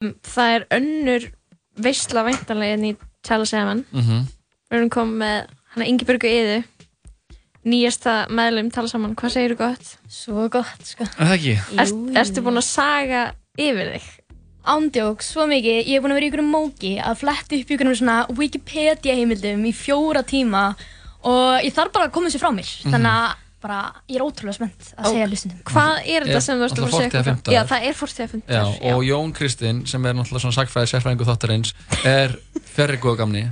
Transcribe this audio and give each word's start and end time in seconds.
það 0.00 0.54
er 0.56 0.62
önnur 0.78 1.24
veistla 1.80 2.22
væntanlega 2.24 2.76
inn 2.78 2.86
í 2.90 2.96
Chalice 3.26 3.56
Evan 3.60 3.84
Mhm. 3.92 4.22
við 4.70 4.78
erum 4.78 4.90
komið 4.90 5.18
með 5.20 5.46
hana 5.74 5.88
Ingibjörgu 5.90 6.30
Eðu 6.30 6.64
nýjasta 7.66 8.14
meðlum 8.32 8.70
tala 8.72 8.88
saman, 8.88 9.14
hvað 9.14 9.30
segir 9.34 9.52
þú 9.54 9.58
gott? 9.58 9.90
Svo 10.08 10.48
gott, 10.48 10.80
sko 10.86 11.04
Er 11.04 11.10
það 11.26 11.34
ekki? 11.36 11.54
Ert, 11.78 11.92
ertu 12.16 12.40
búin 12.46 12.56
að 12.56 12.64
saga 12.64 13.34
yfir 13.58 13.92
þig? 13.92 14.06
Ándjók, 14.70 15.20
svo 15.24 15.44
mikið, 15.48 15.84
ég 15.84 15.92
hef 15.96 16.02
búin 16.02 16.12
að 16.14 16.18
vera 16.20 16.26
í 16.26 16.30
ykkur 16.30 16.46
móki 16.48 16.92
að 17.04 17.18
fletta 17.20 17.56
upp 17.60 17.68
í 17.70 17.76
ykkur 17.76 17.92
svona 17.96 18.16
Wikipedia 18.36 19.14
heimildum 19.16 19.64
í 19.68 19.72
fjóra 19.76 20.22
tíma 20.24 20.64
og 21.24 21.60
ég 21.60 21.72
þarf 21.76 21.92
bara 21.92 22.08
að 22.08 22.12
koma 22.12 22.28
þessu 22.28 22.40
frá 22.40 22.50
mér 22.56 22.72
þannig 22.88 23.12
að 23.12 23.36
bara, 23.60 23.78
ég 24.08 24.18
er 24.18 24.24
ótrúlega 24.24 24.56
spennt 24.56 24.90
að 24.96 25.10
segja 25.10 25.28
hlustundum 25.28 25.60
Hvað 25.70 25.98
er 26.04 26.26
þetta 26.26 26.42
sem 26.44 26.60
þú 26.60 26.66
ert 26.66 26.80
að 26.80 26.94
segja? 26.96 27.10
45 27.20 27.54
Já, 27.54 27.60
það 27.70 27.86
er 27.90 27.98
45 28.00 28.42
Já, 28.56 28.62
og 28.90 29.04
Jón 29.06 29.34
Kristinn, 29.36 29.82
sem 29.90 30.08
er 30.08 30.16
náttúrulega 30.16 30.44
svona 30.46 30.56
sagfræði 30.56 30.92
sérfræðingu 30.94 31.28
þáttarins, 31.28 31.74
er 32.08 32.36
ferri 32.70 32.98
góða 33.02 33.20
gamni. 33.24 33.44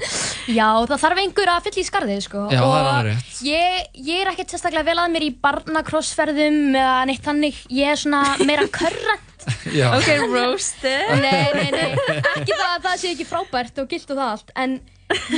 Já, 0.49 0.69
það 0.89 1.01
þarf 1.03 1.23
einhver 1.23 1.53
að 1.53 1.65
fylla 1.69 1.83
í 1.83 1.87
skarðið, 1.89 2.21
sko. 2.25 2.45
Já, 2.53 2.61
það 2.61 2.67
er 2.67 2.67
og 2.67 2.91
alveg 2.93 3.09
rétt. 3.09 3.41
ég, 3.47 3.89
ég 4.09 4.21
er 4.23 4.31
ekkert 4.33 4.55
sérstaklega 4.55 4.87
vel 4.89 4.99
að 5.03 5.15
mér 5.15 5.27
í 5.27 5.31
barnakrossferðum 5.47 6.61
eða 6.75 7.01
neitt 7.11 7.25
þannig, 7.27 7.59
ég 7.75 7.93
er 7.93 8.01
svona 8.01 8.23
meira 8.49 8.69
körrent. 8.73 9.49
Já. 9.79 9.89
Ok, 9.97 10.09
roasted. 10.29 11.11
Nei, 11.23 11.49
nei, 11.57 11.69
nei, 11.73 12.21
ekki 12.37 12.53
það 12.53 12.71
að 12.71 12.87
það 12.87 12.97
sé 13.01 13.13
ekki 13.15 13.27
frábært 13.29 13.83
og 13.83 13.91
gilt 13.91 14.11
og 14.13 14.19
það 14.19 14.33
allt 14.35 14.51
En 14.59 14.75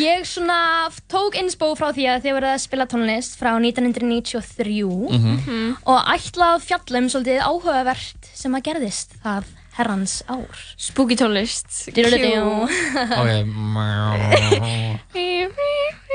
ég 0.01 0.25
svona 0.27 0.89
tók 1.11 1.37
insbó 1.39 1.73
frá 1.79 1.93
því 1.95 2.07
að 2.11 2.25
þið 2.25 2.35
voruð 2.37 2.53
að 2.55 2.63
spila 2.65 2.87
tónlist 2.91 3.37
frá 3.39 3.53
1993 3.61 4.83
Mhm. 5.11 5.77
Og 5.87 5.99
ætla 6.17 6.49
að 6.57 6.65
fjalla 6.67 6.99
um 7.05 7.09
svolítið 7.13 7.41
áhugavert 7.47 8.31
sem 8.35 8.55
að 8.59 8.65
gerðist 8.71 9.15
það 9.23 9.45
herrans 9.79 10.17
ár 10.29 10.59
Spooky 10.77 11.15
tónlist. 11.17 11.69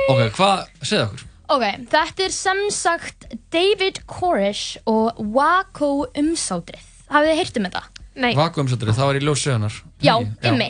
Ok, 0.10 0.20
hvað, 0.38 0.66
segð 0.86 1.06
okkur. 1.08 1.24
Ok, 1.56 1.64
þetta 1.94 2.24
er 2.26 2.34
sem 2.34 2.60
sagt 2.74 3.26
David 3.54 4.00
Koresh 4.10 4.78
og 4.90 5.18
Waco 5.34 6.08
umsátrið 6.18 6.92
Hafið 7.14 7.30
þið 7.32 7.38
heyrt 7.40 7.58
um 7.60 7.68
þetta? 7.70 7.84
Nei 8.16 8.34
Vakuumsöndrið, 8.38 8.96
það 8.96 9.10
var 9.10 9.16
í 9.20 9.24
ljós 9.26 9.42
sögunar. 9.44 9.80
Já, 10.02 10.14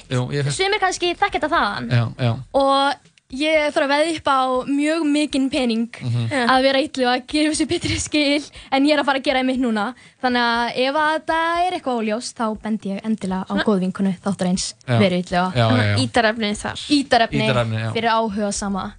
Jú, 0.10 0.24
ég 0.34 0.46
fyrst. 0.48 0.58
Sumir 0.58 0.80
kannski 0.82 1.12
þekk 1.16 1.36
þetta 1.40 1.50
þaðan 1.52 1.92
Já, 1.94 2.06
já. 2.26 2.32
og 2.54 3.12
ég 3.36 3.74
þarf 3.74 3.86
að 3.86 3.92
veða 3.92 4.16
upp 4.16 4.28
á 4.30 4.42
mjög 4.70 5.06
mikinn 5.12 5.50
pening 5.52 5.90
Mhm. 6.02 6.48
að 6.50 6.62
vera 6.64 6.80
ítlu 6.82 7.06
að 7.10 7.24
gera 7.28 7.50
þessu 7.52 7.68
betri 7.68 8.00
skil 8.00 8.44
en 8.72 8.86
ég 8.86 8.94
er 8.94 9.00
að 9.02 9.06
fara 9.06 9.20
að 9.20 9.24
gera 9.24 9.40
það 9.42 9.46
mitt 9.46 9.60
núna 9.62 9.86
þannig 10.24 10.46
að 10.46 10.78
ef 10.88 10.96
að 10.96 11.10
þetta 11.16 11.40
er 11.68 11.74
eitthvað 11.74 12.00
óljóst 12.02 12.36
þá 12.38 12.46
bendi 12.62 12.90
ég 12.96 13.02
endilega 13.04 13.46
á 13.50 13.54
góðvinkunu 13.66 14.14
þáttur 14.24 14.48
eins 14.48 14.74
Já. 14.88 15.00
verið 15.00 15.24
ítlu 15.26 15.38
að 15.42 15.56
Já, 15.56 15.66
já, 15.70 15.84
já. 15.84 15.96
Ítarefnið 16.06 16.56
þar 16.62 16.78
ítarefni 17.00 17.46
Ítarefni, 17.50 17.94
fyrir 17.94 18.09
áhuga 18.14 18.52
sama 18.54 18.94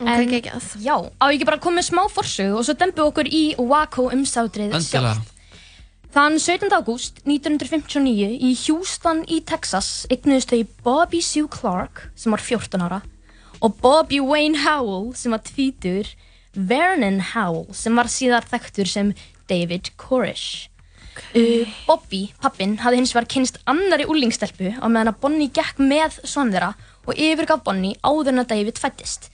en 0.00 0.28
já, 0.80 0.96
á 1.20 1.24
ég 1.30 1.34
ekki 1.36 1.44
bara 1.46 1.56
að 1.58 1.60
koma 1.60 1.78
með 1.80 1.90
smá 1.90 2.02
forsögu 2.10 2.56
og 2.58 2.64
svo 2.64 2.74
dembum 2.74 3.04
við 3.04 3.10
okkur 3.12 3.28
í 3.30 3.54
Waco 3.58 4.08
umsátrið 4.10 4.72
Endilega. 4.74 5.16
Þann 6.14 6.36
17. 6.38 6.70
ágúst 6.70 7.16
1959 7.26 8.36
í 8.38 8.52
Houston 8.68 9.24
í 9.26 9.40
Texas 9.42 10.04
eignuðust 10.06 10.52
þau 10.52 10.60
Bobby 10.86 11.18
Sue 11.18 11.48
Clark 11.50 12.04
sem 12.14 12.30
var 12.30 12.44
14 12.44 12.84
ára 12.86 13.00
og 13.58 13.74
Bobby 13.82 14.20
Wayne 14.22 14.60
Howell 14.62 15.08
sem 15.18 15.34
var 15.34 15.42
tvítur 15.42 16.12
Vernon 16.54 17.18
Howell 17.32 17.66
sem 17.74 17.98
var 17.98 18.12
síðar 18.14 18.46
þekktur 18.46 18.92
sem 18.92 19.10
David 19.50 19.90
Koresh 19.98 20.68
uh, 21.34 21.66
Bobby, 21.88 22.28
pappin, 22.38 22.78
hafði 22.78 23.02
hins 23.02 23.16
vegar 23.16 23.26
kynst 23.34 23.58
annari 23.66 24.06
úlingstelpu 24.06 24.70
á 24.78 24.86
meðan 24.86 25.16
að 25.16 25.20
Bonnie 25.26 25.50
gekk 25.50 25.82
með 25.82 26.22
son 26.22 26.54
þeirra 26.54 26.76
og 27.10 27.18
yfirgaf 27.18 27.66
Bonnie 27.66 27.98
áður 28.06 28.36
en 28.36 28.44
að 28.46 28.52
David 28.54 28.78
fættist 28.78 29.32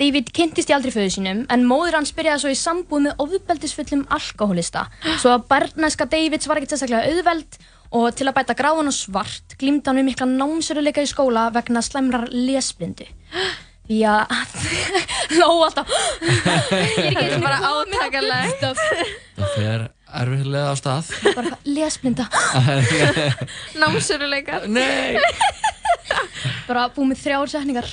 David 0.00 0.30
kynntist 0.36 0.70
í 0.70 0.74
aldrei 0.76 0.92
föðu 0.94 1.10
sínum 1.16 1.42
en 1.52 1.66
móður 1.68 1.98
hans 1.98 2.14
byrjaði 2.16 2.42
svo 2.44 2.52
í 2.54 2.58
sambúð 2.58 3.04
með 3.08 3.20
ofbeldisfullum 3.26 4.06
alkohólista 4.16 4.86
svo 5.20 5.34
að 5.34 5.46
barnæska 5.50 6.06
Davids 6.10 6.48
var 6.48 6.60
ekkert 6.60 6.72
sérstaklega 6.76 7.10
auðveld 7.12 7.60
og 8.00 8.06
til 8.14 8.28
að 8.30 8.36
bæta 8.38 8.54
gráðan 8.58 8.88
og 8.92 8.94
svart 8.94 9.56
glýmdi 9.60 9.90
hann 9.90 9.98
við 10.00 10.06
mikla 10.12 10.28
námsöruleika 10.30 11.02
í 11.04 11.10
skóla 11.10 11.48
vegna 11.54 11.82
slæmrar 11.82 12.28
lesblindu 12.30 13.08
því 13.90 14.00
að 14.06 14.34
hló 15.34 15.48
alltaf 15.66 15.90
ég 15.90 16.36
er 16.46 16.84
ekki 16.86 17.08
einu 17.10 17.24
sinni 17.26 17.42
Bara 17.42 17.58
komin 17.64 17.66
á 17.66 17.70
átakanlegt. 17.98 18.60
good 18.62 18.78
stuff. 18.78 18.78
Það 19.40 19.56
fer 19.56 19.86
erfiðlega 20.20 20.70
á 20.70 20.74
stað. 20.78 21.10
bara 21.34 21.58
lesblinda 21.66 22.28
Námsuruleikar 23.82 24.68
Nei. 24.70 25.18
bara 26.68 26.86
búið 26.94 27.10
með 27.12 27.22
þrjár 27.24 27.52
setningar 27.56 27.90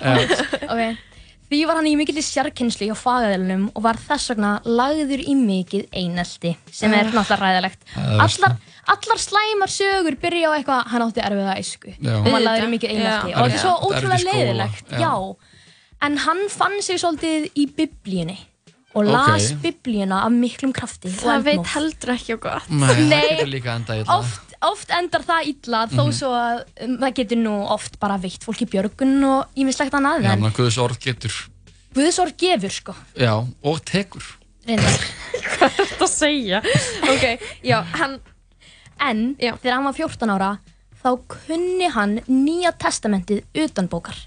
okay. 0.69 0.97
Því 1.47 1.59
var 1.69 1.77
hann 1.79 1.87
í 1.87 1.93
mikill 1.95 2.19
sjarkynslu 2.19 2.89
hjá 2.89 2.95
fagaðilunum 2.99 3.69
og 3.71 3.83
var 3.85 3.95
þess 4.03 4.33
vegna 4.33 4.49
lagður 4.67 5.21
í 5.23 5.35
mikið 5.39 5.85
einelti 5.95 6.51
sem 6.75 6.91
er 6.97 7.07
náttúrulega 7.13 7.37
ræðilegt. 7.39 7.85
Það 7.93 8.09
er. 8.17 8.23
Allar, 8.25 8.55
allar 8.95 9.21
slæmar 9.23 9.71
sögur 9.71 10.17
byrja 10.19 10.49
á 10.51 10.55
eitthvað 10.57 10.81
hann 10.91 11.05
átti 11.07 11.23
erfiða 11.23 11.55
æsku 11.61 11.93
Já. 12.03 12.17
og 12.19 12.27
hann 12.33 12.43
lagður 12.43 12.67
í 12.67 12.73
mikið 12.75 12.93
einelti 12.97 13.31
Já. 13.31 13.37
og 13.37 13.47
þetta 13.47 13.55
er 13.55 13.63
svo 13.63 13.77
ótrúlega 13.87 14.19
í 14.19 14.27
leiðilegt. 14.27 14.91
já. 14.91 14.99
Já. 15.07 15.13
En 16.07 16.17
hann 16.27 16.43
fann 16.53 16.75
sig 16.85 16.99
svolítið 17.01 17.47
í 17.57 17.65
biblíunni 17.79 18.37
og 18.97 19.05
las 19.07 19.51
biblíuna 19.61 20.23
af 20.25 20.31
miklum 20.33 20.71
krafti 20.73 21.07
og 21.09 21.17
Það 21.23 21.43
veit 21.47 21.71
heldur 21.73 22.11
ekki 22.13 22.35
á 22.35 22.37
gott 22.43 22.69
Nei, 22.69 22.87
það 22.91 23.01
Nei. 23.07 23.23
getur 23.31 23.49
líka 23.55 23.73
enda 23.77 23.97
illa. 24.01 24.15
oft, 24.19 24.46
oft 24.61 24.89
endar 24.91 25.21
það 25.27 25.47
illa 25.51 25.81
þó 25.91 26.03
Mhm. 26.07 26.13
svo 26.13 26.31
að 26.33 26.63
um, 26.85 26.97
það 26.97 27.13
getur 27.19 27.37
nú 27.37 27.55
oft 27.69 27.99
bara 27.99 28.17
veitt 28.17 28.43
fólki 28.43 28.65
björgun 28.69 29.23
og 29.23 29.45
ímislegt 29.55 29.93
annað 29.93 30.23
Já, 30.23 30.31
en 30.33 30.41
menn 30.41 30.51
Guðs 30.57 30.77
orð 30.81 30.99
getur. 30.99 31.33
Guðsorg 31.95 32.37
gefur 32.37 32.69
sko 32.71 32.95
Já, 33.17 33.33
og 33.63 33.81
tekur. 33.85 34.23
reyndar. 34.67 34.97
Þetta 35.77 36.03
að 36.03 36.09
segja 36.11 36.61
Ok, 37.09 37.39
já, 37.63 37.81
hann 37.95 38.19
en 38.99 39.35
Já. 39.39 39.53
þegar 39.61 39.75
hann 39.77 39.85
var 39.85 39.93
14 39.93 40.29
ára 40.33 40.57
þá 41.03 41.11
kunni 41.29 41.87
hann 41.93 42.17
nýja 42.27 42.71
testamentið 42.77 43.43
utan 43.63 43.87
bókar 43.87 44.17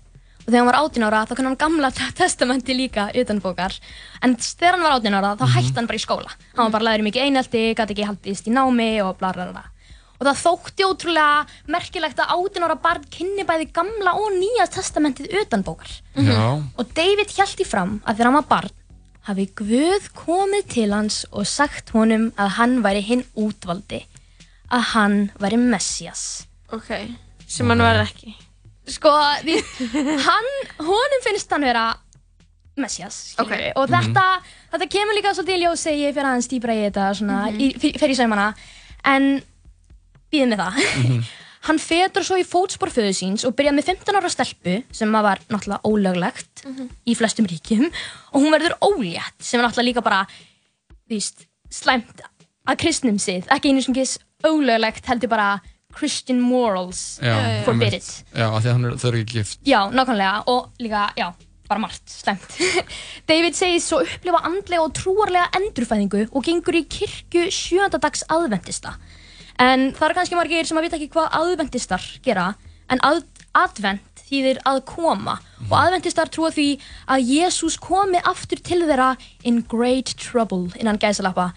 og 0.41 0.47
þegar 0.47 0.60
hann 0.62 0.70
var 0.70 0.78
18 0.80 1.02
ára 1.04 1.24
þá 1.26 1.34
kunni 1.36 1.50
hann 1.50 1.58
gamla 1.60 1.91
te- 1.92 2.12
testamentið 2.16 2.76
líka 2.78 3.08
utan 3.20 3.41
bókar 3.42 3.74
en 4.22 4.36
þegar 4.36 4.78
hann 4.78 4.82
var 4.86 4.97
18 5.00 5.18
ára 5.18 5.34
þá 5.36 5.44
hætti 5.56 5.74
hann 5.76 5.86
bara 5.91 5.98
í 6.00 6.04
skóla 6.06 6.30
hann 6.56 6.70
var 6.70 6.70
bara 6.78 6.84
læður 6.88 7.02
í 7.04 7.06
mikið 7.10 7.26
einelti, 7.26 7.64
gæti 7.74 7.94
ekki 7.97 8.06
haldist 8.08 8.47
í 8.48 8.54
námi 8.54 8.88
og 9.04 9.18
bla 9.18 9.32
bla 9.36 9.50
bla 9.52 9.64
og 10.20 10.26
það 10.28 10.42
þótti 10.44 10.86
ótrúlega 10.86 11.70
merkilegt 11.72 12.20
að 12.20 12.34
18 12.36 12.66
ára 12.66 12.76
barn 12.84 13.06
kynni 13.12 13.47
bæði 13.48 13.70
gamla 13.72 14.14
og 14.20 14.34
nýja 14.36 14.69
testamentið 14.75 15.32
utan 15.41 15.64
bókar 15.64 15.94
Já. 16.14 16.60
og 16.60 16.92
David 16.94 17.32
held 17.38 17.64
í 17.64 17.66
fram 17.66 17.97
að 18.04 18.20
þegar 18.20 18.28
hann 18.28 18.38
var 18.42 18.50
barn 18.53 18.76
hafi 19.28 19.47
Guð 19.56 20.10
komið 20.16 20.69
til 20.75 20.91
hans 20.92 21.22
og 21.30 21.48
sagt 21.48 21.92
honum 21.97 22.30
að 22.41 22.54
hann 22.59 22.78
væri 22.84 23.03
hinn 23.04 23.25
útvaldi 23.38 24.04
að 24.70 24.86
hann 24.92 25.16
væri 25.42 25.59
Messias. 25.60 26.47
Ok, 26.72 26.92
sem 27.50 27.70
hann 27.72 27.82
var 27.82 28.04
ekki. 28.04 28.36
Sko, 28.91 29.10
því, 29.44 29.59
hann 30.28 30.50
honum 30.86 31.25
finnst 31.26 31.53
hann 31.53 31.66
vera 31.66 31.91
Messias 32.80 33.36
Ok. 33.38 33.50
okay. 33.50 33.72
og 33.76 33.91
þetta, 33.91 34.25
þetta 34.72 34.88
kemur 34.94 35.19
líka 35.19 35.34
svolítið 35.36 35.59
í 35.59 35.62
ljós 35.64 35.84
þegar 35.84 36.00
ég 36.00 36.14
fyrir 36.16 36.30
aðeins 36.30 36.50
dýbra 36.50 36.76
í 36.76 36.84
þetta 36.86 37.09
svona, 37.19 37.41
í, 37.53 37.70
fyrir 37.76 38.14
í 38.14 38.19
saumana. 38.19 38.48
En 39.10 39.28
býðum 40.32 40.54
með 40.54 40.62
það 40.64 40.80
hann 41.68 41.80
fetur 41.82 42.24
svo 42.24 42.38
í 42.41 42.46
fótspor 42.48 42.92
föðu 42.94 43.12
síns 43.16 43.44
og 43.44 43.52
byrja 43.58 43.74
með 43.76 43.91
15 43.92 44.16
ára 44.16 44.30
stelpu 44.32 44.78
sem 44.96 45.12
var 45.12 45.42
náttúrulega 45.50 45.84
ólöglegt 45.84 46.64
í 47.04 47.16
flestum 47.18 47.48
ríkjum 47.50 47.91
og 47.91 48.38
hún 48.38 48.54
verður 48.54 48.78
ólétt 48.86 49.36
sem 49.44 49.60
er 49.60 49.66
náttúrulega 49.66 49.91
líka 49.91 50.04
bara 50.06 50.22
víst, 51.10 51.44
slæmt 51.68 52.22
að 52.70 52.80
kristnum 52.80 53.18
sið 53.20 53.50
ekki 53.52 53.74
einu 53.74 53.84
sem 53.84 53.96
gís 53.96 54.16
ólöglegt 54.46 55.04
heldur 55.10 55.32
bara 55.32 55.50
Christian 55.92 56.41
morals 56.41 57.18
Já, 57.20 57.34
forbid 57.66 57.91
einmitt. 57.91 58.08
it 58.32 58.38
Já, 58.38 58.47
af 58.47 58.62
því 58.62 58.68
að 58.71 58.74
hann 58.76 58.84
er, 58.86 58.97
þau 59.03 59.06
eru 59.10 59.22
ekki 59.24 59.38
gift. 59.41 59.56
Já, 59.66 59.80
nákvæmlega 59.91 60.34
og 60.53 60.68
líka, 60.78 61.00
já, 61.18 61.26
bara 61.68 61.83
margt, 61.83 62.04
slæmt. 62.06 62.54
David 63.30 63.59
segist 63.59 63.91
svo 63.91 63.98
upplifa 64.04 64.41
andlega 64.47 64.84
og 64.84 64.94
trúarlega 64.94 65.50
endurfæðingu 65.59 66.28
og 66.30 66.47
gengur 66.47 66.78
í 66.78 66.84
kirkju 66.86 67.48
sjöndadags 67.54 68.22
aðventista. 68.30 68.94
En 69.60 69.91
það 69.92 70.07
eru 70.07 70.16
kannski 70.16 70.39
margir 70.39 70.68
sem 70.68 70.78
að 70.80 70.86
vita 70.86 70.97
ekki 70.97 71.10
hvað 71.12 71.34
aðventistar 71.36 72.04
gera, 72.24 72.47
en 72.89 73.03
að, 73.04 73.22
advent 73.59 74.22
þýðir 74.30 74.60
að 74.68 74.78
koma 74.89 75.36
og 75.66 75.74
aðventistar 75.74 76.30
trúa 76.33 76.53
því 76.54 76.68
að 77.10 77.27
Jésús 77.34 77.77
komi 77.83 78.21
aftur 78.30 78.62
til 78.65 78.80
þeirra 78.86 79.10
in 79.47 79.60
great 79.68 80.15
trouble 80.22 80.71
innan 80.80 81.01
gæsalappa. 81.03 81.51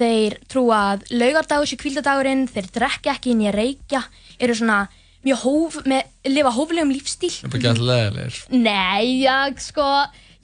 Þeir 0.00 0.38
trúa 0.48 0.78
að 0.92 1.04
laugardagur 1.12 1.68
sé 1.68 1.76
kvíldadagurinn, 1.80 2.46
þeir 2.48 2.70
drekka 2.76 3.14
ekki 3.16 3.34
inn 3.34 3.42
í 3.44 3.50
að 3.50 3.58
reykja, 3.58 4.04
eru 4.40 4.56
svona 4.56 4.78
mjög 5.26 5.42
hóf, 5.42 5.80
með, 5.90 6.06
lifa 6.30 6.54
hóflegum 6.56 6.94
lífstíl. 6.94 7.32
Það 7.34 7.48
er 7.48 7.52
bara 7.52 7.60
ekki 7.60 7.70
alltaf 7.72 7.90
leðilegir. 7.90 8.38
Nei, 8.62 9.10
já, 9.20 9.36
sko, 9.66 9.90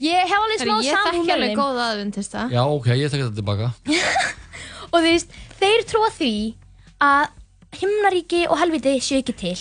ég 0.03 0.27
hef 0.27 0.37
alveg 0.37 0.61
smá 0.61 0.75
Ég 0.75 0.91
samúð 0.91 1.09
þekki 1.09 1.25
með 1.25 1.35
alveg 1.37 1.57
góða 1.57 1.87
aðventista 1.93 2.45
Já, 2.53 2.61
ok, 2.67 2.91
ég 2.99 3.13
tek 3.13 3.23
þetta 3.23 3.39
tilbaka. 3.39 3.71
Og 4.91 4.99
þú 4.99 5.05
veist, 5.07 5.37
þeir 5.57 5.87
trúa 5.89 6.13
því 6.13 6.33
að 7.03 7.27
himnaríki 7.77 8.45
og 8.47 8.57
helviti 8.61 8.97
séu 9.01 9.21
ekki 9.21 9.35
til. 9.37 9.57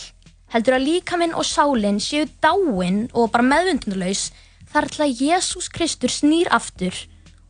heldur 0.47 0.77
að 0.77 0.87
líkaminn 0.87 1.35
og 1.35 1.45
sálinn 1.45 1.99
séu 2.01 2.29
dáinn 2.41 3.09
og 3.13 3.33
bara 3.35 3.43
meðvundunarlaus 3.43 4.31
þar 4.71 4.87
til 4.93 5.03
að 5.05 5.23
Jésús 5.25 5.67
Kristur 5.73 6.13
snýr 6.13 6.49
aftur 6.55 6.95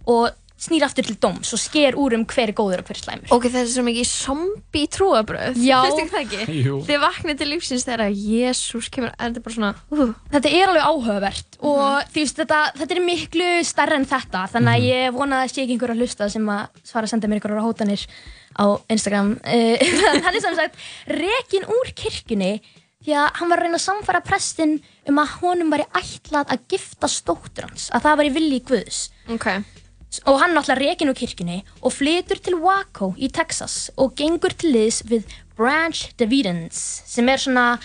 og 0.06 0.32
snýr 0.56 0.85
aftur 0.87 1.05
til 1.05 1.17
dóms 1.20 1.50
og 1.53 1.61
sker 1.61 1.97
úr 2.00 2.14
um 2.17 2.23
hver 2.25 2.49
er 2.49 2.55
góður 2.56 2.81
og 2.81 2.88
hver 2.88 2.97
er 2.97 3.03
slæmur. 3.03 3.32
Ok, 3.35 3.44
þetta 3.50 3.61
er 3.61 3.73
svo 3.75 3.82
mikið 3.85 4.06
zombie 4.08 4.88
trúabröð 4.94 5.58
Já. 5.61 5.76
Finnst 5.85 6.00
ekki 6.00 6.14
það 6.14 6.23
ekki? 6.47 6.61
Jú. 6.64 6.79
Þið 6.88 7.03
vaknið 7.03 7.41
til 7.43 7.49
lífsins 7.50 7.85
þegar 7.85 8.14
Jésús 8.17 8.88
kemur 8.94 9.12
en 9.12 9.35
þetta 9.35 9.43
er 9.43 9.44
bara 9.49 9.56
svona 9.58 9.73
uh, 9.93 10.14
Þetta 10.32 10.53
er 10.56 10.73
alveg 10.73 10.88
áhugavert 10.88 11.58
og 11.61 11.85
þú 12.14 12.23
veist, 12.23 12.41
þetta, 12.41 12.62
þetta 12.81 12.97
er 12.97 13.03
miklu 13.05 13.50
stærra 13.69 14.00
en 14.00 14.08
þetta 14.08 14.47
þannig 14.55 14.73
að 14.79 14.88
ég 14.88 15.14
vona 15.17 15.38
að 15.38 15.44
það 15.47 15.53
sé 15.55 15.62
ekki 15.67 15.76
einhver 15.76 15.93
að 15.94 16.03
hlusta 16.03 16.31
sem 16.32 16.50
að 16.56 16.82
svara 16.88 17.08
að 17.08 17.12
senda 17.14 17.31
mér 17.31 17.41
einhverjar 17.41 17.64
hótanir 17.69 18.06
á 18.56 18.64
Instagram 18.97 19.31
hann 20.25 20.35
er 20.35 20.43
sem 20.44 20.56
sagt 20.58 20.81
rekin 21.12 21.69
úr 21.76 21.93
kirkjunni 21.97 22.53
því 23.06 23.14
að 23.20 23.26
hann 23.38 23.50
var 23.53 23.61
að 23.61 23.67
reyna 23.69 23.79
að 23.79 23.85
samfara 23.87 24.20
prestin 24.25 24.76
um 25.08 25.20
að 25.23 25.35
honum 25.43 25.73
væri 25.75 25.85
ætlað 26.00 26.53
að 26.56 26.64
gifta 26.73 27.11
stóttur 27.12 27.69
hans 27.69 27.91
að 27.94 28.06
það 28.08 28.20
væri 28.23 28.32
vilji 28.41 28.62
Guðs 28.73 29.00
Ok 29.37 29.49
og 30.26 30.40
hann 30.40 30.54
náttúrulega 30.56 30.80
rekin 30.94 31.10
úr 31.12 31.18
kirkjunni 31.18 31.58
og 31.82 31.92
flytur 31.92 32.38
til 32.42 32.56
Waco 32.62 33.12
í 33.18 33.28
Texas 33.32 33.90
og 33.96 34.14
gengur 34.18 34.54
til 34.56 34.72
liðs 34.74 35.02
við 35.08 35.24
Branch 35.56 36.06
Davidans 36.18 36.80
sem 37.06 37.28
er 37.28 37.38
svona 37.42 37.78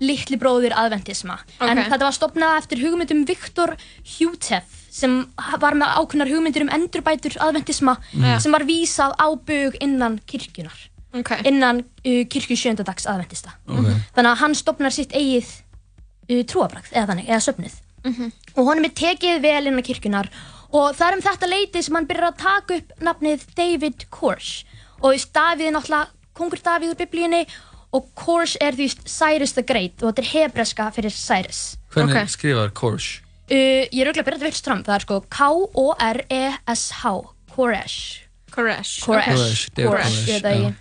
litli 0.00 0.36
bróðir 0.38 0.74
aðventisma 0.78 1.38
en 1.60 1.78
Ok. 1.78 1.88
þetta 1.90 2.04
var 2.06 2.14
stopnað 2.16 2.58
eftir 2.60 2.82
hugmyndum 2.84 3.24
Viktor 3.26 3.72
Hutef 4.18 4.76
sem 4.98 5.16
var 5.60 5.74
með 5.78 5.94
ákveðnar 6.00 6.30
hugmyndir 6.32 6.62
um 6.66 6.70
endurbætur 6.74 7.34
aðventisma 7.42 7.96
Já. 8.14 8.38
sem 8.40 8.52
var 8.54 8.64
vísað 8.68 9.14
á 9.18 9.26
bug 9.34 9.76
innan 9.80 10.20
kirkjunar 10.26 10.78
Ok 11.18 11.30
innan 11.48 11.80
uh, 12.04 12.24
kirkju 12.28 12.56
sjöndadags 12.56 13.06
aðventista 13.10 13.54
Ok. 13.68 13.88
þannig 14.14 14.30
að 14.32 14.40
hann 14.42 14.54
stopnar 14.54 14.92
sitt 14.94 15.12
eigið 15.16 15.48
uh, 16.30 16.42
trúabrakt 16.44 16.92
eða 16.92 17.12
þannig, 17.14 17.28
eða 17.28 17.44
söfnuð 17.48 17.76
Mhm. 18.06 18.28
og 18.54 18.64
honum 18.68 18.84
er 18.86 18.92
tekið 18.94 19.40
vel 19.42 19.66
innan 19.66 19.82
kirkjunar 19.82 20.28
og 20.72 20.94
það 20.96 21.06
er 21.08 21.16
um 21.16 21.22
þetta 21.24 21.48
leiti 21.48 21.82
sem 21.82 21.94
hann 21.98 22.06
byrjar 22.10 22.28
að 22.32 22.40
taka 22.42 22.76
upp 22.80 22.92
nafnið 23.08 23.46
David 23.56 24.04
Koresh. 24.10 24.64
Og 25.00 25.14
Davíð 25.34 25.66
er 25.70 25.74
náttúrulega 25.76 26.08
kongur 26.34 26.60
Davíð 26.62 26.92
úr 26.94 26.98
biblíunni 27.00 27.44
og 27.94 28.10
Koresh 28.18 28.56
er 28.60 28.72
því 28.76 28.88
Cyrus 29.08 29.54
the 29.56 29.62
Great 29.64 30.02
og 30.02 30.10
þetta 30.12 30.24
er 30.24 30.32
hebreska 30.34 30.90
fyrir 30.92 31.14
Cyrus. 31.14 31.76
Hvernig 31.94 32.16
Ok. 32.22 32.28
skrifar 32.34 32.70
Kors? 32.74 33.20
uh, 33.50 33.54
ég 33.54 34.00
er 34.02 34.10
auðvitað 34.10 34.20
að 34.20 34.26
byrja 34.28 34.38
þetta 34.38 34.50
fyrst 34.50 34.64
fram 34.68 34.82
það 34.84 34.94
er 34.94 35.04
sko 35.06 35.20
K-O-R-E-S-H. 35.38 37.04
Koresh. 37.54 37.98
Koresh. 38.52 39.04
Koresh, 39.04 39.04
Koresh, 39.04 39.68
Koresh, 39.74 40.74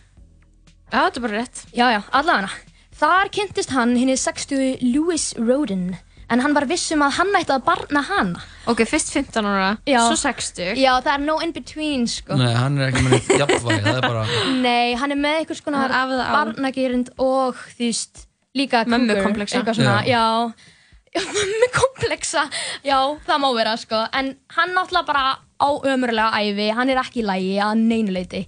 þetta 0.92 1.18
er 1.18 1.22
bara 1.22 1.34
rétt. 1.42 1.64
Já, 1.76 1.88
já, 1.92 2.02
allavega. 2.16 2.50
Þar 2.98 3.30
kynntist 3.36 3.70
hann 3.76 3.96
henni 4.00 4.16
60 4.18 4.80
Louis 4.82 5.34
Roden 5.38 5.98
en 6.30 6.42
hann 6.44 6.54
var 6.58 6.66
viss 6.70 6.92
um 6.96 7.04
að 7.06 7.16
hann 7.18 7.36
ætti 7.40 7.54
að 7.56 7.66
barna 7.68 8.02
hana. 8.08 8.42
Ok, 8.68 8.82
fyrst 8.90 9.14
15 9.16 9.46
ára, 9.48 9.70
Já. 9.88 10.00
svo 10.10 10.16
60 10.20 10.76
Já, 10.80 10.92
það 11.02 11.12
er 11.14 11.26
no 11.26 11.38
in 11.46 11.54
between, 11.56 12.08
sko. 12.12 12.36
Nei, 12.40 12.54
hann 12.54 12.78
er 12.80 12.90
ekki 12.92 13.04
með 13.06 13.14
neitt 13.16 13.30
jafnvægi, 13.42 13.84
það 13.86 14.00
er 14.00 14.08
bara 14.08 14.24
Nei, 14.64 14.96
hann 15.00 15.14
er 15.16 15.22
með 15.24 15.38
einhvers 15.42 15.62
konar 15.64 15.94
barnagerind 15.94 17.14
og 17.18 17.56
þú 17.78 17.86
veist, 17.88 18.26
líka 18.58 18.84
Mömmu 18.88 19.14
cougar, 19.14 19.24
komplexa. 19.30 19.62
Eitthvað 19.62 19.80
svona, 19.80 20.02
Já. 20.04 20.18
já. 20.18 20.74
Já, 21.18 21.22
mömmu 21.24 21.68
kompleksa, 21.74 22.42
já, 22.86 22.98
það 23.26 23.40
má 23.42 23.48
vera, 23.56 23.72
sko. 23.80 24.02
En 24.14 24.34
hann 24.54 24.74
náttúrulega 24.76 25.08
bara 25.08 25.24
á 25.58 25.70
ömurlega 25.90 26.36
æfi, 26.44 26.68
hann 26.76 26.92
er 26.94 27.00
ekki 27.02 27.24
í 27.24 27.26
lægi 27.26 27.56
að 27.64 27.80
neynuleiti. 27.80 28.42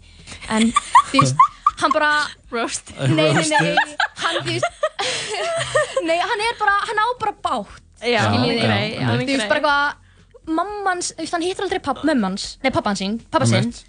En 0.53 0.67
þú 1.09 1.21
veist, 1.23 1.39
hann 1.79 1.95
bara 1.95 2.11
Roast. 2.51 2.93
Nei, 2.97 3.29
nei, 3.33 3.45
nei, 3.49 3.75
hann, 4.23 4.39
Nei, 6.09 6.17
hann 6.17 6.41
er 6.47 6.55
bara, 6.59 6.75
hann 6.89 6.99
á 7.01 7.05
bara 7.21 7.33
bátt 7.43 7.83
Já, 7.99 8.23
Skiljið 8.25 8.33
hann 8.33 8.43
þið? 8.47 8.63
grei, 8.63 8.89
já, 8.95 9.05
hann 9.05 9.19
Þú 9.19 9.21
er 9.21 9.29
veist, 9.35 9.51
bara 9.51 9.59
eitthvað 9.59 10.53
Mammans, 10.59 11.11
þú 11.13 11.21
veist, 11.23 11.35
hann 11.37 11.45
hittir 11.45 11.65
aldrei 11.67 11.81
papp, 11.85 12.03
mömmans 12.07 12.45
Nei, 12.63 12.71
pappan 12.73 12.97
sín, 12.97 13.19
pappa 13.29 13.45
sinn. 13.49 13.69
Einmitt. 13.69 13.85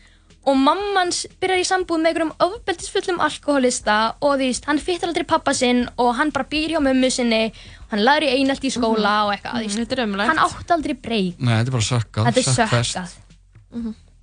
Og 0.50 0.56
mammans 0.56 1.22
byrjar 1.40 1.60
í 1.60 1.64
sambúð 1.68 1.98
með 2.00 2.10
einhverjum 2.10 2.30
ofbeldisfullum 2.46 3.18
alkoholista 3.24 3.96
Og 4.24 4.34
þú 4.36 4.44
veist, 4.46 4.68
hann 4.68 4.80
hittir 4.80 5.08
aldrei 5.08 5.26
pappa 5.28 5.54
sinn 5.56 5.82
Og 6.00 6.12
hann 6.20 6.32
bara 6.36 6.48
býr 6.52 6.74
hjá 6.76 6.80
mömmu 6.84 7.10
sinni 7.12 7.42
Hann 7.90 8.04
laður 8.06 8.28
í 8.28 8.30
einelt 8.38 8.64
í 8.64 8.70
skóla 8.72 9.14
og 9.26 9.34
eitthvað 9.34 9.56
þú 9.58 9.64
veist. 9.66 9.80
Þetta 9.82 9.96
er 9.98 10.04
ömulegt 10.06 10.32
Hann 10.32 10.42
átti 10.44 10.76
aldrei 10.76 10.94
breyk. 11.08 11.40
Nei, 11.40 11.54
þetta 11.58 11.72
er 11.72 11.76
bara 11.76 11.88
sökkað 11.88 12.30
Þetta 12.30 12.44
er 12.44 12.88
sökkað. 12.92 13.16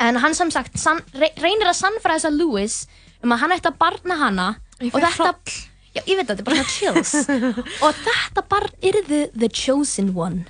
En 0.07 0.19
hann 0.22 0.36
sem 0.38 0.51
sagt 0.54 0.78
san, 0.78 1.00
re, 1.18 1.31
reynir 1.42 1.69
að 1.72 1.78
sannfæra 1.80 2.18
þessa 2.19 2.34
Lewis 2.38 2.80
um 3.23 3.33
að 3.35 3.41
hann 3.43 3.55
ætti 3.57 3.71
að 3.71 3.77
barna 3.81 4.17
hana 4.19 4.47
og 4.81 4.99
þetta, 5.01 5.31
já 5.97 6.01
ég 6.05 6.19
veit 6.19 6.27
það, 6.29 6.35
þetta 6.35 6.43
er 6.43 6.47
bara 6.49 6.61
svona 6.61 6.75
chills. 6.75 7.13
Og 7.85 8.01
þetta 8.05 8.43
barn 8.51 8.75
yrði 8.91 9.21
the 9.33 9.49
chosen 9.49 10.11
one. 10.15 10.45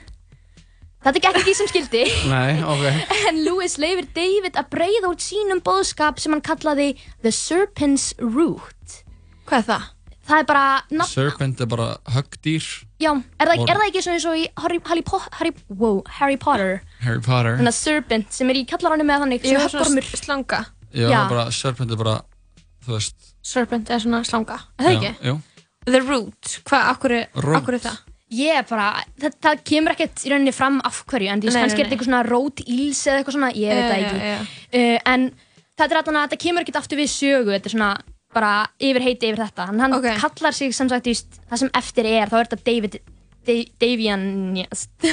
Þetta 1.05 1.21
gekk 1.23 1.37
ekki 1.39 1.53
sem 1.55 1.67
skildi 1.69 2.01
Nei, 2.33 2.57
ok. 2.65 3.13
En 3.29 3.37
Lewis 3.45 3.77
leifir 3.79 4.07
David 4.17 4.57
að 4.59 4.71
breyða 4.73 5.11
út 5.13 5.23
sínum 5.23 5.61
bóðskap 5.63 6.19
sem 6.19 6.33
hann 6.35 6.43
kallaði 6.43 6.89
the 7.23 7.31
serpent's 7.31 8.09
root. 8.19 8.97
Hvað 9.47 9.61
er 9.61 9.67
það? 9.69 9.85
Það 10.27 10.41
er 10.41 10.47
bara 10.49 11.05
Serpent 11.07 11.61
er 11.63 11.67
bara 11.71 11.85
höggdýr. 12.11 12.65
Já, 12.99 13.13
er 13.39 13.47
það, 13.47 13.61
er 13.63 13.77
það 13.79 13.83
ekki 13.85 14.01
svona 14.03 14.17
eins 14.17 14.25
og 14.27 14.35
í 14.35 14.41
Harry, 14.59 14.79
Harry, 14.89 15.03
Po- 15.07 15.21
Harry, 15.37 15.53
wow, 15.71 16.01
Harry 16.17 16.35
Potter? 16.41 16.81
Harry 17.05 17.21
Potter. 17.23 17.55
Þannig 17.61 17.71
að 17.71 17.77
serpent 17.77 18.35
sem 18.35 18.51
er 18.51 18.59
í 18.59 18.65
kallaranum 18.67 19.07
með 19.07 19.23
þannig 19.23 19.45
sem 19.47 19.61
höggormur. 19.63 20.09
slanga. 20.19 20.59
Já, 20.91 21.07
Já. 21.13 21.21
bara 21.31 21.45
Serpent 21.55 21.93
er 21.95 22.01
bara 22.01 22.17
Þú 22.87 22.95
veist 22.95 23.31
Serpent 23.43 23.89
er 23.91 23.99
svona 24.03 24.23
slanga 24.27 24.57
Er 24.79 24.87
það 24.87 24.97
ekki? 24.97 25.13
Jú 25.27 25.37
The 25.87 26.01
root 26.03 26.53
Hvað, 26.67 26.85
akkur, 26.93 27.13
Root. 27.43 27.57
akkur 27.61 27.77
er 27.77 27.83
það? 27.85 27.97
Ég 28.37 28.57
er 28.59 28.65
bara, 28.67 28.87
það, 29.21 29.35
það 29.45 29.59
kemur 29.69 29.93
ekkert 29.95 30.23
í 30.27 30.31
rauninni 30.33 30.51
fram 30.51 30.81
af 30.83 30.97
hverju, 31.07 31.29
en 31.31 31.39
þú 31.39 31.47
veist, 31.47 31.55
Nei, 31.55 31.63
kannski 31.63 31.79
er 31.79 31.85
þetta 31.87 31.95
eitthvað 31.95 32.09
svona 32.09 32.23
rót 32.27 32.59
íls 32.67 32.99
eða 33.07 33.21
eitthvað 33.21 33.35
svona, 33.37 33.51
ég 33.55 33.77
veit 33.77 33.85
það 33.87 34.01
ekki. 34.01 34.49
Uh, 34.75 34.97
en 35.13 35.23
þetta 35.79 35.87
er 35.87 35.99
alltaf 36.01 36.11
að 36.11 36.17
þetta 36.25 36.39
kemur 36.43 36.65
ekkert 36.65 36.79
aftur 36.81 36.99
við 36.99 37.07
sögu, 37.13 37.53
þetta 37.55 37.69
er 37.71 37.73
svona 37.77 37.91
bara 38.35 38.49
yfir 38.89 39.05
heiti 39.05 39.29
yfir 39.31 39.39
þetta. 39.45 39.67
En 39.71 39.79
hann 39.85 39.95
Ok. 39.95 40.09
kallar 40.25 40.57
sig 40.59 40.75
sem 40.75 40.91
sagt, 40.91 41.07
veist, 41.07 41.39
það 41.47 41.61
sem 41.63 41.71
eftir 41.79 42.09
er, 42.11 42.27
þá 42.27 42.35
er 42.41 42.49
þetta 42.51 42.67
David, 42.67 42.99
Da- 43.47 43.69
Davian, 43.85 44.25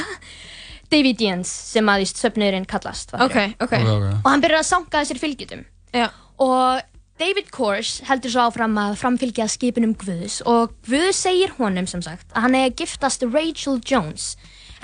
Davidians 0.93 1.55
sem 1.71 1.87
að 1.94 2.05
söfnurinn 2.11 2.67
kallast. 2.67 3.15
Ok, 3.15 3.38
ok 3.62 3.73
Og 3.79 4.26
hann 4.26 4.43
byrjar 4.43 4.61
að 4.65 4.69
sanga 4.69 5.05
þessir 5.05 5.23
fylgjutum. 5.23 5.62
Já 5.94 6.09
Og 6.43 6.82
David 7.19 7.50
Kors 7.55 8.00
heldur 8.08 8.32
svo 8.34 8.43
áfram 8.49 8.75
að 8.81 8.96
framfylgja 8.99 9.46
skipunum 9.50 9.93
Guðs 10.00 10.40
og 10.50 10.72
Guð 10.88 11.12
segir 11.14 11.52
honum 11.61 11.87
sem 11.90 12.02
sagt 12.02 12.26
að 12.34 12.46
hann 12.49 12.56
er 12.58 12.69
að 12.70 12.81
giftast 12.82 13.22
Rachel 13.31 13.78
Jones 13.87 14.33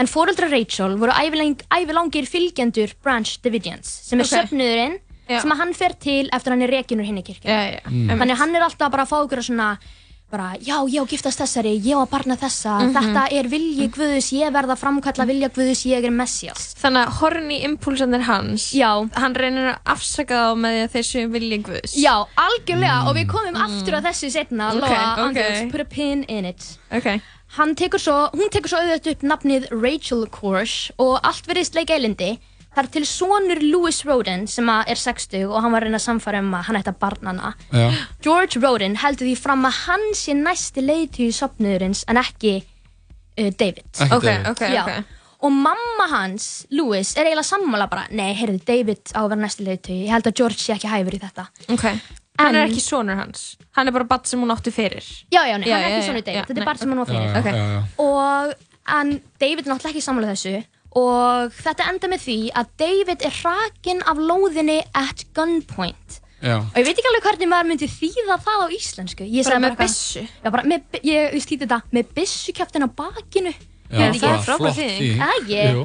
en 0.00 0.06
fóreldra 0.08 0.46
Rachel 0.52 0.94
voru 1.00 1.12
ævilang, 1.18 1.56
ævilangir 1.74 2.28
fylgjendur 2.30 2.94
Branch 3.02 3.32
Davidians 3.42 3.90
sem 4.06 4.20
er 4.22 4.28
Ok. 4.28 4.30
söfnuðurinn 4.36 4.98
Já. 5.30 5.40
sem 5.42 5.50
að 5.54 5.58
hann 5.64 5.74
fer 5.74 5.92
til 5.98 6.28
eftir 6.32 6.52
að 6.52 6.54
hann 6.54 6.62
er 6.68 6.74
rekinur 6.78 7.04
hinn 7.08 7.18
í 7.18 7.26
kirkja 7.26 7.50
Já, 7.50 7.60
já 7.74 7.80
Mm. 7.90 8.08
þannig 8.14 8.32
að 8.36 8.40
hann 8.44 8.54
er 8.56 8.62
alltaf 8.68 8.90
bara 8.94 9.02
að 9.04 9.10
fá 9.10 9.18
ykkur 9.26 9.42
svona 9.42 9.68
bara, 10.30 10.52
já, 10.62 10.76
ég 10.88 11.02
á 11.02 11.06
giftast 11.10 11.40
þessari, 11.42 11.72
ég 11.82 11.94
á 11.98 12.00
að 12.04 12.10
barna 12.10 12.36
þessa 12.38 12.74
Mhm. 12.80 12.92
þetta 12.94 13.22
er 13.32 13.48
vilji 13.48 13.88
Guðs, 13.90 14.28
ég 14.32 14.52
verða 14.54 14.76
að 14.76 14.80
framkalla 14.84 15.26
vilja 15.26 15.48
Guðs, 15.50 15.82
ég 15.86 16.04
er 16.04 16.10
Messias 16.10 16.74
Þannig 16.80 17.06
að 17.06 17.12
horni 17.20 17.58
impulsanir 17.64 18.22
hans 18.22 18.72
Já, 18.72 18.92
Hann 19.14 19.34
reynir 19.34 19.72
að 19.74 19.78
afsaka 19.86 20.34
þá 20.34 20.54
með 20.56 20.70
því 20.76 20.84
að 20.84 20.92
þeir 20.94 21.06
séu 21.10 21.30
vilji 21.30 21.58
guðs. 21.62 21.94
Já, 21.96 22.14
algjörlega 22.36 23.08
og 23.08 23.14
við 23.16 23.26
komum 23.28 23.56
aftur 23.56 23.94
að 23.98 24.06
þessu 24.10 24.30
setna 24.30 24.70
Ok, 24.72 24.80
Lóa, 24.80 25.12
ok. 25.12 25.20
Andrews, 25.26 25.72
put 25.72 25.80
a 25.80 25.84
pin 25.84 26.22
in 26.28 26.44
it. 26.44 26.78
Ok. 26.92 27.20
Hann 27.56 27.74
tekur 27.74 27.98
svo, 27.98 28.30
hún 28.32 28.48
tekur 28.48 28.68
svo 28.70 28.78
auðvitað 28.78 29.10
upp 29.16 29.22
nafnið 29.26 29.64
Rachel 29.72 30.26
Kors 30.30 30.92
og 30.98 31.18
allt 31.24 31.46
verðist 31.50 31.74
leika 31.74 31.94
eilindi 31.98 32.38
Það 32.70 32.84
er 32.84 32.88
til 32.94 33.06
sonur 33.10 33.58
Louis 33.66 33.96
Roden 34.06 34.44
sem 34.46 34.68
að 34.70 34.90
er 34.92 34.98
60 35.02 35.46
og 35.50 35.56
hann 35.64 35.72
var 35.74 35.82
að 35.82 35.88
reyna 35.88 35.98
að 35.98 36.04
samfara 36.06 36.38
um 36.44 36.52
að 36.54 36.66
hann 36.68 36.76
ætti 36.78 36.92
að 36.92 36.98
barna 37.02 37.32
hana 37.32 37.54
Já. 37.74 37.88
George 38.22 38.60
Roden 38.62 38.94
heldur 39.02 39.26
því 39.26 39.36
fram 39.42 39.64
að 39.66 39.78
hann 39.88 40.04
sé 40.14 40.36
næsti 40.38 40.84
leiðtíð 40.86 41.32
sopnuðurins 41.34 42.04
en 42.06 42.20
ekki 42.22 42.52
uh, 42.62 43.50
David. 43.58 43.82
Ekki 43.98 44.14
Ok, 44.14 44.22
David. 44.28 44.46
ok, 44.52 44.62
Já. 44.70 44.84
ok. 44.84 45.16
Og 45.40 45.52
mamma 45.56 46.06
hans, 46.12 46.46
Louis, 46.70 47.10
er 47.16 47.24
eiginlega 47.30 47.48
sammála 47.48 47.86
bara 47.90 48.02
Nei, 48.12 48.34
heyrðu, 48.36 48.58
David 48.68 49.02
á 49.16 49.24
að 49.24 49.30
vera 49.32 49.40
næsti 49.40 49.64
leiðtíð 49.66 50.00
Ég 50.04 50.10
held 50.14 50.26
að 50.30 50.34
George 50.42 50.60
sé 50.60 50.74
ekki 50.76 50.90
hæfur 50.92 51.16
í 51.16 51.20
þetta. 51.22 51.46
Ok. 51.74 51.86
Hann 52.40 52.56
er 52.56 52.68
ekki 52.70 52.80
sonur 52.84 53.16
hans. 53.18 53.56
Hann 53.76 53.88
er 53.90 53.92
bara 53.96 54.06
badd 54.08 54.28
sem 54.28 54.40
hún 54.40 54.52
átti 54.54 54.70
fyrir. 54.72 55.04
Já, 55.32 55.42
já, 55.48 55.56
nei, 55.60 55.66
Já, 55.68 55.74
hann 55.80 55.90
er 55.90 55.96
ekki 55.98 56.20
já, 56.20 56.22
David, 56.28 56.44
þetta 56.44 56.54
nei. 56.54 56.62
er 56.62 56.68
bara 56.70 56.78
sem 56.84 56.92
hann 56.92 57.00
Já, 57.00 57.08
fyrir. 57.10 57.26
já, 57.26 57.40
Ok. 57.40 57.48
já, 57.50 57.66
já. 57.74 57.82
og 58.04 58.54
en 59.00 59.10
David 59.42 59.66
er 59.66 59.72
náttúrulega 59.74 59.90
ekki 59.94 60.04
sammála 60.06 60.30
þessu 60.36 60.54
og 60.96 61.52
þetta 61.54 61.88
enda 61.92 62.08
með 62.10 62.24
því 62.26 62.38
að 62.58 62.66
David 62.82 63.22
er 63.28 63.36
hrakinn 63.42 64.02
af 64.10 64.16
lóðinni 64.18 64.80
at 64.94 65.24
gunpoint. 65.36 66.20
Já, 66.40 66.56
og 66.56 66.76
ég 66.80 66.86
veit 66.86 66.96
ekki 66.96 67.08
alveg 67.10 67.26
hvernig 67.28 67.48
maður 67.52 67.68
myndi 67.68 67.86
þýða 67.92 68.36
það 68.40 68.62
á 68.64 68.68
íslensku. 68.72 69.24
Ég 69.28 69.44
Bara 69.44 69.50
sagði 69.52 69.60
með 69.60 69.70
eitthvað- 69.70 69.90
byssu. 69.90 70.22
Já, 70.44 70.50
bara 70.50 70.62
með, 70.64 70.80
bi- 70.92 71.02
ég, 71.04 71.34
ég 71.36 71.42
stýtti 71.44 71.66
þetta. 71.66 71.82
Með 71.92 72.14
byssu 72.16 72.52
kæftin 72.56 72.86
á 72.86 72.88
bakinu. 72.88 73.52
Já 73.90 73.98
það 73.98 74.14
er 74.14 74.20
bara 74.20 74.42
frábær 74.46 74.56
flott 74.56 74.76
þýðing. 74.78 75.18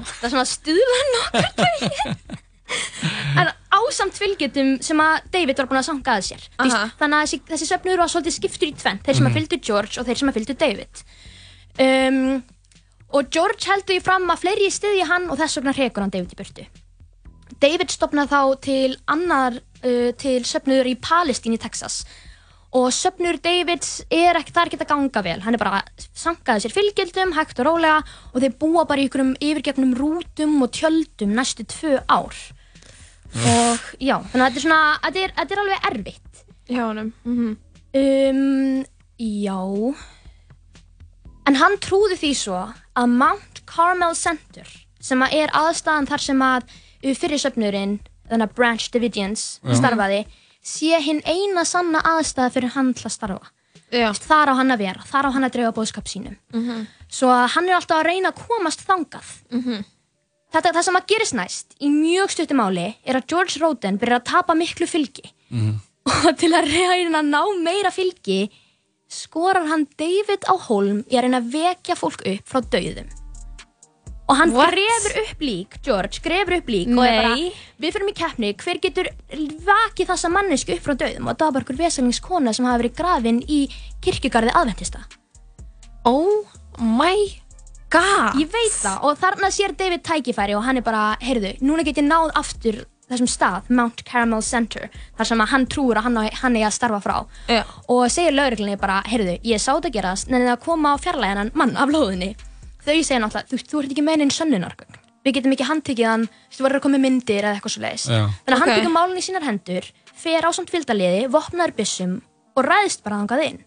það 0.06 0.24
er 0.24 0.30
svona 0.30 0.46
stuðla 0.46 1.00
nokkur 1.16 2.36
en 3.40 3.50
ásamt 3.76 4.18
fylgjöldum 4.18 4.70
sem 4.86 5.02
að 5.02 5.26
David 5.34 5.58
var 5.60 5.68
búinn 5.70 5.82
að 5.82 5.88
sanga 5.90 6.16
að 6.18 6.24
sér. 6.30 6.44
Aha. 6.62 6.84
þannig 7.00 7.18
að 7.20 7.26
þessi, 7.26 7.40
þessi 7.52 7.68
söfnur 7.70 7.98
var 8.02 8.10
svolítið 8.14 8.36
skiptur 8.40 8.70
í 8.72 8.76
tvenn 8.80 9.00
þeir 9.06 9.16
sem 9.20 9.26
Mhm. 9.26 9.32
að 9.32 9.38
fylgdu 9.40 9.60
George 9.68 10.00
og 10.00 10.06
þeir 10.08 10.18
sem 10.22 10.30
að 10.30 10.38
fylgdu 10.40 10.56
David. 10.58 11.04
Um, 11.78 12.44
og 13.14 13.30
George 13.32 13.70
heldur 13.70 14.00
í 14.00 14.04
fram 14.04 14.30
að 14.32 14.42
fleiri 14.46 14.72
stiðja 14.74 15.10
hann 15.12 15.30
og 15.30 15.40
þess 15.40 15.60
vegna 15.60 15.76
hrekur 15.76 16.06
hann 16.06 16.14
David 16.14 16.34
í 16.34 16.40
burtu. 16.40 16.68
David 17.62 17.92
stopnaði 17.94 18.32
þá 18.32 18.62
til 18.66 18.96
annar 19.12 19.60
uh, 19.60 20.12
til 20.20 20.40
söfnur 20.48 20.88
í 20.90 20.96
Palestín 21.00 21.56
í 21.56 21.62
Texas. 21.62 22.04
Og 22.76 22.90
söfnur 22.92 23.38
Davids 23.40 24.02
er 24.12 24.36
ekki, 24.36 24.52
það 24.52 24.66
er 24.66 24.72
ekki 24.72 24.82
að 24.84 24.90
ganga 24.90 25.22
vel. 25.24 25.38
Hann 25.46 25.56
er 25.56 25.62
bara 25.62 25.84
sankaði 26.18 26.66
sér 26.66 26.74
fylgjöldum 26.76 27.32
hægt 27.38 27.62
og 27.64 27.70
rólega 27.70 28.02
og 28.34 28.42
þeir 28.44 28.58
búa 28.60 28.84
bara 28.90 29.00
í 29.00 29.08
ykkurum 29.08 29.32
yfirgefnum 29.40 29.94
rútum 29.96 30.58
og 30.66 30.74
tjöldum 30.76 31.38
næstu 31.38 31.64
tvö 31.72 32.02
ár. 32.12 32.36
Og 33.36 33.86
já, 34.00 34.18
þannig 34.32 34.42
að 34.42 34.50
þetta 34.50 34.60
er 34.60 34.66
svona 34.66 34.82
þetta 35.06 35.22
er, 35.22 35.34
þetta 35.40 35.56
er 35.56 35.64
alveg 35.64 35.88
erfitt. 35.92 36.44
Hjá 36.72 36.84
honum 36.84 37.14
mm 37.24 37.56
um, 37.96 38.86
já. 39.20 39.60
En 41.48 41.60
hann 41.62 41.78
trúði 41.80 42.18
því 42.20 42.32
svo 42.36 42.60
að 42.96 43.08
Mount 43.22 43.62
Carmel 43.70 44.16
Center 44.16 44.68
sem 45.06 45.22
að 45.22 45.34
er 45.42 45.50
aðstæðan 45.54 46.08
þar 46.10 46.24
sem 46.24 46.42
að 46.42 46.64
uh, 46.70 47.14
fyrir 47.14 47.42
söfnurinn, 47.42 48.00
þannig 48.30 48.48
að 48.50 48.56
Branch 48.58 48.86
Davidians 48.94 49.44
starfaði 49.78 50.26
sé 50.66 50.98
hinn 51.06 51.22
eina 51.30 51.64
sanna 51.66 52.02
aðstæða 52.02 52.52
fyrir 52.56 52.74
hann 52.74 52.94
til 52.98 53.06
að 53.06 53.14
starfa 53.20 53.52
Já. 53.94 54.10
þar 54.18 54.50
á 54.50 54.54
hann 54.58 54.72
að 54.74 54.82
vera, 54.82 55.04
þar 55.06 55.28
á 55.30 55.34
hann 55.36 55.46
að 55.46 55.52
dreifa 55.54 55.74
bóðskap 55.78 56.08
sínum 56.10 56.38
Mhm. 56.52 56.88
svo 57.08 57.28
að 57.30 57.50
hann 57.54 57.70
er 57.70 57.76
alltaf 57.78 58.00
að 58.02 58.08
reyna 58.10 58.32
að 58.32 58.48
komast 58.48 58.82
þangað 58.88 59.28
Mhm. 59.52 59.86
Þetta, 60.56 60.72
það 60.74 60.84
sem 60.88 60.96
að 60.96 61.08
gerist 61.12 61.34
næst 61.36 61.76
í 61.84 61.88
mjög 61.92 62.30
stuttum 62.32 62.58
máli 62.58 62.96
er 63.06 63.16
að 63.20 63.28
George 63.28 63.60
Roden 63.60 63.98
byrjar 64.00 64.22
að 64.22 64.26
tapa 64.32 64.54
miklu 64.56 64.88
fylgi 64.88 65.32
og 66.06 66.38
til 66.38 66.52
að 66.54 66.70
reyna 66.72 67.20
að 67.22 67.30
ná 67.30 67.42
meira 67.62 67.92
fylgi 67.92 68.50
skorar 69.12 69.68
hann 69.70 69.86
David 70.00 70.48
á 70.50 70.54
Holm 70.68 71.04
í 71.10 71.18
að 71.18 71.28
reyna 71.28 71.42
að 71.44 71.54
vekja 71.56 71.96
fólk 72.00 72.26
upp 72.26 72.50
frá 72.50 72.62
dauðum 72.74 73.12
og 74.26 74.40
hann 74.40 74.54
What? 74.56 74.74
grefur 74.74 75.20
upp 75.22 75.42
lík 75.46 75.78
George 75.86 76.22
grefur 76.26 76.58
upp 76.58 76.70
lík 76.74 76.90
og 76.90 77.04
er 77.06 77.20
bara 77.22 77.36
Nei. 77.36 77.52
við 77.78 77.94
fyrir 77.94 78.10
í 78.10 78.16
keppni, 78.18 78.54
hver 78.58 78.80
getur 78.82 79.10
vakið 79.68 80.10
þessa 80.10 80.32
mannesku 80.34 80.74
upp 80.74 80.88
frá 80.88 80.96
dauðum 80.98 81.30
og 81.30 81.38
það 81.38 81.54
var 81.54 81.66
einhver 81.66 81.82
vesalingskona 81.84 82.54
sem 82.58 82.66
hafi 82.66 82.84
verið 82.84 82.98
grafin 82.98 83.42
í 83.46 83.62
kirkjugarði 84.06 84.56
aðventista 84.58 85.06
Oh 86.10 86.42
my 86.82 87.30
god 87.94 88.42
Ég 88.42 88.50
veit 88.50 88.74
það 88.74 89.06
og 89.06 89.22
þarna 89.22 89.54
sér 89.54 89.78
David 89.78 90.04
tækifæri 90.06 90.58
og 90.58 90.66
hann 90.66 90.82
er 90.82 90.86
bara, 90.86 91.06
heyrðu, 91.22 91.54
núna 91.62 91.86
get 91.86 92.02
ég 92.02 92.10
náð 92.10 92.34
aftur 92.42 92.82
þessum 93.10 93.30
stað, 93.30 93.70
Mount 93.70 94.04
Carmel 94.08 94.42
Center 94.42 94.90
þar 95.18 95.30
sem 95.30 95.42
að 95.44 95.52
hann 95.54 95.66
trúur 95.70 96.00
að 96.00 96.08
hann, 96.08 96.18
hann 96.42 96.56
eigi 96.58 96.66
að 96.66 96.76
starfa 96.80 97.00
frá. 97.04 97.16
Já. 97.52 97.62
og 97.88 98.04
segir 98.12 98.34
lauruglinni 98.34 98.78
bara, 98.82 99.02
heyrðu, 99.06 99.38
ég 99.46 99.62
sá 99.62 99.72
þetta 99.76 99.92
gerast 99.94 100.30
en 100.32 100.40
það 100.42 100.54
að 100.56 100.64
koma 100.66 100.94
á 100.94 101.02
fjarlæðinan 101.04 101.52
mann 101.54 101.76
af 101.78 101.90
lóðinni. 101.94 102.32
Þau 102.86 102.94
segja 103.02 103.20
náttúrulega, 103.22 103.50
þú, 103.50 103.60
þú 103.70 103.80
ert 103.84 103.92
ekki 103.96 104.06
með 104.06 104.24
einn 104.26 104.34
sönnunargögn. 104.34 105.00
Við 105.26 105.34
getum 105.40 105.54
ekki 105.56 105.66
handtekið 105.66 106.06
hann 106.10 106.26
þú 106.54 106.64
verður 106.66 106.78
að 106.78 106.84
koma 106.86 106.98
með 107.00 107.04
myndir 107.08 107.46
eða 107.48 107.56
eitthvað 107.58 107.74
svo 107.74 107.82
leiðis 107.82 108.04
þannig 108.06 108.54
að 108.54 108.60
hann 108.62 108.70
Ok. 108.70 108.76
tekur 108.78 108.94
málun 108.94 109.18
í 109.18 109.24
sínar 109.26 109.46
hendur 109.48 109.88
fer 110.14 110.46
á 110.46 110.50
samt 110.54 110.70
fylgdaliði, 110.70 111.24
vopnaður 111.34 111.74
byssum 111.80 112.12
og 112.56 112.68
ræðist 112.68 113.02
bara 113.04 113.18
þangað 113.24 113.42
inn. 113.48 113.58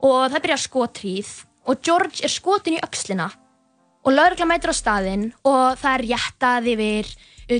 Og 0.00 0.22
það 0.32 0.42
byrjar 0.46 0.62
skotríð 0.64 1.32
og 1.68 1.82
George 1.84 2.24
er 2.24 2.32
skotin 2.32 2.78
í 2.78 2.80
öxlina 2.80 3.28
og 4.00 4.14
laurugla 4.16 4.46
mætir 4.48 4.72
á 4.72 4.80
staðinn 4.80 5.26
og 5.44 5.76
það 5.76 5.92
er 5.98 6.06
réttað 6.08 6.70
yfir 6.72 7.10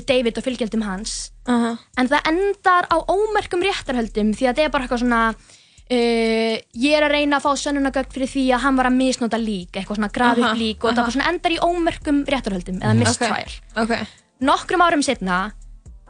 David 0.06 0.38
og 0.38 0.47
fylgjaldum 0.47 0.82
hans. 0.87 1.32
Uh 1.49 1.75
en 1.99 2.09
það 2.09 2.28
endar 2.30 2.87
á 2.88 2.97
ómerkum 3.11 3.64
réttarhöldum 3.64 4.30
því 4.37 4.47
að 4.49 4.54
það 4.56 4.64
er 4.64 4.70
bara 4.70 4.85
eitthvað 4.87 5.02
svona 5.02 5.23
uh, 5.35 6.54
ég 6.87 6.97
er 6.97 7.04
að 7.04 7.14
reyna 7.16 7.38
að 7.40 7.44
fá 7.44 7.50
sönnunagögn 7.64 8.14
fyrir 8.14 8.30
því 8.30 8.44
að 8.54 8.64
hann 8.64 8.78
var 8.78 8.88
að 8.90 8.99
misnota 9.00 9.40
lík 9.40 9.76
eitthvað 9.76 10.00
svona 10.00 10.12
grafi 10.14 10.44
Aha, 10.44 10.52
upp 10.52 10.61
lík 10.62 10.85
og 10.85 10.94
það 10.94 11.02
bara 11.02 11.16
svona 11.16 11.30
endar 11.32 11.56
í 11.56 11.61
ómerkum 11.66 12.25
réttarhöldum 12.30 12.80
eða 12.80 12.97
mistrial 13.00 13.54
Ok 13.82 13.94
nokkrum 14.40 14.80
árum 14.85 15.02
setna 15.04 15.50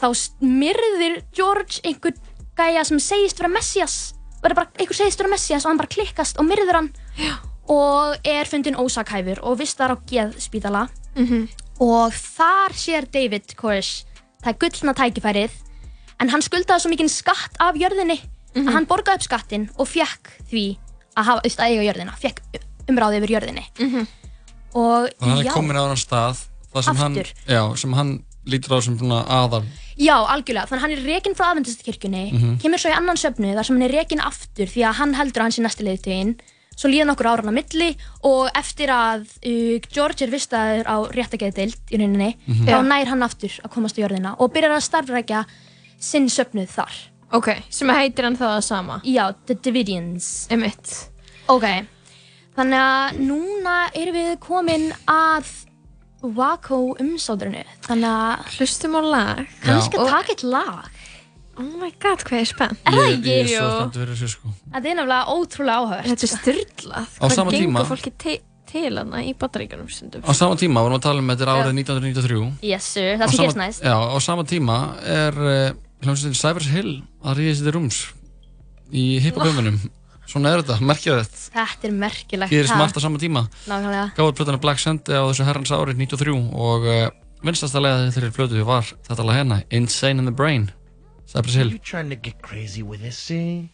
þá 0.00 0.08
smyrðir 0.16 1.20
George 1.36 1.82
einhver 1.84 2.14
gæja 2.58 2.84
sem 2.86 3.00
segist 3.02 3.40
vera 3.40 3.50
Messias 3.52 4.14
bara, 4.42 4.54
bara 4.54 4.70
einhver 4.78 4.96
segist 4.96 5.20
vera 5.20 5.32
Messias 5.32 5.64
og 5.64 5.72
hann 5.72 5.80
bara 5.80 5.90
klikkast 5.92 6.38
og 6.40 6.46
myrður 6.48 6.78
hann 6.78 6.90
Já. 7.18 7.34
og 7.70 8.28
er 8.28 8.48
fundin 8.50 8.78
ósakhæfur 8.78 9.42
og 9.46 9.58
vistar 9.60 9.92
á 9.92 9.96
geðspítala. 10.08 10.88
Mhm. 11.16 11.48
Og 11.80 12.12
þar 12.12 12.74
sér 12.76 13.06
David 13.10 13.54
Koresh 13.56 14.04
það 14.42 14.52
er 14.52 14.58
gullna 14.64 14.94
tækifærið. 14.94 15.50
En 16.20 16.28
hann 16.28 16.42
skuldaði 16.44 16.82
svo 16.84 16.90
mikinn 16.92 17.08
skatt 17.12 17.56
af 17.60 17.76
jörðinni 17.80 18.18
að 18.60 18.72
hann 18.74 18.86
borgaði 18.90 19.20
upp 19.20 19.24
skattinn 19.28 19.68
og 19.80 19.88
fekk 19.88 20.32
því 20.50 20.64
að 21.16 21.24
hafa 21.30 21.40
auðvitað 21.44 21.68
eiga 21.70 21.86
jörðina. 21.88 22.16
Fekk 22.20 22.40
umráði 22.90 23.20
yfir 23.20 23.34
jörðinni. 23.36 23.64
Mhm. 23.78 24.06
og 24.74 25.08
Þannig 25.18 25.20
að 25.20 25.28
hann 25.30 25.44
já, 25.44 25.50
er 25.50 25.54
komin 25.54 25.76
á 25.80 25.82
hann 25.88 25.96
stað 25.98 26.42
það 26.72 26.84
sem 26.86 26.96
hann, 27.00 27.14
já, 27.50 27.62
sem 27.76 27.92
hann 27.98 28.10
lítur 28.46 28.76
á 28.76 28.78
sem 28.84 28.98
svona 28.98 29.24
aðal 29.26 29.64
Já, 30.00 30.14
algjörlega, 30.32 30.68
þannig 30.70 30.78
að 30.78 30.84
hann 30.84 30.92
er 30.94 31.02
rekin 31.10 31.34
frá 31.34 31.46
aðvendistakirkjunni, 31.50 32.22
Mhm. 32.32 32.52
kemur 32.62 32.78
svo 32.78 32.88
í 32.90 32.96
annan 32.96 33.16
söfnu 33.18 33.50
þar 33.52 33.66
sem 33.66 33.76
hann 33.76 33.82
er 33.90 33.96
rekin 33.98 34.20
aftur 34.20 34.66
því 34.70 34.80
að 34.88 34.94
hann 34.94 35.14
heldur 35.14 35.40
að 35.42 35.42
hann 35.42 35.52
sé 35.52 35.62
næsti 35.66 35.84
leiðtögin, 35.84 36.30
svo 36.80 36.88
líða 36.88 37.06
nokkur 37.10 37.28
ára 37.28 37.44
á 37.44 37.52
milli 37.52 37.90
og 38.24 38.48
eftir 38.56 38.88
að 38.94 39.26
uh, 39.44 39.76
George 39.92 40.24
er 40.24 40.32
vistaður 40.32 40.88
á 40.88 40.96
réttageðdeild 41.12 41.76
í 41.92 42.00
rauninni, 42.00 42.30
Mhm. 42.46 42.64
þá 42.64 42.72
Já. 42.72 42.80
nær 42.88 43.06
hann 43.12 43.22
aftur 43.26 43.52
að 43.60 43.70
komast 43.76 43.98
á 44.00 44.02
jörðina 44.06 44.34
og 44.40 44.52
byrjar 44.54 44.78
að 44.78 44.86
starfrækja 44.88 45.44
sinn 46.00 46.28
söfnuð 46.32 46.68
þar. 46.72 46.94
Ok, 47.36 47.48
sem 47.70 47.88
heitir 47.94 48.24
hann 48.24 48.36
það 48.40 48.62
sama 48.64 49.00
Já, 49.04 49.28
The 49.46 49.54
Davidians. 49.54 50.48
Emitt 50.50 51.06
Ok, 51.48 51.66
þannig 52.56 52.80
að 52.80 53.18
núna 53.28 53.76
erum 53.94 54.14
við 54.16 54.38
komin 54.40 54.92
að 55.06 55.46
Waco 56.22 56.94
umsáðurinu, 57.00 57.62
þannig 57.86 58.10
að 58.10 58.50
Hlustum 58.58 58.96
á 58.98 59.00
lag 59.00 59.38
kannski 59.64 59.96
að 59.96 60.10
taka 60.12 60.34
eitt 60.34 60.42
lag. 60.44 60.88
Oh 61.60 61.66
my 61.80 61.90
god, 62.00 62.22
hvað 62.24 62.40
er 62.40 62.48
spennt 62.48 62.78
Er 62.88 62.94
það 62.96 63.08
Ég, 63.10 63.16
ekki? 63.18 63.30
ég 63.30 63.40
er 63.40 63.50
svo 63.52 63.70
spennt 63.76 63.98
fyrir 64.00 64.14
þessu 64.16 64.28
sko 64.34 64.52
Þetta 64.72 64.80
er 64.80 64.96
nefnilega 65.00 65.34
ótrúlega 65.34 65.80
áhört. 65.84 66.06
Þetta 66.08 66.26
er 66.26 66.32
styrlað 66.32 67.18
Á 67.20 67.26
sama 67.34 67.50
tíma- 67.52 67.60
gengur 67.82 67.90
fólki 67.90 68.12
te 68.24 68.36
til 68.70 68.94
hana 69.00 69.20
í 69.26 69.32
bataríkanum 69.34 69.88
stundum 69.90 70.22
Á 70.22 70.32
sama 70.38 70.54
tíma 70.56 70.80
vorum 70.84 70.94
við 70.96 71.00
að 71.02 71.06
tala 71.08 71.22
um 71.24 71.30
þetta 71.32 71.42
er 71.46 71.52
árið 71.56 71.72
1993 71.82 72.68
Yes 72.70 72.84
sir, 72.94 73.16
Á 73.18 73.26
það 73.26 73.32
sama- 73.34 73.44
gerst 73.48 73.58
næst. 73.60 73.82
Já, 73.82 73.96
á 73.98 74.16
sama 74.22 74.44
tíma 74.46 74.76
er 75.02 75.40
uh, 75.42 75.72
hljómsveitin 76.06 76.38
Cypress 76.38 76.70
Hill 76.70 76.92
að 77.26 77.40
ríða 77.40 77.56
sér 77.58 77.66
til 77.68 77.74
rúms 77.76 77.98
í 78.94 79.04
hiphop-hjóðunum 79.26 79.80
Svona 80.30 80.52
er 80.54 80.60
þetta, 80.62 80.76
merkja 80.86 81.16
þetta 81.18 81.40
Þetta 81.56 81.88
er 81.88 81.94
merkilegt. 81.98 82.52
Gerist 82.54 82.70
ha? 82.70 82.78
margt 82.78 82.94
á 82.94 83.00
sama 83.02 83.18
tíma 83.18 83.42
Nákvæmlega. 83.66 84.04
Gáður 84.14 84.36
plötuna 84.38 84.60
Black 84.62 84.78
Sunday 84.78 85.18
á 85.18 85.26
þessu 85.26 85.46
herrans 85.48 85.72
árið 85.74 85.98
93 85.98 86.36
og 86.54 86.86
uh, 86.86 87.08
vinstasta 87.42 87.82
leiða 87.82 88.12
þeirri 88.14 88.30
plötu 88.36 88.62
var 88.68 88.86
þetta 89.08 89.26
lag 89.26 89.40
hérna 89.42 89.58
Insane 89.74 90.22
in 90.22 90.30
the 90.30 90.36
Brain 90.36 90.70
Hill 91.32 91.70
You 91.70 91.78
trying 91.78 92.10
to 92.10 92.16
get 92.16 92.42
crazy 92.42 92.82
with 92.82 93.02
this, 93.02 93.16
see? 93.16 93.68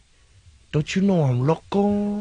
Don't 0.73 0.95
you 0.95 1.01
know 1.01 1.23
I'm 1.23 1.47
loco? 1.47 2.21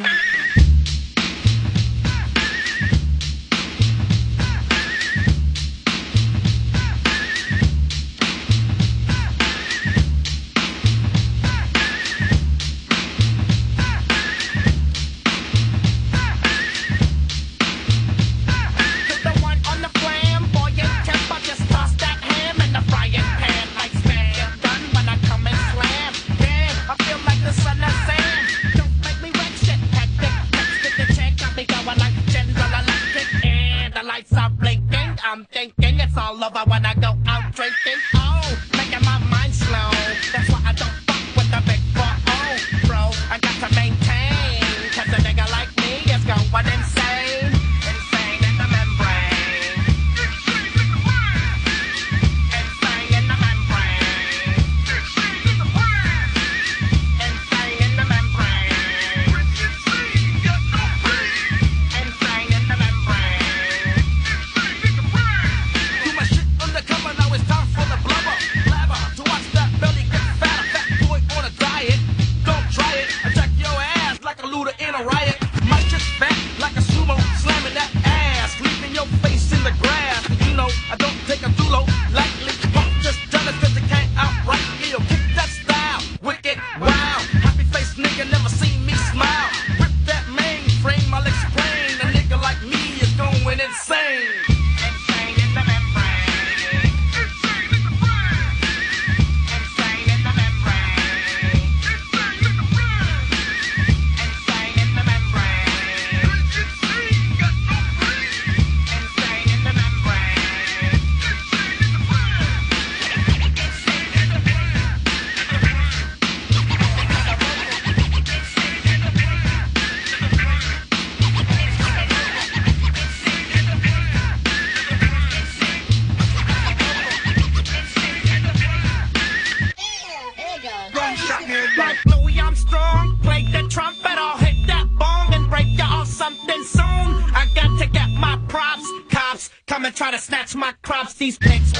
these 141.25 141.39
packs. 141.39 141.74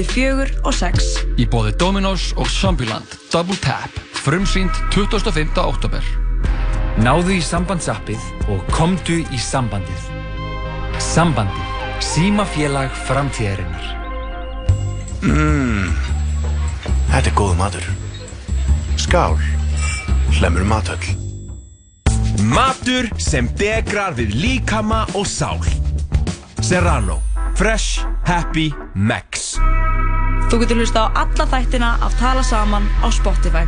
Millir 0.00 0.12
fjögur 0.12 0.50
og 0.64 0.74
sex. 0.74 1.20
Í 1.36 1.46
bóði 1.50 1.74
Dominos 1.76 2.32
og 2.38 2.48
Zombieland 2.48 3.04
Double 3.32 3.56
Tap 3.60 3.92
Frumsýnd 4.16 4.72
25. 4.94 5.58
oktober 5.60 6.04
Náðu 7.00 7.36
í 7.36 7.40
sambandsappið 7.44 8.20
og 8.52 8.64
komdu 8.74 9.20
í 9.22 9.38
sambandið. 9.40 10.08
Sambandið. 11.00 11.68
Símafélag 12.04 12.92
framtíðarinnar. 13.06 13.86
Mmm, 15.22 15.94
þetta 17.12 17.30
er 17.30 17.36
góð 17.38 17.54
matur. 17.60 17.88
Skál, 19.00 19.38
hlemur 20.36 20.66
matöll. 20.68 21.16
Matur 22.52 23.08
sem 23.20 23.48
degrar 23.56 24.16
við 24.18 24.36
líkama 24.36 25.06
og 25.14 25.28
sál. 25.28 25.60
Serrano. 26.60 27.20
Fresh, 27.56 28.04
happy, 28.24 28.72
max. 28.94 29.56
Þú 30.50 30.58
getur 30.64 30.80
hlusta 30.82 31.04
á 31.06 31.22
alla 31.22 31.44
þættina 31.46 31.90
af 32.02 32.16
Tala 32.18 32.42
saman 32.42 32.86
á 33.04 33.06
Spotify. 33.14 33.62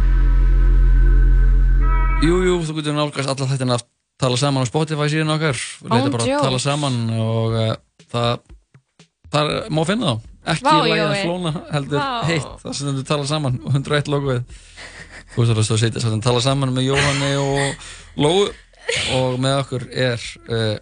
Jú, 2.23 2.39
jú, 2.47 2.57
þú 2.67 2.75
getur 2.81 2.97
nálgast 2.97 3.31
alla 3.31 3.47
þættina 3.51 3.77
að 3.79 3.85
tala 4.23 4.39
saman 4.39 4.63
á 4.63 4.71
Spotify 4.71 5.07
síðan 5.11 5.33
okkar 5.35 5.59
Leita 5.91 6.11
bara 6.15 6.23
að 6.27 6.31
jokes. 6.31 6.45
tala 6.47 6.61
saman 6.63 6.99
og 7.19 7.57
uh, 7.59 7.73
það, 8.13 8.43
það 9.35 9.51
er, 9.57 9.71
má 9.75 9.83
finna 9.89 10.13
þá 10.13 10.29
Ekki 10.53 10.67
Vá, 10.67 10.77
í 10.91 10.95
Jói. 10.99 11.19
flóna 11.23 11.53
heldur 11.71 11.99
Vá. 12.03 12.07
heitt 12.27 12.47
Það 12.63 12.73
sem 12.79 12.97
þau 12.99 13.05
tala 13.11 13.27
saman 13.31 13.59
og 13.63 13.75
101 13.79 14.09
logoið 14.11 14.41
Þú 15.33 15.39
veist 15.43 15.53
að 15.55 15.61
það 15.63 15.81
setja 15.85 16.03
svo 16.03 16.11
að 16.17 16.23
tala 16.27 16.43
saman 16.43 16.73
með 16.75 16.89
Jóhanni 16.89 17.33
og 17.43 17.91
Lóu 18.23 18.49
og 19.19 19.37
með 19.43 19.59
okkur 19.63 19.85
er 19.95 20.25
uh, 20.51 20.75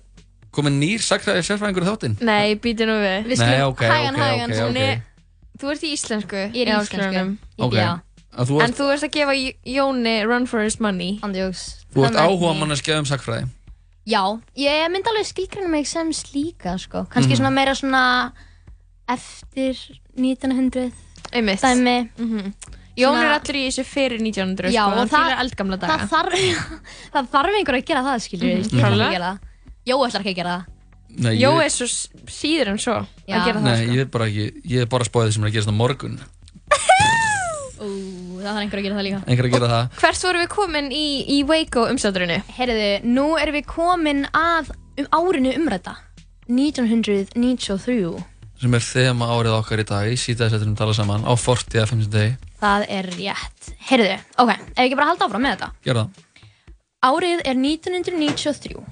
komin 0.56 0.78
nýr 0.80 1.04
sakræði 1.04 1.44
sérfræðingur 1.48 1.84
í 1.84 1.90
þáttinn 1.90 2.16
Nei, 2.24 2.56
býti 2.60 2.88
nú 2.88 2.96
við. 3.00 3.28
Við 3.28 3.36
Nei, 3.44 3.52
skulum- 3.52 3.74
ok, 3.74 3.84
hægan, 3.88 4.16
ok, 4.16 4.24
hægan, 4.24 5.04
Þú 5.60 5.70
ert 5.74 5.82
í 5.84 5.92
íslensku. 5.92 6.36
Ég 6.54 6.62
er 6.66 6.72
í 6.72 6.76
íslensku. 6.76 6.96
háskólanum. 6.96 7.38
Ok. 7.58 7.74
Já. 7.76 8.00
Að 8.38 8.46
þú 8.48 8.60
ert- 8.60 8.64
En 8.68 8.72
þú 8.78 8.84
ert 8.94 9.02
að 9.02 9.10
gefa 9.10 9.54
Jóni 9.66 10.14
run 10.26 10.46
for 10.46 10.62
his 10.62 10.78
money. 10.80 11.18
Andjóks. 11.22 11.84
Þú 11.94 12.06
ert 12.06 12.16
áhuga 12.16 12.54
mann 12.58 12.70
að 12.70 12.80
skefða 12.82 12.98
um 12.98 13.04
sakfræði 13.10 13.48
Já, 14.06 14.22
ég 14.56 14.90
myndi 14.90 15.06
alveg 15.10 15.26
skilgræna 15.28 15.68
mig 15.68 15.86
sem 15.86 16.08
slíka, 16.12 16.78
sko. 16.80 17.04
Kannski 17.10 17.34
Mhm. 17.34 17.38
svona 17.38 17.52
meira 17.52 17.74
svona 17.74 18.32
eftir 19.08 19.76
1900 20.16 20.92
Einmitt. 21.32 21.60
dæmi. 21.60 22.10
Jón 22.98 23.14
Svona- 23.14 23.22
er 23.22 23.38
allir 23.40 23.56
í 23.56 23.66
þessu 23.68 23.84
fyrir 23.86 24.20
1900, 24.20 24.72
Já, 24.72 24.84
sko. 24.90 25.00
og 25.00 25.08
það- 25.08 25.30
fýlar 25.30 25.40
eldgamla 25.44 25.76
daga. 25.78 25.98
Það 25.98 26.08
þarf, 26.10 26.32
það 27.14 27.28
þarf 27.30 27.54
einhver 27.58 27.76
að 27.78 27.84
gera 27.86 28.02
það, 28.02 28.18
skilur 28.20 28.70
gera 28.70 29.18
það. 29.20 29.38
Jó 29.86 29.96
ætlar 30.06 30.20
ekki 30.20 30.32
að 30.34 30.36
gera 30.36 30.56
það. 30.56 30.64
Nei, 31.18 31.34
Jó 31.40 31.50
ég- 31.58 31.64
er 31.64 31.72
svo 31.74 31.86
síður 32.30 32.68
en 32.74 32.78
svo 32.78 32.94
Já. 33.26 33.34
að 33.40 33.46
gera 33.46 33.58
það, 33.58 33.64
Nei, 33.66 33.76
sko. 33.84 33.92
ég 33.92 33.96
veit 34.04 34.10
bara 34.14 34.26
ekki, 34.30 34.44
ég 34.70 34.80
er 34.84 34.86
bara 34.86 35.04
að 35.04 35.10
spáði 35.10 35.26
því 35.30 35.34
sem 35.34 35.44
er 35.44 35.48
að 35.50 35.54
gerast 35.56 35.72
á 35.72 35.80
morgun 35.80 36.20
Ú, 37.80 37.88
það 38.40 38.50
þarf 38.50 38.60
einhver 38.60 38.78
að 38.80 38.84
gera 38.84 38.96
það 38.98 39.06
líka. 39.06 39.20
Einhver 39.26 39.46
að 39.48 39.54
gera 39.54 39.68
það 39.72 40.00
Hvert 40.02 40.24
vorum 40.26 40.42
við 40.44 40.50
komin 40.54 40.90
í, 40.92 41.04
í 41.32 41.38
Waco 41.48 41.86
umstæðurinu? 41.90 42.36
Herriðu, 42.58 42.90
nú 43.08 43.26
erum 43.40 43.56
við 43.56 43.66
komin 43.70 44.22
að 44.36 44.70
um 45.00 45.08
árinu 45.16 45.54
umræta. 45.56 45.96
1993. 46.50 48.24
sem 48.60 48.74
er 48.76 48.82
þema 48.84 49.28
árið 49.32 49.54
okkar 49.56 49.80
í 49.80 49.86
dag 49.88 50.08
í 50.12 50.16
síðaðsettunum 50.20 50.76
tala 50.76 50.92
saman 50.96 51.22
á 51.24 51.32
40 51.32 51.80
að 51.80 51.92
50 51.94 52.10
degi 52.12 52.32
Það 52.60 52.82
er 52.92 53.06
rétt. 53.16 53.70
Herriðu, 53.88 54.16
ok, 54.44 54.50
ef 54.74 54.82
ekki 54.84 54.98
bara 54.98 55.08
halda 55.14 55.24
áfram 55.30 55.46
með 55.46 55.54
þetta. 55.54 55.70
Gjör 55.86 56.00
það 56.02 56.26
Árið 57.08 57.38
er 57.48 57.56
1993. 57.56 58.82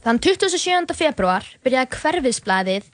Þann 0.00 0.20
27. 0.24 0.94
februar 0.96 1.44
byrjaði 1.64 1.98
hverfisblæðið 2.00 2.88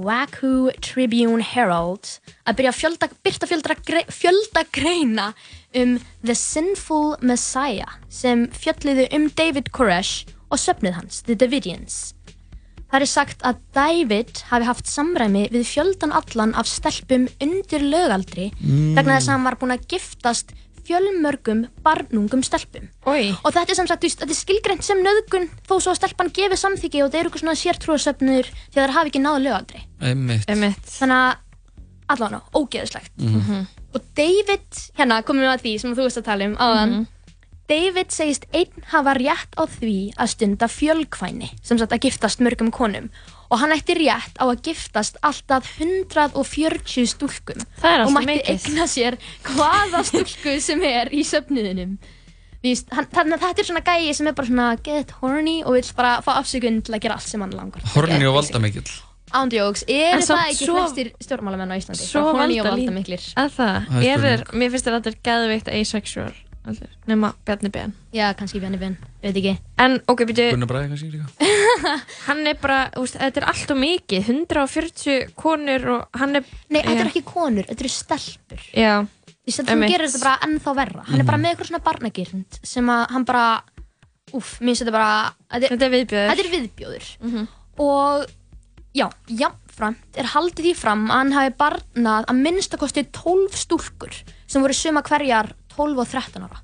Wahoo 0.00 0.70
Tribune 0.84 1.44
Herald 1.44 2.06
að 2.48 2.58
byrja 2.58 2.72
að 2.72 2.78
fjölda, 2.78 3.08
byrta 3.24 3.48
fjölda, 3.48 3.76
fjölda 4.12 4.62
greina 4.72 5.30
um 5.76 5.96
The 6.24 6.36
Sinful 6.36 7.16
Messiah 7.24 7.96
sem 8.12 8.46
fjölliðu 8.52 9.08
um 9.16 9.28
David 9.36 9.72
Koresh 9.76 10.28
og 10.50 10.60
söfnið 10.60 10.96
hans, 10.98 11.20
The 11.26 11.36
Davidians. 11.38 11.98
Það 12.90 13.04
er 13.04 13.06
sagt 13.06 13.44
að 13.46 13.58
David 13.76 14.40
hafi 14.50 14.66
haft 14.66 14.88
samræmi 14.90 15.44
við 15.52 15.68
fjöldan 15.68 16.12
allan 16.16 16.56
af 16.58 16.66
stelpum 16.66 17.28
undir 17.40 17.84
lögaldri 17.86 18.48
Mm. 18.58 18.96
vegna 18.98 19.16
þess 19.16 19.28
að 19.28 19.36
hann 19.36 19.46
var 19.46 19.56
búinn 19.60 19.76
að 19.76 19.86
giftast 19.94 20.50
fjölmörgum 20.90 21.64
barnungum 21.84 22.42
stelpum. 22.42 22.88
Oi. 23.06 23.30
Og 23.44 23.52
þetta 23.54 23.70
er 23.74 23.78
sem 23.78 23.90
sagt, 23.90 24.06
þetta 24.06 24.34
er 24.34 24.38
skilgreint 24.38 24.86
sem 24.86 25.02
nöðgun 25.04 25.46
þó 25.68 25.76
svo 25.76 25.92
að 25.94 26.00
stelpan 26.00 26.32
gefi 26.34 26.58
samþyggi 26.58 27.04
og 27.04 27.12
það 27.12 27.20
eru 27.20 27.30
eitthvað 27.30 27.44
svona 27.44 27.60
sértrúasöfnur 27.60 28.50
því 28.50 28.76
að 28.76 28.82
það 28.82 28.96
hafi 28.98 29.12
ekki 29.12 29.22
náðu 29.22 29.44
Einmitt 30.50 30.90
Þannig 30.96 31.20
að 31.20 31.46
allavega, 32.10 32.42
ógeðislegt. 32.58 33.12
Mhm. 33.20 33.64
Og 33.94 34.02
David, 34.14 34.68
hérna 34.98 35.22
komum 35.26 35.42
við 35.46 35.52
að 35.54 35.64
því 35.64 35.72
sem 35.80 35.94
þú 35.94 36.06
veist 36.06 36.20
að 36.20 36.28
tala 36.30 36.46
um 36.50 36.56
áðan, 36.56 36.90
Mhm. 36.90 37.06
David 37.70 38.10
segist 38.10 38.46
einn 38.52 38.82
hafa 38.90 39.14
rétt 39.14 39.54
á 39.54 39.62
því 39.62 40.12
að 40.18 40.28
stunda 40.28 40.66
fjölkvæni, 40.66 41.50
sem 41.62 41.78
sagt 41.78 41.92
að 41.92 42.00
giftast 42.02 42.40
mörgum 42.42 42.72
konum 42.72 43.10
og 43.50 43.58
hann 43.58 43.72
ætti 43.74 43.96
rétt 43.98 44.38
á 44.38 44.44
að 44.46 44.62
giftast 44.62 45.16
alltaf 45.26 45.66
140 45.80 47.06
stúlkum. 47.10 47.60
Það 47.82 47.96
er 47.96 48.04
og 48.06 48.12
mætti 48.14 48.30
mikið. 48.30 48.48
eigna 48.54 48.86
sér 48.90 49.16
hvaða 49.50 50.02
stúlku 50.06 50.56
sem 50.62 50.82
er 50.86 51.10
í 51.12 51.24
hann, 52.92 53.06
þannig 53.08 53.38
að 53.38 53.44
þetta 53.46 53.62
er 53.62 53.68
svona 53.70 53.84
gæi 53.86 54.14
sem 54.14 54.26
er 54.28 54.34
bara 54.36 54.46
svona 54.50 54.66
get 54.84 55.10
horny 55.20 55.62
og 55.64 55.78
vill 55.78 55.92
bara 55.96 56.18
fá 56.22 56.34
afsökun 56.38 56.82
til 56.84 56.92
að 56.94 57.00
gera 57.06 57.14
allt 57.16 57.28
sem 57.28 57.40
hann 57.40 57.54
langar. 57.56 57.82
Horni 57.94 58.26
og 58.28 58.34
valdamikill. 58.36 58.90
Ándjóks, 59.30 59.84
eru 59.86 60.18
En 60.18 60.24
það 60.26 60.40
ekki 60.50 60.66
svo- 60.66 60.76
flestir 60.80 61.12
stjórnmálamenn 61.22 61.70
á 61.70 61.76
Íslandi? 61.78 62.02
Svo 62.02 62.20
Bara 62.26 62.42
horny 62.42 62.58
og 62.60 62.66
valdalí- 62.66 62.86
valdamiklir. 62.90 63.22
Að? 63.38 63.50
Það? 63.56 64.04
Er 64.04 64.18
Er 64.18 64.44
mér 64.52 64.70
finnst 64.74 64.86
geðveikt 65.22 65.68
asexual 65.70 66.32
allir, 66.72 66.90
nema 67.10 67.32
Bjarni 67.46 67.70
Ben. 67.74 67.92
Já, 68.16 68.30
kannski 68.38 68.60
Bjarni 68.62 68.78
Ben, 68.80 68.96
veit 69.22 69.36
ekki. 69.40 69.54
En 69.82 69.98
ok, 70.10 70.24
byrju, 70.30 70.48
Gunnar 70.54 70.70
Bræði 70.70 70.90
kannski 70.92 71.10
líka. 71.14 71.50
Hann 72.28 72.42
er 72.50 72.58
bara, 72.62 72.80
úst, 73.00 73.18
þetta 73.20 73.42
er 73.42 73.48
allt 73.52 73.74
og 73.74 73.80
mikið 73.82 74.30
140 74.34 75.32
konur 75.38 75.88
og 75.96 76.20
hann 76.20 76.40
er 76.40 76.46
Nei, 76.70 76.80
þetta 76.82 77.00
eru 77.04 77.12
ekki 77.12 77.24
konur, 77.28 77.66
þetta 77.68 77.84
eru 77.86 77.92
stelpur. 77.94 78.64
Já, 78.76 78.94
Því 79.40 79.54
sem 79.56 79.70
Einmitt. 79.72 79.90
gerir 79.94 80.10
þetta 80.10 80.24
bara 80.26 80.46
ennþá 80.46 80.72
verra. 80.76 81.04
Hann 81.08 81.22
er 81.22 81.26
bara 81.26 81.38
með 81.40 81.54
eitthvað 81.54 81.70
svona 81.70 81.84
barnagirnd 81.86 82.58
sem 82.74 82.90
að 82.92 83.06
hann 83.14 83.24
bara 83.28 83.44
Úff, 84.36 84.58
mér 84.60 84.70
finnst 84.76 84.84
þetta 84.84 84.92
bara 84.94 85.14
Þetta 85.50 85.64
er, 85.64 85.72
þetta 85.72 85.86
er 85.88 85.94
viðbjöður 85.96 86.28
þetta 86.30 86.44
er 86.44 86.50
viðbjóður. 86.52 87.08
Og 87.80 88.28
já, 88.94 89.06
jafnframt 89.40 90.20
er 90.20 90.28
haldið 90.34 90.68
því 90.68 90.74
fram 90.78 91.06
að 91.08 91.16
hann 91.22 91.32
hafi 91.34 91.54
barnað 91.64 92.28
að 92.30 92.42
minnstakosti 92.44 93.04
12 93.16 93.56
stúlkur 93.64 94.20
sem 94.50 94.62
voru 94.62 94.76
suma 94.76 95.02
hverjar 95.06 95.50
12 95.76 96.02
og 96.02 96.08
13 96.08 96.48
ára. 96.48 96.60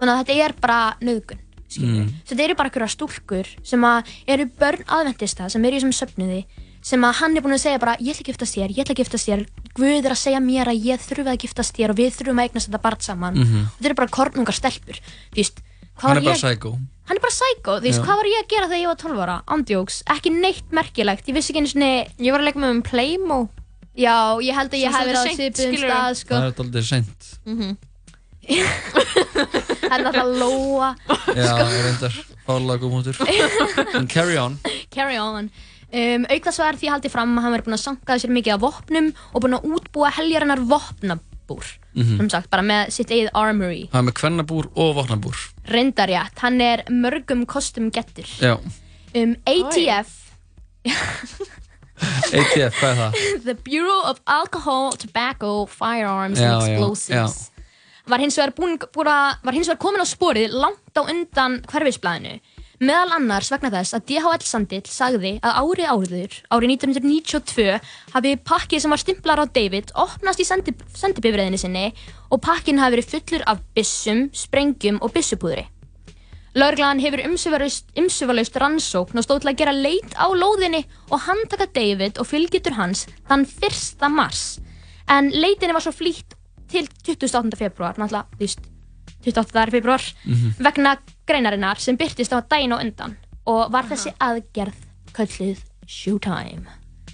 Þannig 0.00 0.12
að 0.14 0.20
þetta 0.24 0.44
er 0.44 0.54
bara 0.60 0.80
nöðgun 1.04 1.40
mm. 1.78 2.08
Þetta 2.26 2.44
eru 2.46 2.56
bara 2.58 2.70
einhverja 2.70 2.94
stúlkur 2.94 3.48
sem 3.66 3.86
að 3.86 4.10
eru 4.26 4.48
börn 4.58 4.84
aðventista 4.88 5.48
sem 5.52 5.64
eru 5.64 5.76
í 5.76 5.80
þessum 5.80 5.96
söfnuði 5.96 6.42
sem 6.80 7.04
að 7.04 7.18
hann 7.20 7.36
er 7.36 7.44
búin 7.44 7.54
að 7.54 7.64
segja 7.66 7.80
bara 7.82 7.96
ég 8.00 8.14
ætla 8.14 8.24
að 8.24 8.30
giftast 8.30 8.56
þér, 8.56 8.70
ég 8.72 8.84
ætla 8.84 8.94
að 8.94 9.00
giftast 9.02 9.28
þér. 9.28 9.42
Guð 9.76 10.06
er 10.08 10.14
að 10.14 10.20
segja 10.22 10.40
mér 10.40 10.70
að 10.72 10.86
ég 10.88 11.02
þurfi 11.04 11.28
að 11.28 11.42
giftast 11.42 11.76
þér 11.76 11.92
og 11.92 11.98
við 12.00 12.14
þurfum 12.16 12.40
að 12.40 12.48
eignast 12.48 12.70
þetta 12.70 12.80
barn 12.86 13.04
saman. 13.04 13.36
Mhm. 13.36 13.66
og 13.66 13.74
þetta 13.76 13.90
eru 13.90 13.98
bara 14.00 14.14
kornungar 14.16 14.56
stelpur. 14.56 15.00
Hvað 15.36 15.52
Hann 16.00 16.08
var 16.08 16.16
er 16.16 16.24
bara 16.24 16.36
ég, 16.36 16.40
psycho. 16.40 16.70
Hann 17.10 17.18
er 17.18 17.20
bara 17.20 17.36
psycho, 17.36 17.72
þú 17.76 17.84
veist, 17.84 18.00
hvað 18.00 18.16
var 18.16 18.28
ég 18.30 18.40
að 18.40 18.48
gera 18.48 18.68
þegar 18.70 18.80
ég 18.80 18.88
var 18.88 19.00
12 19.02 19.20
ára? 19.20 19.36
Andjóks, 19.52 20.02
ekki 20.08 20.32
neitt 20.32 20.72
merkilegt, 20.72 21.28
ég 21.28 21.36
vissi 21.36 21.52
ekki 21.52 21.60
einu 21.60 21.68
sinni 21.68 21.92
Ég 22.16 22.32
var 22.32 22.40
að 22.40 22.48
leika 22.48 22.62
með 22.62 22.70
um 22.70 22.82
Playmo. 22.86 23.40
Já, 23.92 24.40
ég 24.40 24.56
held 24.56 24.72
að 24.72 24.80
ég 24.80 24.94
hef 24.94 25.04
verið 25.04 25.20
á 25.20 25.24
skilurðu. 25.28 25.90
stað, 25.90 26.16
sko. 26.16 26.34
Það 26.34 26.48
er 26.48 26.64
aldrei 26.64 26.82
seint. 26.82 27.30
Mhm. 27.44 27.76
Það 29.80 29.96
er 29.96 30.04
náttúrulega 30.04 30.24
lóa. 30.38 30.88
Já, 31.34 31.52
reyndar. 31.64 32.16
Fálega 32.46 32.80
góð 32.82 32.92
mútur. 32.94 33.20
En 33.98 34.06
carry 34.10 34.36
on. 34.40 34.58
Carry 34.94 35.18
on. 35.20 35.50
Um, 35.90 36.26
Auk 36.30 36.44
þess 36.46 36.60
var 36.62 36.78
því 36.78 36.90
haldið 36.92 37.10
fram 37.14 37.32
að 37.34 37.42
hann 37.46 37.54
verið 37.56 37.66
búinn 37.66 37.78
að 37.78 37.82
sankaði 37.82 38.22
sér 38.22 38.34
mikið 38.36 38.54
af 38.54 38.62
vopnum 38.62 39.08
og 39.32 39.42
búinn 39.42 39.56
að 39.58 39.66
útbúa 39.74 40.12
heljarinnar 40.18 40.62
vopnabúr. 40.70 41.72
Mhm. 41.98 42.20
sem 42.20 42.28
sagt, 42.30 42.46
bara 42.52 42.62
með 42.62 42.92
sitt 42.94 43.10
eigið 43.10 43.32
armory. 43.34 43.88
Það 43.90 43.98
er 43.98 44.06
með 44.06 44.14
kvennabúr 44.20 44.68
og 44.78 44.92
vopnabúr. 45.00 45.40
Reyndarjætt, 45.66 46.38
hann 46.44 46.60
er 46.62 46.84
mörgum 46.86 47.42
kostum 47.50 47.90
gettur. 47.90 48.30
Já, 48.38 48.54
um, 49.18 49.34
ATF 49.50 50.12
ATF, 52.30 52.78
hvað 52.78 52.90
er 52.90 52.98
það? 53.00 53.16
The 53.46 53.54
Bureau 53.66 54.00
of 54.08 54.20
Alcohol, 54.30 54.92
Tobacco, 54.96 55.66
Firearms 55.66 56.38
Já, 56.40 56.54
and 56.54 56.62
já, 56.62 56.70
Explosives 56.70 57.49
var 58.10 58.22
hins 58.22 58.38
vegar, 58.38 58.54
búin, 58.56 58.78
búin 58.94 59.10
að, 59.10 59.38
var 59.46 59.56
hins 59.56 59.70
vegar 59.70 59.82
komin 59.82 60.04
á 60.04 60.08
sporið 60.08 60.56
langt 60.56 60.98
á 60.98 61.02
undan 61.02 61.60
hverfisblæðinu 61.70 62.40
meðal 62.80 63.10
annars 63.18 63.50
vegna 63.52 63.68
þess 63.74 63.92
að 63.96 64.06
DHL 64.08 64.44
Sandill 64.48 64.84
sagði 64.88 65.34
að 65.44 65.58
árið 65.60 65.90
áður, 65.92 66.36
árið 66.48 66.70
1992 66.78 67.74
hafi 68.14 68.32
pakkið 68.50 68.80
sem 68.84 68.94
var 68.94 69.02
stimplar 69.02 69.42
á 69.42 69.46
David 69.52 69.92
opnast 70.00 70.40
í 70.40 70.46
sendi, 70.48 70.72
sendibifræðinni 70.96 71.60
sinni 71.60 71.90
og 72.32 72.40
pakkin 72.46 72.80
hafi 72.80 72.96
verið 72.96 73.12
fullur 73.12 73.44
af 73.52 73.60
byssum, 73.76 74.30
sprengjum 74.32 75.02
og 75.04 75.12
byssupúðri 75.12 75.66
Lörglan 76.56 76.98
hefur 76.98 77.20
umsöfalaust 77.28 78.56
rannsókn 78.58 79.20
og 79.20 79.26
stóð 79.26 79.44
til 79.44 79.52
að 79.52 79.60
gera 79.60 79.76
leit 79.76 80.16
á 80.18 80.26
lóðinni 80.34 80.80
og 81.12 81.20
handtaka 81.28 81.68
David 81.70 82.18
og 82.18 82.26
fylgjutur 82.26 82.74
hans 82.74 83.04
þann 83.28 83.44
1. 83.46 84.08
mars. 84.10 84.58
En 85.06 85.30
leitinni 85.30 85.76
var 85.76 85.84
svo 85.84 85.94
flýtt 85.94 86.34
til 86.70 86.86
28. 87.16 87.56
februar, 87.58 87.94
náttúrulega, 88.00 88.26
þú 88.36 88.38
veist, 88.44 88.60
28. 89.26 89.70
februar, 89.70 90.02
Mhm. 90.24 90.54
vegna 90.58 90.96
greinarinnar 91.26 91.78
sem 91.78 91.96
byrtist 91.96 92.32
á 92.32 92.40
daginn 92.48 92.72
og 92.72 92.80
undan 92.80 93.16
og 93.46 93.70
var 93.72 93.84
þessi 93.84 94.12
aðgerð 94.20 94.74
kölluð 95.12 95.58
Showtime. 95.86 96.66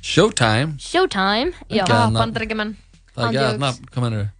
Showtime 0.03 0.77
Showtime, 0.79 1.53
já. 1.71 1.85
Geðað 1.85 2.13
nafn. 2.13 2.19
Bandarækjumenn 2.21 2.77
Það 3.17 3.29
er 3.29 3.33
gæðat 3.39 3.59
nafn, 3.59 3.85
hvað 3.91 4.03
mennur 4.05 4.31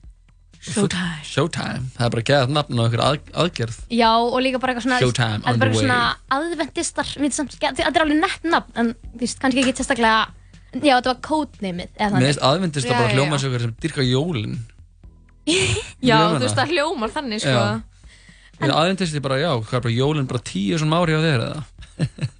Showtime. 0.61 1.23
Showtime, 1.23 1.83
það 1.97 2.07
er 2.07 2.11
bara 2.11 2.23
gæðat 2.31 2.51
nafn 2.51 2.79
og 2.81 2.87
einhver 2.87 3.03
að, 3.07 3.19
aðgerð 3.45 3.77
Já, 3.91 4.11
og 4.19 4.41
líka 4.43 4.59
bara 4.61 4.75
eitthvað 4.75 4.87
svona 4.87 4.99
Showtime 5.01 5.43
on 5.47 5.55
er 5.55 5.59
bara 5.59 5.59
the 5.59 5.67
eitthvað 5.67 5.75
way. 5.75 5.87
svona 5.87 6.17
aðventistar 6.37 7.11
við 7.23 7.33
samt, 7.37 7.57
Þetta 7.61 7.87
er 7.87 8.03
alveg 8.05 8.21
nett 8.21 8.43
nafn 8.45 8.73
En 8.77 8.95
þú 8.95 9.21
veist, 9.21 9.39
kannski 9.41 9.63
ekki 9.65 9.77
testaklega 9.81 10.27
Já, 10.83 10.99
þetta 11.01 11.13
var 11.15 11.21
eða 11.97 12.11
Mér 12.11 12.11
þannig. 12.13 12.27
finnst 12.27 12.43
aðvendist 12.51 12.87
að 12.87 12.91
Já, 12.91 12.99
bara 12.99 13.15
hljóma 13.15 13.37
þessu 13.39 13.49
okkar 13.51 13.61
sem 13.67 13.77
dyrka 13.81 14.03
jólin 14.05 14.59
Já, 15.47 16.17
þú 16.35 16.41
veist 16.43 16.59
það. 16.59 16.73
hljómar 16.75 17.13
þannig 17.15 17.41
sko. 17.45 17.55
Já. 17.55 17.83
Ég 18.57 18.73
aðvendist 18.73 19.15
ég 19.19 19.23
bara, 19.25 19.37
já, 19.43 19.51
hvað 19.61 19.77
er 19.79 19.85
bara 19.85 19.95
jólin 19.99 20.27
bara 20.31 20.41
tíu 20.49 20.79
svona 20.81 21.03
ári 21.03 21.13
á 21.13 21.21
þér 21.21 21.43
eða? 21.47 21.61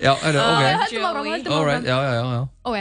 Já, 0.00 0.14
er 0.24 0.32
það, 0.32 0.46
ok 0.48 0.62
Höldum 0.62 1.04
áfram, 1.04 1.26
höldum 1.26 1.52
Alright, 1.52 1.82
áfram. 1.82 1.88
já, 1.90 1.96
já, 2.00 2.12
já, 2.14 2.24
já. 2.32 2.42
Ok, 2.70 2.78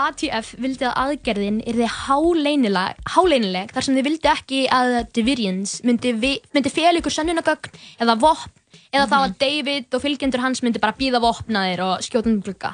ATF 0.00 0.50
vildi 0.62 0.86
að 0.86 0.94
aðgerðin 1.02 1.58
yrði 1.68 1.88
háleynileg, 1.92 3.00
háleynileg 3.16 3.72
þar 3.74 3.86
sem 3.86 3.96
þið 3.98 4.06
vildi 4.08 4.30
ekki 4.32 4.60
að 4.78 4.94
Dividians 5.16 5.74
myndi, 5.86 6.12
myndi 6.54 6.72
fel 6.72 6.94
ykkur 7.00 7.14
sönnunagögn 7.16 7.74
eða 8.06 8.16
vopn 8.22 8.54
eða 8.94 9.06
þá 9.10 9.16
að 9.18 9.36
David 9.42 9.98
og 9.98 10.04
fylgjendur 10.06 10.44
hans 10.46 10.62
myndi 10.64 10.80
bara 10.82 10.96
býða 10.96 11.20
vopnaðir 11.26 11.82
og 11.84 12.06
skjóta 12.06 12.30
um 12.32 12.38
glugga. 12.46 12.72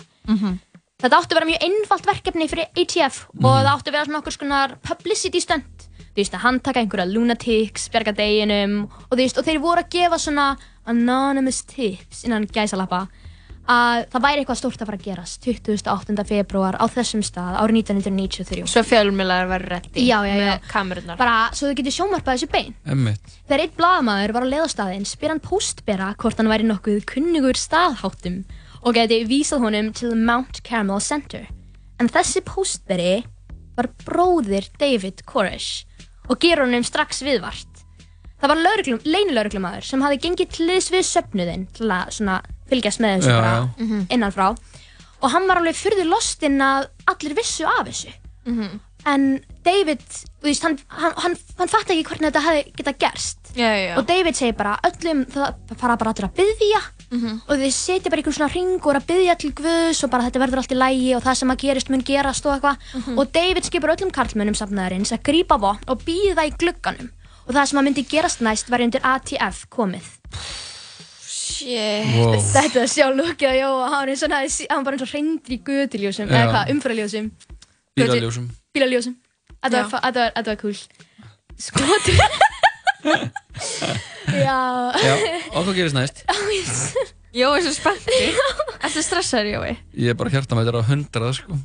Þetta 1.02 1.18
átti 1.18 1.34
að 1.34 1.38
vera 1.40 1.48
mjög 1.50 1.64
einfalt 1.66 2.06
verkefni 2.06 2.46
fyrir 2.50 2.68
ATF 2.78 3.16
og 3.40 3.48
það 3.56 3.70
átti 3.72 3.90
að 3.90 3.96
vera 3.96 4.06
svona 4.06 4.20
okkur 4.22 4.36
skonar 4.36 4.74
publicity 4.86 5.40
stunt. 5.42 5.88
Þú 6.12 6.20
veist 6.20 6.36
að 6.36 6.44
handtaka 6.44 6.82
einhverja 6.82 7.08
lunatics, 7.10 7.88
bjarga 7.90 8.12
deginum 8.14 8.76
og 8.86 9.16
þú 9.16 9.18
veist 9.24 9.40
og 9.40 9.46
þeir 9.48 9.58
voru 9.64 9.82
að 9.82 9.90
gefa 9.96 10.20
svona 10.22 10.46
anonymous 10.92 11.62
tips 11.72 12.22
innan 12.28 12.46
gæsalappa 12.52 13.06
að 13.72 14.04
það 14.10 14.24
væri 14.24 14.42
eitthvað 14.42 14.58
stórt 14.58 14.80
að 14.82 14.88
fara 14.90 14.98
að 14.98 15.04
gerast 15.06 15.44
28. 15.46 16.24
februar 16.28 16.78
á 16.78 16.84
þessum 16.90 17.22
stað 17.26 17.58
árið 17.62 17.78
1993. 17.82 18.64
Svo 18.70 18.82
fjölmiðlar 18.86 19.46
verður 19.50 19.74
reddi 19.76 20.06
Já, 20.06 20.16
já, 20.26 20.32
já. 20.34 20.46
með 20.50 20.66
kamerunar 20.72 21.20
Bara 21.20 21.36
svo 21.54 21.70
þau 21.70 21.76
getur 21.78 21.94
sjómarpað 21.98 22.38
þessu 22.40 22.50
bein. 22.52 22.74
Emmitt 22.86 23.36
Þegar 23.46 23.64
einn 23.66 23.76
blaðamaður 23.78 24.34
var 24.36 24.46
á 24.46 24.52
leiðastæðin 24.54 25.06
spyr 25.08 25.34
hann 25.34 25.42
póstbera 25.46 26.10
hvort 26.18 26.42
hann 26.42 26.50
væri 26.50 26.66
nokkuð 26.66 27.06
kunnugur 27.14 27.58
staðháttum 27.58 28.42
og 28.82 28.96
geti 28.96 29.22
vísað 29.28 29.62
honum 29.66 29.90
til 29.94 30.14
Mount 30.18 30.62
Carmel 30.66 31.00
Center. 31.02 31.46
En 32.00 32.10
þessi 32.10 32.42
póstberi 32.46 33.22
var 33.76 33.88
bróðir 34.04 34.66
David 34.80 35.22
Koresh 35.28 35.86
og 36.28 36.40
gerur 36.42 36.66
honum 36.66 36.84
strax 36.86 37.22
viðvart. 37.24 37.68
Það 38.42 38.50
var 38.50 38.62
leinilögreglumæður 39.06 39.86
sem 39.86 40.02
hafi 40.02 40.18
gengið 40.24 40.54
til 40.56 40.66
liðs 40.66 40.90
við 40.90 41.04
söfnuðinn 41.06 41.68
til 41.76 41.90
að 41.94 42.10
svona, 42.16 42.40
fylgjast 42.70 43.02
með 43.02 43.20
þessu 43.20 43.36
bara 43.36 43.52
já. 43.52 43.68
Mhm. 43.78 44.06
innanfrá 44.10 44.48
og 45.22 45.30
hann 45.30 45.46
var 45.46 45.60
alveg 45.60 45.78
fyrður 45.78 46.10
lostinn 46.10 46.58
að 46.58 46.88
allir 47.06 47.36
vissu 47.38 47.64
af 47.64 47.86
þessu. 47.86 48.10
Mhm. 48.46 48.80
En 49.06 49.44
David, 49.62 50.00
veist, 50.42 50.62
hann, 50.66 50.78
hann, 50.88 51.12
hann, 51.22 51.36
hann 51.58 51.68
fatt 51.70 51.90
ekki 51.92 52.02
hvernig 52.08 52.32
þetta 52.32 52.40
hefði 52.42 52.62
geta 52.80 52.92
gerst. 52.98 53.38
Já, 53.54 53.68
já, 53.78 53.96
Og 54.00 54.06
David 54.08 54.34
segir 54.34 54.56
bara, 54.58 54.72
öllum, 54.88 55.24
það 55.30 55.76
fara 55.78 55.96
bara 56.00 56.10
allir 56.14 56.28
að 56.28 56.36
byðja 56.40 56.80
Mhm. 57.12 57.42
og 57.46 57.58
þið 57.60 57.72
setja 57.76 58.08
bara 58.10 58.22
í 58.22 58.24
einhvern 58.24 58.34
svona 58.38 58.54
ring 58.54 58.80
og 58.80 58.94
er 58.94 58.98
að 59.00 59.06
byðja 59.10 59.34
til 59.38 59.50
Guðs 59.52 59.98
og 60.04 60.10
bara 60.10 60.24
þetta 60.24 60.40
verður 60.40 60.62
allt 60.62 60.72
í 60.72 60.78
lægi 60.80 61.10
og 61.16 61.22
það 61.22 61.36
sem 61.36 61.50
að 61.52 61.60
gerist 61.60 61.90
mun 61.92 62.02
gerast 62.08 62.46
og 62.46 62.54
eitthvað. 62.56 62.78
Mhm. 62.94 63.18
Og 63.18 63.32
David 63.32 63.64
skipur 63.68 63.92
öllum 63.94 64.10
karlmönnum 64.10 64.56
safnaðarins 64.56 65.12
að 65.12 65.22
grípa 65.22 65.58
vopn 65.60 65.84
og 65.92 66.02
býða 66.06 66.46
í 66.48 66.56
glugganum. 66.56 67.10
Og 67.46 67.54
það 67.54 67.66
sem 67.68 67.78
að 67.78 67.84
myndi 67.84 68.06
gerast 68.08 68.40
næst 68.40 68.70
var 68.70 68.80
undir 68.80 69.00
ATF 69.04 69.66
komið. 69.68 70.02
Shit 71.22 72.16
Wow. 72.16 72.34
Þetta 72.40 72.82
er 72.82 72.90
sjálf 72.90 73.16
lukkið 73.18 73.48
að 73.52 73.58
Jóa, 73.60 73.84
hann 73.88 74.08
var 74.08 74.84
bara 74.84 74.96
eins 74.96 75.02
og 75.04 75.12
reyndir 75.14 75.54
í 75.54 75.58
göduljósum, 75.62 76.28
eða 76.32 76.48
hvað, 76.50 76.70
umfæraljósum. 76.74 77.30
Bílaljósum 77.96 78.48
Bílaljósum. 78.74 79.14
Þetta 79.62 79.82
var, 79.82 80.00
þetta 80.02 80.20
var, 80.20 80.32
þetta 80.36 80.50
var 80.50 80.58
cool. 80.62 80.76
Skotur. 81.62 82.16
Já. 84.32 84.58
Já, 85.02 85.14
og 85.52 85.64
hvað 85.66 85.74
gerist 85.76 85.96
næst? 85.96 86.22
Jói 87.36 87.48
er 87.58 87.64
svo 87.64 87.72
spennti 87.74 88.18
Ertu 88.84 89.02
stressaður 89.04 89.48
Jói? 89.50 89.72
Ég 89.98 90.12
er 90.12 90.16
bara 90.18 90.32
hjarta 90.32 90.56
með 90.56 90.68
þetta 90.68 90.82
á 90.84 90.88
hundrað, 90.90 91.32
sko 91.40 91.58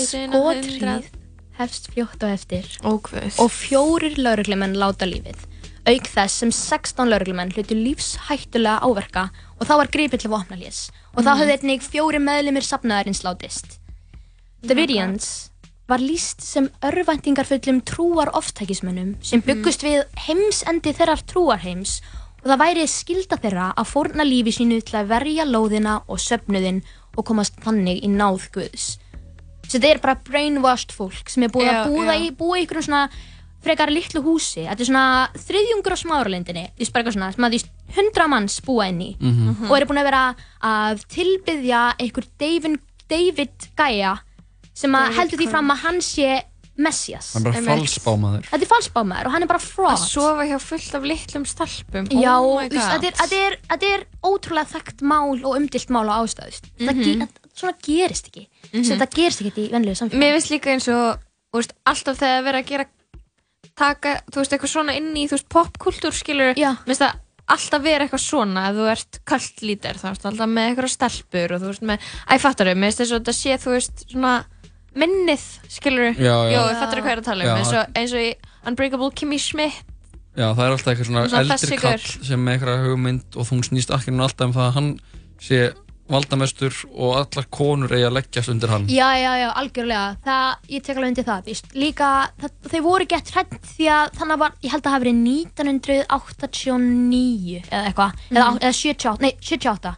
Skotríð 0.00 1.06
hefst 1.56 1.88
fljótt 1.92 2.24
á 2.24 2.28
eftir 2.34 2.66
Ókveð 2.84 3.38
og 3.40 3.52
fjórir 3.54 4.18
lauruglumenn 4.20 4.74
láta 4.76 5.06
lífið. 5.08 5.38
Auk 5.88 6.08
þess 6.12 6.42
sem 6.42 6.50
16 6.52 7.08
lauruglumenn 7.08 7.54
hlutu 7.54 7.76
lífshættulega 7.78 8.82
áverka 8.84 9.28
og 9.56 9.64
þá 9.64 9.72
var 9.80 9.88
gripið 9.94 10.24
til 10.26 10.32
vopnalés. 10.34 10.82
Og 11.16 11.24
þá 11.24 11.30
Mhm. 11.32 11.40
höfðu 11.40 11.54
einnig 11.56 11.86
fjóri 11.86 12.20
meðlimir 12.20 12.66
safnaðarins 12.66 13.22
látist. 13.24 13.78
Davidians 14.66 15.48
var 15.88 16.02
líst 16.02 16.40
sem 16.42 16.68
örvæntingarfullum 16.82 17.80
trúar 17.86 18.30
oftækismönnum 18.34 19.14
sem 19.22 19.40
byggust 19.46 19.84
við 19.86 20.02
heimsendi 20.26 20.92
þeirrar 20.96 21.22
trúarheims 21.30 22.00
og 22.42 22.50
það 22.50 22.60
væri 22.62 22.86
skilda 22.90 23.38
þeirra 23.42 23.68
að 23.78 23.90
fórna 23.92 24.26
lífi 24.26 24.52
sínu 24.58 24.80
til 24.86 24.98
að 25.00 25.08
verja 25.14 25.44
lóðina 25.46 26.00
og 26.08 26.18
söfnuðin 26.22 26.82
og 27.16 27.24
komast 27.24 27.56
þannig 27.64 28.02
í 28.04 28.10
náð 28.12 28.48
Guðs. 28.54 28.98
Svo 29.66 29.78
þetta 29.80 29.88
er 29.94 29.98
bara 30.02 30.18
brainwashed 30.26 30.92
fólk 30.94 31.30
sem 31.32 31.42
er 31.46 31.50
búið 31.54 31.66
Já, 31.70 31.78
að 31.80 31.88
búa 31.94 32.14
í, 32.22 32.28
búa 32.30 32.58
í 32.58 32.60
einhverjum 32.62 32.86
svona 32.86 33.08
frekar 33.66 33.90
litlu 33.90 34.20
húsi. 34.22 34.62
Þetta 34.62 34.82
er 34.84 34.86
svona 34.86 35.06
þriðjungur 35.42 35.94
á 35.96 35.98
smáralindinni, 35.98 36.66
því 36.78 36.90
bara 36.92 37.02
eitthvað 37.02 37.16
svona, 37.16 37.30
sem 37.34 37.46
að 37.48 37.56
því 37.56 37.96
hundra 37.96 38.26
manns 38.30 38.60
búa 38.62 38.86
inn 38.92 39.00
í 39.02 39.10
Mhm. 39.18 39.66
og 39.70 39.76
eru 39.76 39.86
búin 39.90 39.98
að 40.02 40.08
vera 40.10 40.22
að 40.62 41.02
tilbyðja 41.16 41.80
einhver 41.98 42.26
David, 42.38 42.78
David 43.08 43.68
Gaia 43.74 44.12
sem 44.76 44.92
að 44.98 45.16
heldur 45.16 45.40
því 45.40 45.48
fram 45.54 45.72
að 45.74 45.82
hann 45.86 46.02
sé 46.04 46.36
Messias. 46.76 47.30
Það 47.32 47.40
er 47.40 47.44
bara 47.46 47.60
falsbámaður 47.80 48.48
Þetta 48.50 48.64
er 48.66 48.68
falsbámaður 48.68 49.28
og 49.30 49.32
hann 49.32 49.44
er 49.46 49.48
bara 49.48 49.62
fraud. 49.64 49.92
Að 49.94 50.02
sofa 50.10 50.44
hjá 50.44 50.56
fullt 50.60 50.96
af 50.98 51.06
litlum 51.08 51.46
stelpum 51.48 52.10
Já, 52.12 52.32
oh 52.36 52.58
veist, 52.60 52.74
god 52.74 52.90
þetta 52.92 53.08
er, 53.08 53.14
þetta, 53.22 53.38
er, 53.46 53.56
þetta 53.70 53.92
er 53.94 54.04
ótrúlega 54.28 54.72
þekkt 54.74 55.04
mál 55.08 55.30
og 55.40 55.54
umdilt 55.56 55.94
mál 55.96 56.04
á 56.12 56.20
ástæðust. 56.20 56.68
Mm 56.76 56.92
Mhm. 56.92 57.28
Svona 57.56 57.72
gerist 57.80 58.28
ekki. 58.28 58.44
Mm 58.74 58.84
Þetta 58.90 59.06
gerist 59.16 59.40
ekki 59.40 59.64
í 59.64 59.70
venlegu 59.72 59.96
samfélagi. 59.96 60.20
Mér 60.20 60.36
finnst 60.36 60.52
líka 60.52 60.74
eins 60.74 60.88
og 60.92 61.16
þú 61.48 61.62
veist, 61.62 61.72
alltaf 61.88 62.18
þegar 62.20 62.44
verið 62.50 62.60
að 62.60 62.68
gera 62.74 62.86
taka, 63.76 64.12
þú 64.32 64.42
veist, 64.42 64.52
eitthvað 64.52 64.72
svona 64.72 64.96
inn 64.96 65.14
í 65.16 65.24
þú 65.28 65.36
veist, 65.38 65.48
popkultúr 65.52 66.12
skilur 66.16 66.52
Já. 66.60 66.74
Mér 66.84 66.92
finnst 66.92 67.04
það 67.06 67.22
alltaf 67.56 67.82
vera 67.84 68.04
eitthvað 68.04 68.22
svona 68.24 68.62
ef 68.68 68.76
þú 68.76 68.86
ert 68.90 69.18
kaltlítir, 69.30 69.98
þá 70.00 70.06
ertu 70.10 70.28
alltaf 70.32 70.48
með 70.50 70.68
eitthvað 70.72 70.92
stelpur 70.96 71.52
og 71.54 71.60
þú 71.62 71.68
veist 71.70 71.84
með, 71.86 72.06
æ, 72.26 72.34
fattar 72.42 72.66
þau, 72.70 72.74
mér 72.74 72.90
finnst 72.90 73.02
þess 73.02 73.12
að 73.14 73.20
þetta 73.20 73.34
sé, 73.38 73.58
þú 73.62 73.74
veist, 73.76 74.04
svona 74.10 74.32
minnið, 74.96 75.44
skilur 75.68 76.12
Já, 76.16 76.34
já. 76.48 76.54
Jó, 76.56 76.60
ég 76.70 76.80
fattar 76.80 77.00
hvað 77.02 77.10
ég 77.10 77.16
er 77.16 77.22
að 77.22 77.28
tala 77.30 77.44
um, 77.44 77.48
Já. 77.48 77.56
eins 77.60 77.72
og, 77.76 77.96
eins 78.00 78.12
og 78.16 78.20
í 78.24 78.30
Unbreakable 78.66 79.10
Kimmy 79.14 79.38
Schmidt 79.38 79.82
Já, 80.36 80.50
það 80.52 80.64
er 80.66 80.72
alltaf 80.76 80.92
eitthvað 80.92 81.08
svona, 81.10 81.26
Svona 81.32 81.42
eldri 81.46 81.56
þessi 81.64 81.76
kall 81.80 82.06
sem 82.28 82.40
með 82.44 82.52
eitthvað 82.58 82.86
hugmynd 82.90 83.36
og 83.40 83.46
þú 83.48 83.60
snýst 83.70 83.92
akkinu 83.96 84.24
alltaf 84.26 84.46
um 84.50 84.54
það 84.56 84.66
að 84.70 84.74
hann 84.80 84.90
sé 85.40 85.60
valdamestur 86.06 86.70
og 86.94 87.16
allar 87.18 87.46
konur 87.50 87.90
eigi 87.90 88.04
að 88.06 88.12
leggjast 88.14 88.50
undir 88.52 88.70
hann. 88.70 88.84
Já, 88.86 89.08
já, 89.18 89.32
já, 89.40 89.48
algjörlega. 89.58 90.12
Það, 90.22 90.52
ég 90.70 90.84
tek 90.86 91.00
alveg 91.00 91.10
undir 91.10 91.26
það, 91.26 91.40
víst. 91.48 91.66
Líka, 91.74 92.10
það, 92.38 92.52
þau 92.70 92.82
voru 92.84 93.06
gett 93.10 93.32
hrætt 93.34 93.56
því 93.72 93.88
að 93.90 94.12
þannig 94.20 94.38
var, 94.44 94.54
ég 94.62 94.70
held 94.70 94.84
að 94.84 94.86
það 94.86 94.94
hafi 94.94 95.02
verið 95.06 95.18
1989 96.36 97.58
eða 97.66 97.82
eitthvað, 97.90 98.12
eða, 98.30 98.46
Mhm. 98.46 98.58
eða 98.62 98.72
78, 98.72 99.20
nei, 99.20 99.32
78, 99.40 99.96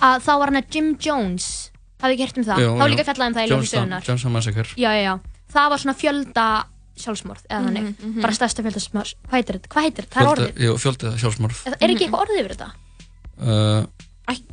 að 0.00 0.22
þá 0.22 0.32
var 0.38 0.46
hann 0.52 0.62
að 0.62 0.70
Jim 0.76 0.96
Jones, 1.00 1.70
hafið 2.02 2.12
ekki 2.16 2.26
hert 2.26 2.38
um 2.38 2.44
það? 2.44 2.60
Það 2.62 2.78
var 2.82 2.88
jú. 2.88 2.92
líka 2.96 3.06
fjallað 3.08 3.26
um 3.32 3.34
það 3.38 3.46
í 3.46 3.50
Johnstown- 3.52 3.72
sögunar. 3.72 4.02
Johnstown 4.08 4.32
Massacre. 4.36 4.68
Já, 4.76 4.90
já, 4.92 5.02
já. 5.06 5.14
Það 5.52 5.68
var 5.72 5.78
svona 5.82 5.96
fjölda 6.02 6.46
sjálfsmorð, 7.02 7.42
eða 7.48 7.60
þannig, 7.66 7.82
Mhm, 7.82 7.94
mhm. 8.12 8.20
bara 8.22 8.32
stærsta 8.36 8.62
fjölda 8.62 8.80
sjálfsmorð. 8.82 9.14
Hvað 9.28 9.36
heitir 9.38 9.54
þetta? 9.58 9.68
Hvað 9.72 9.82
heitir 9.86 10.04
þetta? 10.04 10.16
Það 10.18 10.22
er 10.22 10.32
orðið. 10.32 10.62
Jú, 10.66 10.72
fjöldið 10.82 11.18
sjálfsmorð. 11.22 11.58
Er 11.72 11.88
ekki 11.88 12.04
eitthvað 12.06 12.24
orðið 12.26 12.40
yfir 12.42 12.54
þetta? 12.56 12.70
Uh, 13.40 13.86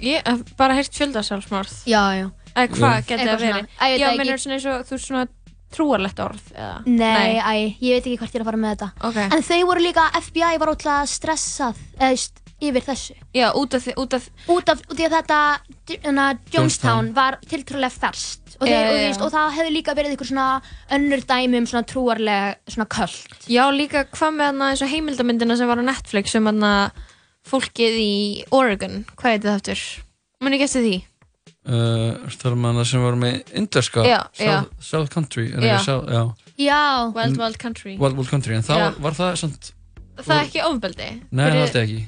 Ég 0.01 0.23
hef 0.25 0.39
bara 0.57 0.73
heyrt 0.75 0.91
fjöldarsálsmorð. 0.97 1.73
Já, 1.87 2.01
já. 2.19 2.27
Eða 2.55 2.67
hvað 2.73 2.95
Eitthvað 2.99 3.19
það 3.29 3.43
verið? 3.43 3.67
Æ, 3.79 3.83
ég 3.85 3.99
veit 3.99 4.01
Já, 4.01 4.17
mennur 4.17 4.33
ekki. 4.33 4.43
svona 4.43 4.55
eins 4.57 4.65
og 4.65 4.85
þú 4.87 4.91
veist 4.95 5.07
svona 5.07 5.27
trúarlegt 5.71 6.19
orð, 6.19 6.41
eða? 6.57 6.77
Nei, 6.87 7.37
æ, 7.37 7.77
ég 7.79 7.93
veit 7.93 8.05
ekki 8.09 8.17
hvert 8.17 8.33
ég 8.33 8.39
er 8.39 8.41
að 8.41 8.49
fara 8.49 8.57
með 8.57 8.73
þetta. 8.75 8.89
Ok. 9.05 9.17
En 9.37 9.43
þau 9.45 9.61
voru 9.69 9.83
líka, 9.85 10.05
FBI 10.19 10.57
var 10.59 10.71
ótrúlega 10.73 11.05
stressað, 11.07 11.75
eða, 11.99 12.29
yfir 12.61 12.83
þessu. 12.85 13.15
Já, 13.35 13.47
út 13.55 13.75
af 13.77 13.83
því, 13.85 13.93
út 14.03 14.15
af... 14.17 14.29
út 14.51 14.71
af, 14.73 14.81
út 14.91 15.01
af 15.05 15.13
þetta 15.15 15.39
hana, 16.05 16.25
Jonestown 16.53 16.55
Jonestown. 16.55 17.11
var 17.15 17.37
tiltrúlega 17.49 17.91
ferst 17.93 18.57
og, 18.59 18.67
já, 18.67 18.79
og, 18.89 18.95
veist, 18.99 19.21
og 19.23 19.31
það 19.33 19.53
hefði 19.57 19.75
líka 19.77 19.95
verið 19.97 20.15
einhver 20.15 20.29
svona 20.29 20.47
önnur 20.95 21.23
dæmi 21.29 21.61
um 21.61 21.69
svona 21.69 21.87
trúarlega 21.87 22.57
svona 22.67 22.89
köld 22.91 23.47
Já, 23.47 23.63
líka 23.71 24.03
hvað 24.11 24.35
með 24.35 24.51
hana 24.51 24.71
eins 24.73 24.83
og 24.83 24.91
heimildamyndina 24.91 25.57
sem 25.59 25.71
var 25.71 25.79
á 25.79 25.85
Netflix 25.87 26.35
um 26.39 26.49
hana 26.51 26.73
fólkið 27.49 27.95
í 28.03 28.11
Oregon, 28.51 29.05
hvað 29.15 29.37
heitir 29.37 29.49
það 29.49 29.61
eftir? 29.61 29.85
Muni 30.43 30.59
ekki 30.59 30.67
eftir 30.67 30.85
því? 30.85 30.97
uh, 31.69 32.29
það 32.35 32.51
er 32.51 32.59
maður 32.59 32.87
sem 32.91 33.03
var 33.03 33.17
með 33.19 33.55
Inderska. 33.59 34.05
South, 34.37 34.69
South 34.91 35.11
Country, 35.13 35.49
Já. 35.53 35.59
ekki 35.63 35.85
South, 35.87 36.11
já. 36.11 36.23
Já 36.59 36.79
Wild 37.15 37.39
Wild 37.39 37.59
Country 37.61 37.95
Wild 37.99 38.17
Wild 38.19 38.31
Country, 38.31 38.55
en 38.59 38.65
það 38.67 38.85
var, 38.85 39.03
var 39.07 39.19
það 39.19 39.35
samt, 39.45 39.73
Það 40.19 40.33
er 40.35 40.47
ekki 40.49 40.63
ofbeldi? 40.67 41.11
nei, 41.31 41.45
það 41.47 41.61
er 41.79 41.83
ekki. 41.85 42.01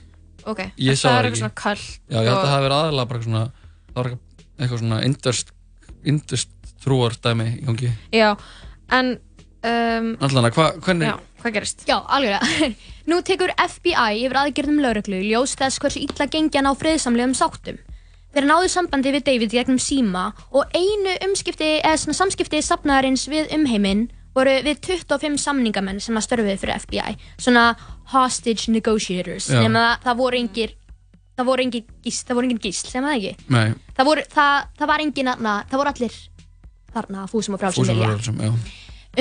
Ok, 0.49 0.61
Ég 0.81 0.97
sá 0.97 1.07
það 1.09 1.17
er 1.17 1.27
eitthvað 1.29 1.41
svona 1.41 1.57
kall 1.61 1.81
Já, 1.81 2.17
ég 2.17 2.27
held 2.27 2.37
að 2.37 2.41
það 2.41 2.53
hafi 2.53 2.65
verið 2.65 2.77
aðalega 2.77 3.09
bara 3.11 3.25
svona, 3.25 3.43
það 3.91 3.99
var 4.01 4.11
eitthvað 4.61 4.81
svona 4.83 5.01
indust, 5.07 5.53
indust 6.13 6.55
trúar 6.81 7.17
dæmi 7.21 7.47
í 7.59 7.65
gangi. 7.67 7.91
Já, 8.15 8.29
en 8.97 9.11
um, 9.61 10.09
Allan 10.25 10.49
að, 10.49 10.55
hva, 10.57 10.67
hvernig, 10.81 11.11
Já, 11.11 11.15
hvað 11.43 11.55
gerist? 11.59 11.85
Já, 11.89 11.97
alveg 12.07 12.75
Nú 13.09 13.21
tekur 13.25 13.53
FBI 13.57 14.25
yfir 14.25 14.39
aðgerðum 14.41 14.81
lauruglu 14.81 15.21
ljós 15.25 15.55
þess 15.59 15.81
hversu 15.81 16.01
illa 16.05 16.29
gengi 16.31 16.57
hann 16.59 16.69
á 16.69 16.73
friðsamlegum 16.77 17.37
sáttum 17.37 17.79
Þeir 18.31 18.47
náðu 18.47 18.69
sambandi 18.71 19.11
við 19.11 19.25
David 19.27 19.51
gegnum 19.51 19.79
síma 19.81 20.29
og 20.55 20.69
einu 20.71 21.17
umskipti 21.27 21.81
eða 21.81 21.97
svona 21.99 22.15
samskipti 22.15 22.61
safnaðarins 22.63 23.25
við 23.27 23.49
umheiminn 23.57 24.05
voru 24.35 24.57
við 24.65 24.83
25 24.87 25.39
samningamenn 25.41 26.01
sem 26.03 26.17
að 26.17 26.27
störfuði 26.27 26.59
fyrir 26.61 26.83
FBI 26.85 27.15
svona 27.37 27.65
hostage 28.13 28.71
negotiators 28.71 29.49
nema 29.51 29.87
það, 29.97 30.05
það 30.05 30.21
voru 30.21 30.41
engir 30.41 30.77
það 31.37 31.49
voru 31.49 31.65
engin 31.65 31.89
gísl, 32.03 32.27
það 32.27 32.37
voru 32.37 32.49
engin 32.49 32.61
gísl, 32.65 32.91
sem 32.91 33.07
það 33.07 33.17
ekki 33.17 33.51
nei, 33.55 33.73
það, 33.97 34.07
voru, 34.11 34.27
það, 34.35 34.69
það 34.79 34.93
var 34.93 35.03
engin 35.05 35.31
þarna, 35.31 35.57
það 35.71 35.81
voru 35.81 35.93
allir 35.95 36.21
þarna 36.91 37.27
fúsum 37.31 37.57
og 37.57 37.61
frálsum 37.61 37.83
fúsum 37.85 37.99
vilja 37.99 38.09
var 38.11 38.25
sem, 38.25 38.41
já. 38.41 38.51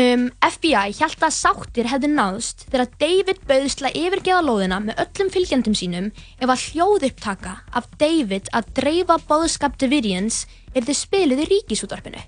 um, 0.03 0.25
FBI 0.49 0.97
held 1.01 1.27
að 1.29 1.37
sáttir 1.37 1.91
hefðu 1.91 2.11
náðst 2.15 2.67
þegar 2.69 2.91
David 3.05 3.45
bauðst 3.51 3.81
til 3.81 3.89
að 3.91 4.01
yfirgeða 4.03 4.43
lóðina 4.47 4.81
með 4.87 5.05
öllum 5.07 5.33
fylgjandum 5.37 5.79
sínum 5.79 6.11
ef 6.39 6.49
að 6.49 6.67
hljóðupptaka 6.67 7.57
af 7.79 7.89
David 8.03 8.51
að 8.57 8.75
dreifa 8.81 9.21
boðskap 9.31 9.79
Davidians 9.81 10.45
er 10.75 10.87
þið 10.87 11.01
spiluð 11.05 11.47
í 11.47 11.49
ríkisútvarpinu. 11.55 12.27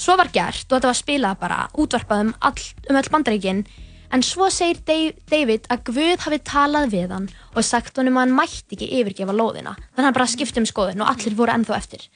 Svo 0.00 0.16
var 0.16 0.32
gert 0.32 0.66
og 0.66 0.78
þetta 0.78 0.90
var 0.90 0.98
spilað 0.98 1.38
bara 1.42 1.60
útvarpað 1.76 2.24
um, 2.24 2.34
all, 2.40 2.66
um 2.88 2.98
öll 3.00 3.12
bandaríkin 3.12 3.62
en 4.10 4.24
svo 4.26 4.48
segir 4.50 4.80
David 5.30 5.68
að 5.70 5.84
Guð 5.90 6.24
hafi 6.24 6.40
talað 6.48 6.94
við 6.96 7.14
hann 7.14 7.28
og 7.52 7.66
sagt 7.66 8.00
honum 8.00 8.16
að 8.16 8.26
hann 8.26 8.36
mætti 8.40 8.78
ekki 8.78 8.90
yfirgefa 9.00 9.36
lóðina 9.36 9.76
þannig 9.76 10.00
að 10.00 10.08
hann 10.08 10.18
bara 10.18 10.30
skipti 10.32 10.62
um 10.62 10.68
skoðun 10.70 11.04
og 11.04 11.12
allir 11.12 11.36
voru 11.38 11.54
ennþá 11.54 11.76
eftir. 11.76 12.08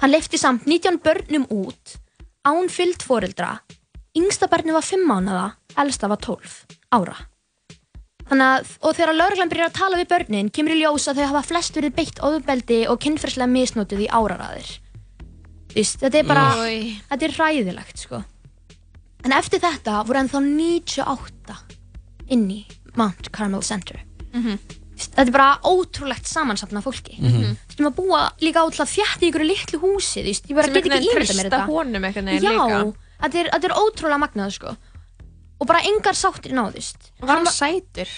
Hann 0.00 0.14
leifti 0.14 0.40
samt 0.40 0.70
19 0.70 1.02
börnum 1.02 1.48
út 1.50 1.98
án 2.46 2.70
fyllt 2.72 3.04
foreldra 3.04 3.56
Yngsta 4.12 4.44
barni 4.44 4.74
var 4.76 4.84
5 4.84 5.06
mánuða, 5.08 5.44
elsta 5.80 6.08
var 6.12 6.18
12 6.20 6.56
ára. 6.92 7.14
Þannig 8.28 8.44
að, 8.44 8.72
og 8.84 8.96
þegar 8.98 9.16
lauruglan 9.16 9.52
byrjar 9.52 9.70
að 9.70 9.78
tala 9.78 10.00
við 10.00 10.10
börnin, 10.10 10.50
kemur 10.52 10.74
í 10.74 10.82
ljós 10.82 11.06
að 11.08 11.22
þau 11.22 11.28
hafa 11.30 11.42
flest 11.48 11.78
verið 11.78 11.94
beitt 11.96 12.20
ofbeldi 12.20 12.82
og 12.92 13.00
kynferðslega 13.00 13.48
misnótið 13.48 14.04
í 14.04 14.10
áraraðir. 14.12 14.68
Þú 15.72 15.78
veist, 15.80 15.98
þetta 16.02 16.18
er 16.20 16.26
bara, 16.28 16.44
Oj. 16.60 17.00
þetta 17.10 17.26
er 17.28 17.34
ræðilegt, 17.38 17.96
sko. 18.04 18.22
En 19.24 19.32
eftir 19.32 19.60
þetta 19.62 20.02
voru 20.06 20.18
ennþá 20.20 20.40
98 20.44 21.56
inn 22.34 22.48
í 22.50 22.60
Mount 22.96 23.30
Carmel 23.32 23.62
Center. 23.62 24.00
Mhm. 24.32 24.58
Þú 24.58 24.96
veist, 24.96 25.14
Þetta 25.16 25.26
er 25.26 25.32
bara 25.34 25.58
ótrúlegt 25.64 26.26
samansapna 26.28 26.82
fólki. 26.82 27.16
Þú 27.18 27.30
Mhm. 27.30 27.56
veist, 27.56 27.78
maður 27.80 27.94
búa 27.96 28.20
líka 28.40 28.60
átlað 28.62 28.92
þjætt 28.92 29.22
í 29.22 29.30
ykkur 29.32 29.44
litlu 29.48 29.78
húsi, 29.80 30.20
þú 30.22 30.28
veist, 30.28 30.46
ég 30.48 30.54
bara 30.54 30.64
Sem 30.64 30.74
get 30.74 30.84
ekki 30.84 31.08
ímynda 31.08 31.34
mér 31.34 31.50
þetta. 31.50 31.66
honum 31.66 32.02
einhvern 32.04 32.24
veginn 32.26 32.42
Já, 32.42 32.52
líka. 32.52 32.94
þetta 33.22 33.34
er, 33.40 33.50
þetta 33.50 33.64
er 33.64 33.76
ótrúlega 33.82 34.20
magnað 34.22 34.52
sko 34.52 34.76
Og 35.60 35.66
bara 35.66 35.80
engar 35.80 36.12
sáttir 36.14 36.52
náðust 36.52 37.10
Var 37.20 37.36
hann 37.36 37.46
sætur? 37.46 38.08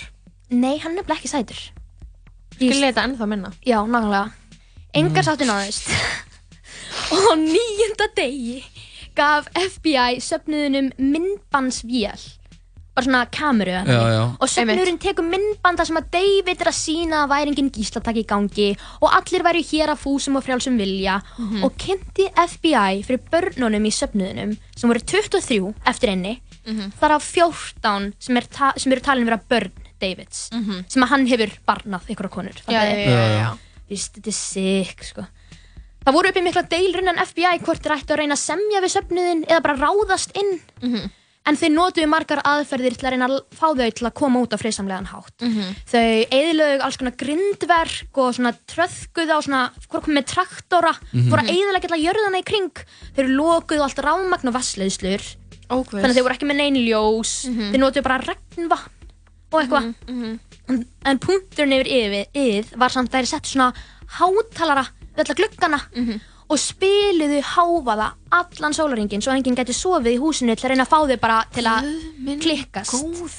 Nei, 0.50 0.78
hann 0.78 0.92
er 0.98 1.02
nefnilega 1.02 1.20
ekki 1.20 1.28
sætur 1.28 1.70
Skil 2.54 2.80
leta 2.80 3.02
ennþá 3.02 3.28
minna 3.28 3.52
Já, 3.64 3.84
nákvæmlega 3.86 4.32
Engar 4.94 5.22
Mm. 5.22 5.28
sáttir 5.28 5.46
náðust 5.46 5.88
Og 7.12 7.26
á 7.30 7.34
nýjunda 7.36 8.06
degi 8.16 8.62
gaf 9.14 9.46
FBI 9.54 10.18
söfnuðunum 10.24 10.88
myndbandsvél 10.98 12.22
bara 12.94 13.04
svona 13.08 13.20
kameru 13.26 13.72
eða 13.74 13.90
Já, 13.90 14.02
já. 14.14 14.22
og 14.38 14.48
söfnuðurinn 14.50 14.98
tekur 15.02 15.26
myndbanda 15.26 15.82
sem 15.86 15.96
að 15.98 16.10
David 16.14 16.60
er 16.62 16.68
að 16.70 16.76
sína 16.78 17.24
að 17.24 17.30
væri 17.32 17.50
engin 17.50 17.70
gíslatak 17.74 18.20
í 18.20 18.24
gangi 18.30 18.68
og 19.02 19.08
allir 19.18 19.42
væri 19.42 19.62
hér 19.66 19.90
að 19.94 20.02
fúsum 20.04 20.36
og 20.38 20.44
frjálsum 20.46 20.76
vilja 20.78 21.16
Mhm. 21.38 21.64
og 21.64 21.74
kynnti 21.76 22.28
FBI 22.38 23.02
fyrir 23.02 23.22
börnunum 23.32 23.82
í 23.86 23.90
söfnuðunum 23.90 24.56
sem 24.76 24.90
voru 24.90 25.00
23 25.02 25.74
eftir 25.86 26.10
einni 26.10 26.40
Mhm. 26.66 26.92
þar 27.00 27.10
af 27.16 27.22
14 27.22 28.12
sem, 28.18 28.36
er 28.36 28.42
ta 28.46 28.72
sem 28.76 28.92
eru 28.92 29.00
talin 29.00 29.24
vera 29.26 29.40
börn 29.50 29.70
Davids 30.00 30.50
Mhm. 30.52 30.84
sem 30.88 31.02
að 31.02 31.08
hann 31.08 31.26
hefur 31.26 31.50
barnað 31.66 32.06
ykkur 32.08 32.30
konur 32.30 32.54
Já, 32.68 32.82
já, 32.82 32.94
já, 32.94 33.10
já, 33.10 33.38
já. 33.42 33.58
Vist, 33.90 34.14
þetta 34.14 34.28
er 34.28 34.32
sick 34.32 35.02
sko. 35.04 35.26
Það 36.04 36.16
voru 36.18 36.28
uppi 36.32 36.42
mikla 36.44 36.62
deilur 36.68 37.06
en 37.08 37.20
FBI 37.24 37.58
hvort 37.64 37.80
þeir 37.84 37.94
ættu 37.96 38.12
að 38.14 38.18
reyna 38.20 38.36
að 38.36 38.42
semja 38.44 38.80
við 38.84 38.92
söfnuðin 38.92 39.44
eða 39.48 39.62
bara 39.64 39.76
ráðast 39.80 40.34
inn 40.36 40.60
Mhm. 40.82 41.10
en 41.46 41.56
þeir 41.60 41.72
notuðu 41.76 42.08
margar 42.08 42.40
aðferðir 42.44 42.96
til 42.96 43.06
að 43.08 43.10
reyna 43.14 43.26
að 43.28 43.40
fá 43.52 43.66
þau 43.76 43.90
til 43.92 44.06
að 44.08 44.14
koma 44.14 44.40
út 44.40 44.52
á 44.52 44.58
friðsamlegan 44.60 45.06
hátt 45.12 45.40
Mhm. 45.40 45.74
þau 45.88 46.26
eðilögu 46.28 46.80
alls 46.84 46.96
konar 46.96 47.16
grindverk 47.16 48.16
og 48.18 48.34
svona 48.34 48.52
tröðkuðu 48.68 49.32
á 49.32 49.38
svona 49.40 49.70
hvort 49.88 50.04
komið 50.04 50.18
með 50.18 50.26
traktora 50.34 50.92
Mhm. 51.12 51.30
voru 51.30 51.42
að 51.42 51.52
eðilega 51.52 51.84
alla 51.88 52.04
jörðana 52.04 52.38
í 52.40 52.44
kring 52.44 52.70
þeir 53.16 53.28
lokuðu 53.36 53.82
allt 53.82 53.96
ráðmagn 54.04 54.48
og 54.48 54.54
vassleiðslur 54.54 55.22
Ókvist. 55.70 56.02
þannig 56.04 56.10
að 56.12 56.16
þeir 56.16 56.22
voru 56.28 56.34
ekki 56.36 56.50
með 56.52 56.56
neyn 56.60 56.76
ljós 56.84 57.48
Mhm. 57.48 57.72
þeir 57.72 57.80
notuðu 57.80 58.02
bara 58.02 58.18
regnvatn 58.18 58.90
og 59.52 59.62
eitthvað 59.62 59.94
Mhm. 60.08 60.38
en, 60.68 60.86
en 61.04 61.18
punkturinn 61.18 61.72
yfir 61.72 62.26
yfir, 62.34 62.76
var 62.76 62.88
samt 62.90 63.08
að 63.10 63.20
þeir 63.22 63.26
settu 63.40 63.48
svona 63.56 63.72
hátalara 64.18 64.86
alla 65.22 65.34
gluggana 65.34 65.80
Mhm. 65.94 66.20
og 66.50 66.58
spiluðu 66.58 67.40
háfaða 67.42 68.12
allan 68.30 68.72
sólaringin 68.76 69.22
svo 69.22 69.32
enginn 69.32 69.56
gæti 69.56 69.72
sofið 69.72 70.12
í 70.16 70.18
húsinu 70.20 70.54
til 70.56 70.66
að 70.68 70.70
reyna 70.74 70.84
að 70.84 70.92
fá 70.92 70.98
þau 71.08 71.20
bara 71.20 71.44
til 71.54 71.64
að 71.64 72.40
klikkast 72.40 72.92
góður. 72.92 73.32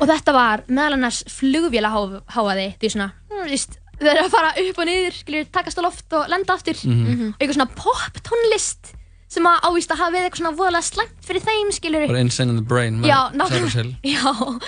og 0.00 0.08
þetta 0.08 0.32
var 0.32 0.62
meðal 0.68 0.92
annars 0.98 1.22
flugvéla 1.28 1.90
háfaði 2.28 2.76
því 2.78 2.90
svona, 2.92 3.12
hm, 3.30 3.48
víst, 3.48 3.78
þau 4.00 4.08
eru 4.10 4.24
að 4.26 4.30
fara 4.30 4.52
upp 4.60 4.78
og 4.78 4.86
niður 4.86 5.12
skilur, 5.22 5.44
takast 5.50 5.78
á 5.78 5.82
loft 5.82 6.12
og 6.12 6.28
lenda 6.28 6.52
aftur 6.54 6.74
Mhm. 6.84 7.28
og 7.32 7.38
eitthvað 7.40 7.54
svona 7.56 7.74
pop 7.74 8.20
tónlist 8.22 8.92
sem 9.28 9.42
að 9.44 9.60
ávist 9.62 9.90
að 9.90 9.96
hafa 9.98 10.12
við 10.12 10.24
eitthvað 10.30 10.40
svona 10.42 10.56
voðalega 10.56 10.84
slæmt 10.84 11.24
fyrir 11.24 11.40
þeim 11.42 11.72
skilur 11.72 12.06
bara 12.06 12.20
insane 12.20 12.50
in 12.50 12.56
the 12.56 12.62
brain 12.62 13.02
Cypress 13.02 13.72
Hill. 13.74 13.96
nákvæmlega 13.96 13.96
Já, 14.04 14.60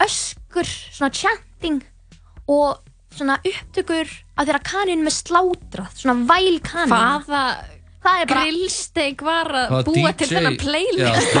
öskur, 0.00 0.64
svona 0.92 1.10
chanting 1.12 1.82
og 2.48 2.78
svona 3.14 3.38
upptökur 3.44 4.08
að 4.34 4.48
þeirra 4.48 4.62
kanin 4.66 5.04
með 5.06 5.16
slátrað 5.18 5.98
svona 6.00 6.28
væl 6.28 6.58
kanin 6.64 6.94
Hvaða 6.94 7.42
það 8.04 8.20
er 8.20 8.30
bara 8.30 8.44
grillsteik 8.44 9.24
var 9.24 9.50
að 9.54 9.66
Það 9.72 9.88
búa 9.90 10.12
DJ 10.12 10.16
til 10.20 10.30
þennan 10.34 10.58
playlist 10.60 11.36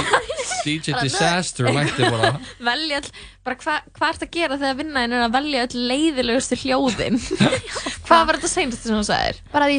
DJ 0.64 0.96
Disaster 1.04 1.70
mætti 1.76 2.08
bara 2.08 2.32
velja 2.70 3.00
all, 3.02 3.10
bara 3.44 3.60
hva, 3.60 3.78
hvað 3.98 4.14
ert 4.14 4.26
að 4.26 4.32
gera 4.38 4.60
þegar 4.62 4.78
vinnaðin 4.80 5.16
er 5.18 5.26
að 5.26 5.36
velja 5.38 5.66
öll 5.68 5.84
leiðilegustu 5.92 6.60
hljóðin 6.64 7.20
Hvað 8.04 8.26
var 8.28 8.36
þetta 8.36 8.48
seinast 8.52 8.84
sem 8.84 8.96
þú 8.98 9.04
sagðir? 9.08 9.38
Bara 9.52 9.66
því, 9.70 9.76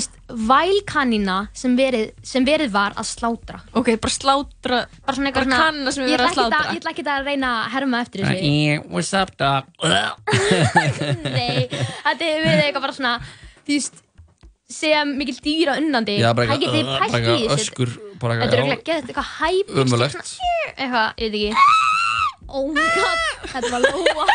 vælkanina 0.49 1.35
sem 1.53 1.75
verið, 1.77 2.07
sem 2.25 2.45
verið 2.47 2.71
var 2.73 2.95
að 2.97 3.05
slátra. 3.11 3.59
Ok, 3.77 3.91
bara 4.01 4.13
slátra, 4.15 4.79
bara 5.05 5.17
svona 5.19 5.33
bara 5.35 5.59
kanna 5.61 5.93
sem 5.93 6.07
Ég 6.07 6.15
verið 6.15 6.31
að 6.31 6.39
slátra. 6.39 6.61
Ég 6.71 6.81
ætla 6.81 6.93
ekki 6.95 7.05
að 7.13 7.29
reyna 7.29 7.51
að 7.59 7.67
herma 7.75 8.01
eftir 8.01 8.25
þessu. 8.25 8.49
Eh, 8.49 8.81
What's 8.89 9.13
up 9.13 9.35
dog? 9.37 9.69
Nei, 11.21 11.67
þetta 11.69 12.31
er 12.31 12.41
verið 12.47 12.63
eitthvað 12.65 12.87
bara 12.87 12.97
svona, 12.97 13.13
þú 13.61 13.77
veist, 13.77 14.01
segja 14.71 15.03
mikil 15.05 15.37
dýra 15.45 15.75
unnandi. 15.79 16.17
Já, 16.21 16.31
bara 16.37 16.47
Hæ, 16.49 16.57
getið 16.61 16.73
þið 16.73 16.79
eitthvað 16.79 16.99
pælt 17.01 17.11
bara 17.11 17.21
í 17.21 17.27
eitthvað 17.35 17.59
þessu? 17.59 17.71
Þetta 18.15 18.45
er 18.45 18.51
eitthvað, 18.55 18.75
ekki 18.75 18.91
eitthvað 18.97 19.29
hæp. 19.35 19.67
Ömurlegt 19.83 20.17
Eitthvað, 20.75 21.07
ég 21.21 21.29
veit 21.35 21.45
ekki. 21.51 21.65
Oh 22.45 22.67
my 22.73 22.87
god, 22.95 23.19
þetta 23.53 23.69
var 23.73 23.81
lóa. 23.85 24.25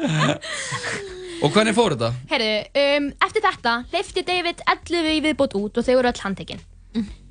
Og 1.40 1.48
hvernig 1.54 1.72
fór 1.76 1.94
þetta? 1.94 2.10
Herðu, 2.30 2.52
um, 2.82 3.06
eftir 3.26 3.44
þetta 3.46 3.72
leifti 3.94 4.24
David 4.28 4.58
11 4.68 5.08
í 5.14 5.22
viðbót 5.24 5.56
út 5.56 5.80
og 5.80 5.86
þau 5.86 5.94
voru 5.96 6.10
öll 6.12 6.22
handtekinn. 6.26 6.62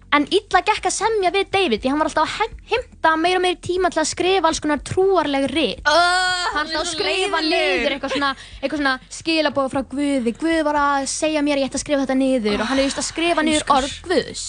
En 0.10 0.24
illa 0.34 0.62
gekk 0.66 0.88
að 0.90 0.94
semja 0.96 1.30
við 1.36 1.50
David 1.54 1.84
því 1.84 1.90
hann 1.92 2.00
var 2.02 2.08
alltaf 2.10 2.32
að 2.40 2.54
heimta 2.72 3.12
meira 3.22 3.38
og 3.38 3.44
meira 3.44 3.60
tíma 3.62 3.92
til 3.94 4.00
að 4.02 4.08
skrifa 4.10 4.50
alls 4.50 4.62
konar 4.64 4.80
trúarleg 4.82 5.46
rit. 5.52 5.84
Uh, 5.86 6.48
hann 6.56 6.64
alltaf 6.64 6.82
að 6.82 6.90
skrifa 6.96 7.42
niður 7.46 7.94
eitthvað 7.94 8.16
svona, 8.16 8.32
eitthvað 8.58 8.82
svona 8.82 8.96
skilabóð 9.20 9.70
frá 9.76 9.84
Guði. 9.92 10.34
Guð 10.40 10.64
var 10.66 10.80
að 10.82 11.06
segja 11.14 11.44
mér 11.46 11.62
ég 11.62 11.70
ætti 11.70 11.78
að 11.78 11.84
skrifa 11.86 12.02
þetta 12.08 12.18
niður 12.24 12.64
og 12.64 12.72
hann 12.72 12.82
er 12.82 12.90
just 12.90 13.04
að 13.04 13.08
skrifa 13.12 13.46
niður 13.46 13.68
orð 13.78 13.94
Guðs. 14.10 14.48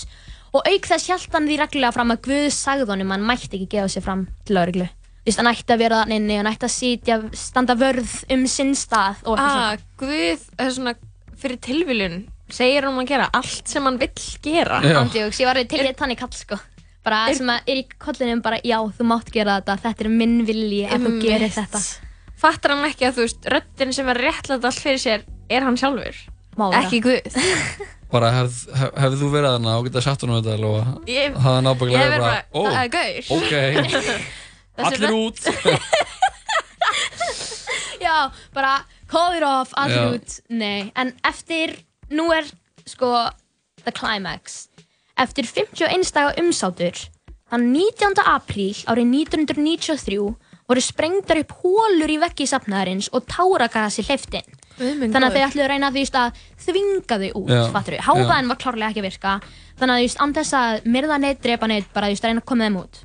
Og 0.56 0.64
auk 0.66 0.88
þess 0.90 1.10
hjælt 1.10 1.36
hann 1.36 1.50
því 1.50 1.60
reglulega 1.60 1.94
fram 1.98 2.14
að 2.16 2.24
Guð 2.30 2.48
sagði 2.56 2.88
honum 2.94 3.12
að 3.12 3.18
hann 3.20 3.28
mætti 3.28 3.52
ekki 3.60 3.68
gefa 3.76 3.92
sig 3.92 4.06
fram 4.08 4.24
til 4.48 4.56
lauruglu. 4.56 4.88
Þú 5.20 5.28
veist, 5.28 5.38
hann 5.42 5.52
ætti 5.52 5.74
að 5.76 5.82
vera 5.84 6.00
þannig 6.00 6.22
inni, 6.22 6.36
hann 6.40 6.48
ætti 6.48 6.66
að 6.66 6.72
sitja, 6.74 7.20
standa 7.36 7.76
vörð 7.78 8.14
um 8.32 8.46
sinn 8.48 8.72
stað 8.74 9.20
og 9.28 9.36
eitthvað 9.36 9.66
Ah, 9.68 9.82
Guð, 10.00 10.46
það 10.56 10.64
er 10.64 10.74
svona 10.78 10.94
fyrir 11.40 11.60
tilviljun 11.68 12.16
segir 12.54 12.84
hann 12.88 12.98
að 13.00 13.08
gera 13.12 13.28
allt 13.36 13.68
sem 13.68 13.84
hann 13.88 13.98
vill 14.00 14.26
gera. 14.42 14.80
Andjóks, 15.00 15.40
ég 15.40 15.46
var 15.50 15.60
til 15.64 15.84
í 15.86 15.94
þannig 15.98 16.18
kall 16.20 16.32
sko. 16.36 16.58
Bara 17.04 17.22
Er- 17.30 17.34
sem 17.38 17.48
að 17.48 17.60
er 17.72 17.76
í 17.80 17.84
kollinum 17.98 18.42
bara 18.44 18.58
já, 18.60 18.76
þú 18.98 19.06
mátt 19.08 19.30
gera 19.32 19.60
þetta, 19.60 19.78
þetta 19.86 20.04
er 20.04 20.10
minn 20.12 20.42
vilji 20.48 20.82
að 20.88 21.06
þú 21.06 21.14
gerir 21.22 21.48
þetta. 21.54 21.80
Fattar 22.40 22.74
hann 22.74 22.84
ekki 22.90 23.06
að 23.08 23.14
þú 23.18 23.24
veist, 23.26 23.48
röddin 23.52 23.92
sem 23.96 24.08
er 24.12 24.20
réttlætt 24.26 24.64
allt 24.68 24.80
fyrir 24.80 25.00
sér 25.00 25.24
er 25.50 25.64
hann 25.64 25.76
sjálfur? 25.80 26.16
Má 26.56 26.66
vera. 26.70 26.82
Ekki 26.84 27.00
Guð. 27.04 27.40
Bara 28.12 28.30
hefð 28.34 28.56
hef, 28.74 28.90
hefð 28.98 29.20
þú 29.20 29.28
verið 29.30 29.52
þarna 29.54 29.72
og 29.78 29.84
getað 29.86 30.02
sagt 30.08 30.22
honum 30.26 30.40
þetta 30.42 30.54
alveg 30.58 30.70
og 30.70 31.08
Ég- 31.08 31.36
hafði 31.36 31.54
hann 31.54 31.64
ég 31.68 31.74
ábygglega 31.76 32.00
hef 32.00 32.10
verið 32.10 32.24
bara, 32.26 32.40
það 32.52 32.78
er 32.80 32.88
gaur. 32.96 33.22
ok, 33.36 33.52
allir 34.90 35.12
út. 35.14 35.38
Já, 38.00 38.30
bara 38.54 38.72
call 39.10 39.36
it 39.36 39.42
off, 39.44 39.72
allir 39.76 39.96
Já. 39.96 40.10
út. 40.16 40.40
Nei, 40.48 40.90
en 40.96 41.12
eftir, 41.28 41.76
nú 42.14 42.30
er 42.34 42.46
sko 42.88 43.30
the 43.84 43.92
climax. 43.94 44.68
Eftir 45.20 45.46
51 45.48 46.14
daga 46.14 46.36
umsátur 46.40 46.96
þann 47.50 47.66
19. 47.74 48.22
apríl 48.30 48.78
árið 48.86 49.10
1993 49.26 50.20
voru 50.70 50.82
sprengdar 50.84 51.42
upp 51.42 51.56
hólur 51.64 52.10
í 52.12 52.18
veggi 52.22 52.46
safnaðarins 52.46 53.10
og 53.12 53.26
táragasi 53.26 54.04
hleyftin 54.06 54.46
minn 54.80 55.12
þannig 55.12 55.26
að 55.26 55.34
þau 55.34 55.44
ætluðu 55.46 55.64
að 55.64 55.70
reyna 55.72 55.90
því 55.92 56.04
að 56.20 56.40
þvinga 56.64 57.18
þau 57.20 57.30
út, 57.40 57.52
fattur 57.74 57.96
við 57.96 58.00
já. 58.00 58.06
háfaðin 58.06 58.50
var 58.52 58.60
klárlega 58.62 58.90
ekki 58.92 59.02
að 59.02 59.08
virka. 59.08 59.34
Þannig 59.80 59.92
að 59.92 60.00
þú 60.00 60.06
veist, 60.06 60.20
án 60.20 60.34
þess 60.38 60.56
að 60.60 60.88
myrða 60.94 61.18
neitt, 61.20 61.42
drepa 61.44 61.68
neitt 61.68 61.92
bara 61.92 62.08
þú 62.08 62.14
veist, 62.14 62.24
að 62.24 62.30
reyna 62.30 62.44
að 62.44 62.48
koma 62.50 62.68
þeim 62.68 62.78
út 62.80 63.02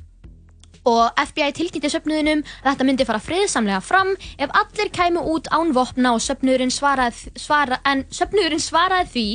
og 0.86 1.18
FBI 1.18 1.52
tilkynnti 1.56 1.90
söfnuðinum 1.90 2.44
að 2.62 2.68
þetta 2.68 2.86
myndi 2.86 3.06
fara 3.08 3.22
friðsamlega 3.22 3.80
fram 3.84 4.12
ef 4.38 4.52
allir 4.60 4.92
kæmu 4.94 5.24
út 5.34 5.50
án 5.50 5.72
vopna 5.76 6.14
og 6.14 6.22
söfnuðurinn 6.24 6.72
svaraði, 6.74 7.32
svara, 7.38 7.80
svaraði 8.12 9.10
því 9.12 9.26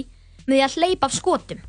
með 0.48 0.56
því 0.56 0.62
að 0.66 0.78
hleypa 0.78 1.10
af 1.10 1.18
skotum. 1.18 1.66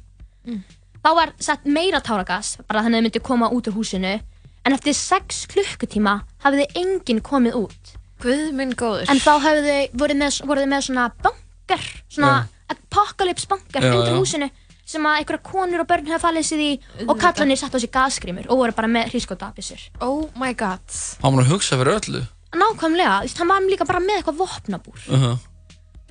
Þá 1.02 1.10
var 1.18 1.32
sett 1.42 1.66
meira 1.66 2.00
táragas 2.02 2.56
bara 2.68 2.84
þannig 2.84 2.98
að 2.98 3.02
þau 3.02 3.08
myndi 3.08 3.24
koma 3.26 3.50
út 3.50 3.68
úr 3.70 3.76
húsinu 3.76 4.14
en 4.62 4.76
eftir 4.76 4.94
6 4.94 5.46
klukkutíma 5.50 6.20
hafði 6.44 6.68
enginn 6.78 7.22
komið 7.26 7.58
út. 7.64 7.94
Guð 8.22 8.52
minn 8.54 8.76
góður. 8.78 9.08
En 9.10 9.18
þá 9.18 9.32
hafði 9.42 9.62
þau 9.66 10.02
voru 10.04 10.18
með, 10.20 10.42
með 10.70 10.84
svona 10.86 11.08
bunker 11.24 11.86
svona 12.06 12.34
apocalypse 12.72 13.48
bunker 13.50 13.82
Já, 13.82 13.92
undir 13.96 14.14
húsinu 14.14 14.48
sem 14.92 15.06
að 15.08 15.18
einhverja 15.20 15.42
konur 15.48 15.82
og 15.82 15.88
börn 15.90 16.10
hefði 16.10 16.22
fallið 16.22 16.46
sér 16.48 16.62
í 16.64 16.70
og 17.06 17.14
kallanir 17.20 17.60
satt 17.60 17.74
á 17.74 17.78
sig 17.82 17.92
gasgrímur 17.92 18.48
og 18.48 18.60
voru 18.62 18.76
bara 18.76 18.90
með 18.92 19.12
hrískótabissur 19.12 19.86
Oh 20.00 20.28
my 20.38 20.52
god. 20.54 20.84
Hann 21.22 21.36
var 21.36 21.44
að 21.44 21.52
hugsa 21.54 21.78
fyrir 21.80 21.98
öllu? 22.00 22.22
Nákvæmlega, 22.52 23.14
þú 23.22 23.28
veist, 23.28 23.38
hann 23.40 23.48
var 23.48 23.64
líka 23.64 23.88
bara 23.88 24.02
með 24.04 24.18
eitthvað 24.20 24.40
vopnabúr. 24.42 25.00
Uh 25.08 25.22
-huh. 25.22 25.38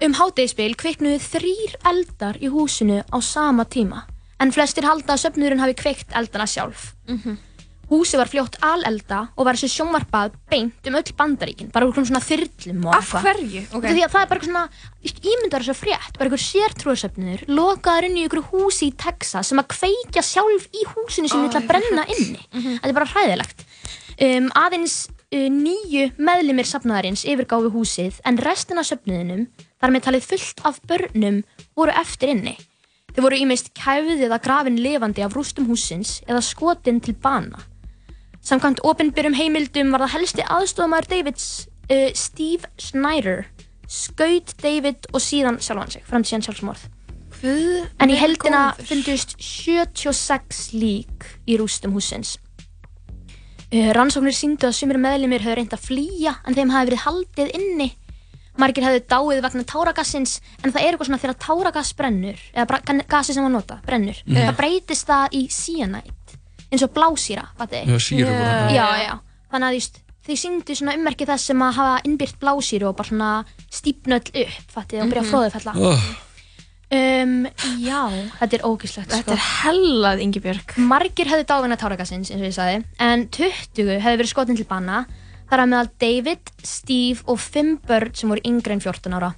Um 0.02 0.13
hátegisbil 0.17 0.74
kviknuðu 0.76 1.20
þrýr 1.22 1.76
eldar 1.86 2.36
í 2.41 2.50
húsinu 2.50 3.04
á 3.06 3.17
sama 3.22 3.65
tíma. 3.65 4.04
En 4.39 4.52
flestir 4.52 4.84
halda 4.84 5.13
að 5.13 5.22
söfnurinn 5.22 5.60
hafi 5.62 5.76
kveikt 5.78 6.10
eldana 6.17 6.48
sjálf 6.48 6.96
Húsið 7.91 8.21
var 8.21 8.30
fljótt 8.32 8.54
alelda 8.63 9.17
og 9.36 9.43
var 9.49 9.58
þessu 9.60 9.67
sjónvarpað 9.73 10.36
beint 10.49 10.88
um 10.88 10.95
öll 10.95 11.12
bandaríkin 11.17 11.71
bara 11.75 11.86
einhverjum 11.89 12.08
svona 12.08 12.21
þyrlum 12.23 12.86
og 12.88 12.93
Af 12.95 13.01
eitthvað. 13.10 13.25
hverju? 13.25 13.63
Ok. 13.75 13.88
Því 13.91 14.04
að 14.06 14.13
það 14.13 14.21
er 14.21 14.30
bara 14.32 14.39
eitthvað 14.39 14.47
svona, 14.47 14.63
ímyndar 15.34 15.65
þessu 15.65 15.75
frétt, 15.75 16.13
bara 16.15 16.30
einhver 16.30 16.43
sértrúarsöfnur 16.45 17.43
lokaður 17.51 18.08
inn 18.08 18.15
í 18.17 18.23
einhverju 18.23 18.45
húsi 18.54 18.88
í 18.88 18.95
Texas 18.95 19.51
sem 19.51 19.60
að 19.60 19.67
kveikja 19.75 20.23
sjálf 20.23 20.69
í 20.71 20.86
húsinu 20.93 21.27
sem 21.27 21.41
Ó, 21.41 21.43
vil 21.49 21.60
að 21.60 21.67
brenna 21.67 22.06
inni. 22.15 22.39
Þetta 22.54 22.88
er 22.93 22.95
bara 22.95 23.10
hræðilegt. 23.12 23.65
Um, 24.21 24.47
aðeins 24.56 24.95
uh, 25.12 25.47
nýju 25.51 26.12
meðlimir 26.21 26.67
safnaðarins 26.69 27.25
yfirgáfu 27.27 27.71
húsið 27.75 28.21
en 28.23 28.39
restin 28.39 28.80
af 28.80 28.88
söfnuðinum, 28.88 29.47
þar 29.82 29.91
með 29.95 30.06
talið 30.08 30.27
fullt 30.32 30.63
af 30.69 30.80
börnum, 30.88 31.41
voru 31.75 31.91
eftir 31.99 32.32
inni. 32.38 32.56
Þau 33.12 33.25
voru 33.25 33.41
ímest 33.43 33.73
kæfið 33.75 34.23
eða 34.30 34.39
grafin 34.39 34.77
lifandi 34.80 35.25
af 35.25 35.34
rústum 35.36 35.67
húsins 35.67 36.21
eða 36.30 36.39
skotin 36.45 37.01
til 37.04 37.17
bana. 37.19 37.60
Samkvæmt 38.41 38.82
opinbyrjum 38.88 39.36
heimildum 39.38 39.91
var 39.93 40.08
það 40.08 40.15
helsti 40.15 40.45
aðstofamæður 40.49 41.10
Davids 41.12 41.47
uh, 41.93 42.10
Steve 42.17 42.69
Snyder 42.82 43.45
skaut 43.91 44.56
David 44.63 45.06
og 45.12 45.21
síðan 45.21 45.60
sjálfan 45.62 45.93
sig 45.93 46.06
fram 46.08 46.23
til 46.25 46.34
síðan 46.34 46.45
sjálfsmorð. 46.47 46.88
Guð 47.41 47.88
En 48.01 48.13
í 48.13 48.17
heldina 48.17 48.63
fundust 48.82 49.36
76 49.41 50.71
lík 50.77 51.27
í 51.45 51.58
rústum 51.61 51.93
húsins. 51.93 52.38
Uh, 53.72 53.91
rannsóknir 53.95 54.36
síndu 54.36 54.68
að 54.68 54.78
sumir 54.80 54.99
meðlimir 55.01 55.45
höfðu 55.45 55.59
reynd 55.61 55.76
að 55.78 55.86
flýja 55.86 56.39
en 56.41 56.57
þeim 56.57 56.74
hafi 56.74 56.89
verið 56.89 57.05
haldið 57.05 57.51
inni. 57.59 57.91
Margir 58.59 58.84
hefðu 58.84 59.03
dáið 59.07 59.43
vegna 59.45 59.68
táragassins 59.70 60.39
en 60.59 60.74
það 60.74 60.82
er 60.82 60.89
eitthvað 60.89 61.07
svona 61.07 61.22
þegar 61.22 61.38
táragass 61.45 61.93
brennur 61.95 62.41
eða 62.51 63.05
gasið 63.07 63.38
sem 63.38 63.45
var 63.45 63.53
nota 63.53 63.78
brennur. 63.86 64.18
Mhm. 64.26 64.49
Það 64.49 64.57
breytist 64.57 65.07
það 65.07 65.38
í 65.38 65.43
cyanide 65.53 66.18
eins 66.72 66.84
og 66.86 66.93
blásýra, 66.95 67.45
fattu 67.59 67.76
Já, 67.86 67.97
sýru 67.99 68.32
bara. 68.32 68.72
Já, 68.72 68.88
já. 69.05 69.13
Þannig 69.51 69.67
að 69.67 69.72
þú 69.72 69.80
veist, 69.82 70.01
þau 70.28 70.36
síndu 70.38 70.76
svona 70.78 70.95
ummerki 70.97 71.26
þess 71.28 71.45
sem 71.51 71.61
að 71.65 71.74
hafa 71.80 72.01
innbyrt 72.07 72.39
blásýru 72.39 72.88
og 72.91 72.95
bara 72.95 73.09
svona 73.09 73.32
stípnöll 73.72 74.22
upp, 74.45 74.67
fattu 74.72 74.99
og 75.01 75.09
byrja 75.09 75.22
að 75.22 75.26
Mhm. 75.26 75.32
flóðufella. 75.32 75.74
Oh. 75.76 76.03
Um, 76.91 77.47
já, 77.80 78.01
þetta 78.41 78.57
er 78.57 78.63
ógíslegt 78.67 79.07
Þetta 79.13 79.32
er 79.32 79.43
hellað, 79.63 80.19
Ingibjörg 80.26 80.74
Margir 80.78 81.26
hefðu 81.32 81.45
dáðina 81.47 81.78
táragassins, 81.80 82.28
eins 82.34 82.41
og 82.41 82.49
ég 82.49 82.51
sagði 82.57 82.82
En 82.99 83.28
20 83.32 84.01
hefðu 84.03 84.17
verið 84.19 84.28
skotin 84.34 84.57
til 84.59 84.65
banna 84.67 85.05
Þar 85.49 85.63
að 85.63 85.69
meðal 85.72 85.89
David, 86.03 86.51
Steve 86.67 87.24
og 87.32 87.39
5 87.39 87.78
börn 87.88 88.11
sem 88.13 88.28
voru 88.34 88.43
yngre 88.43 88.76
en 88.76 88.84
14 88.84 89.15
ára 89.15 89.32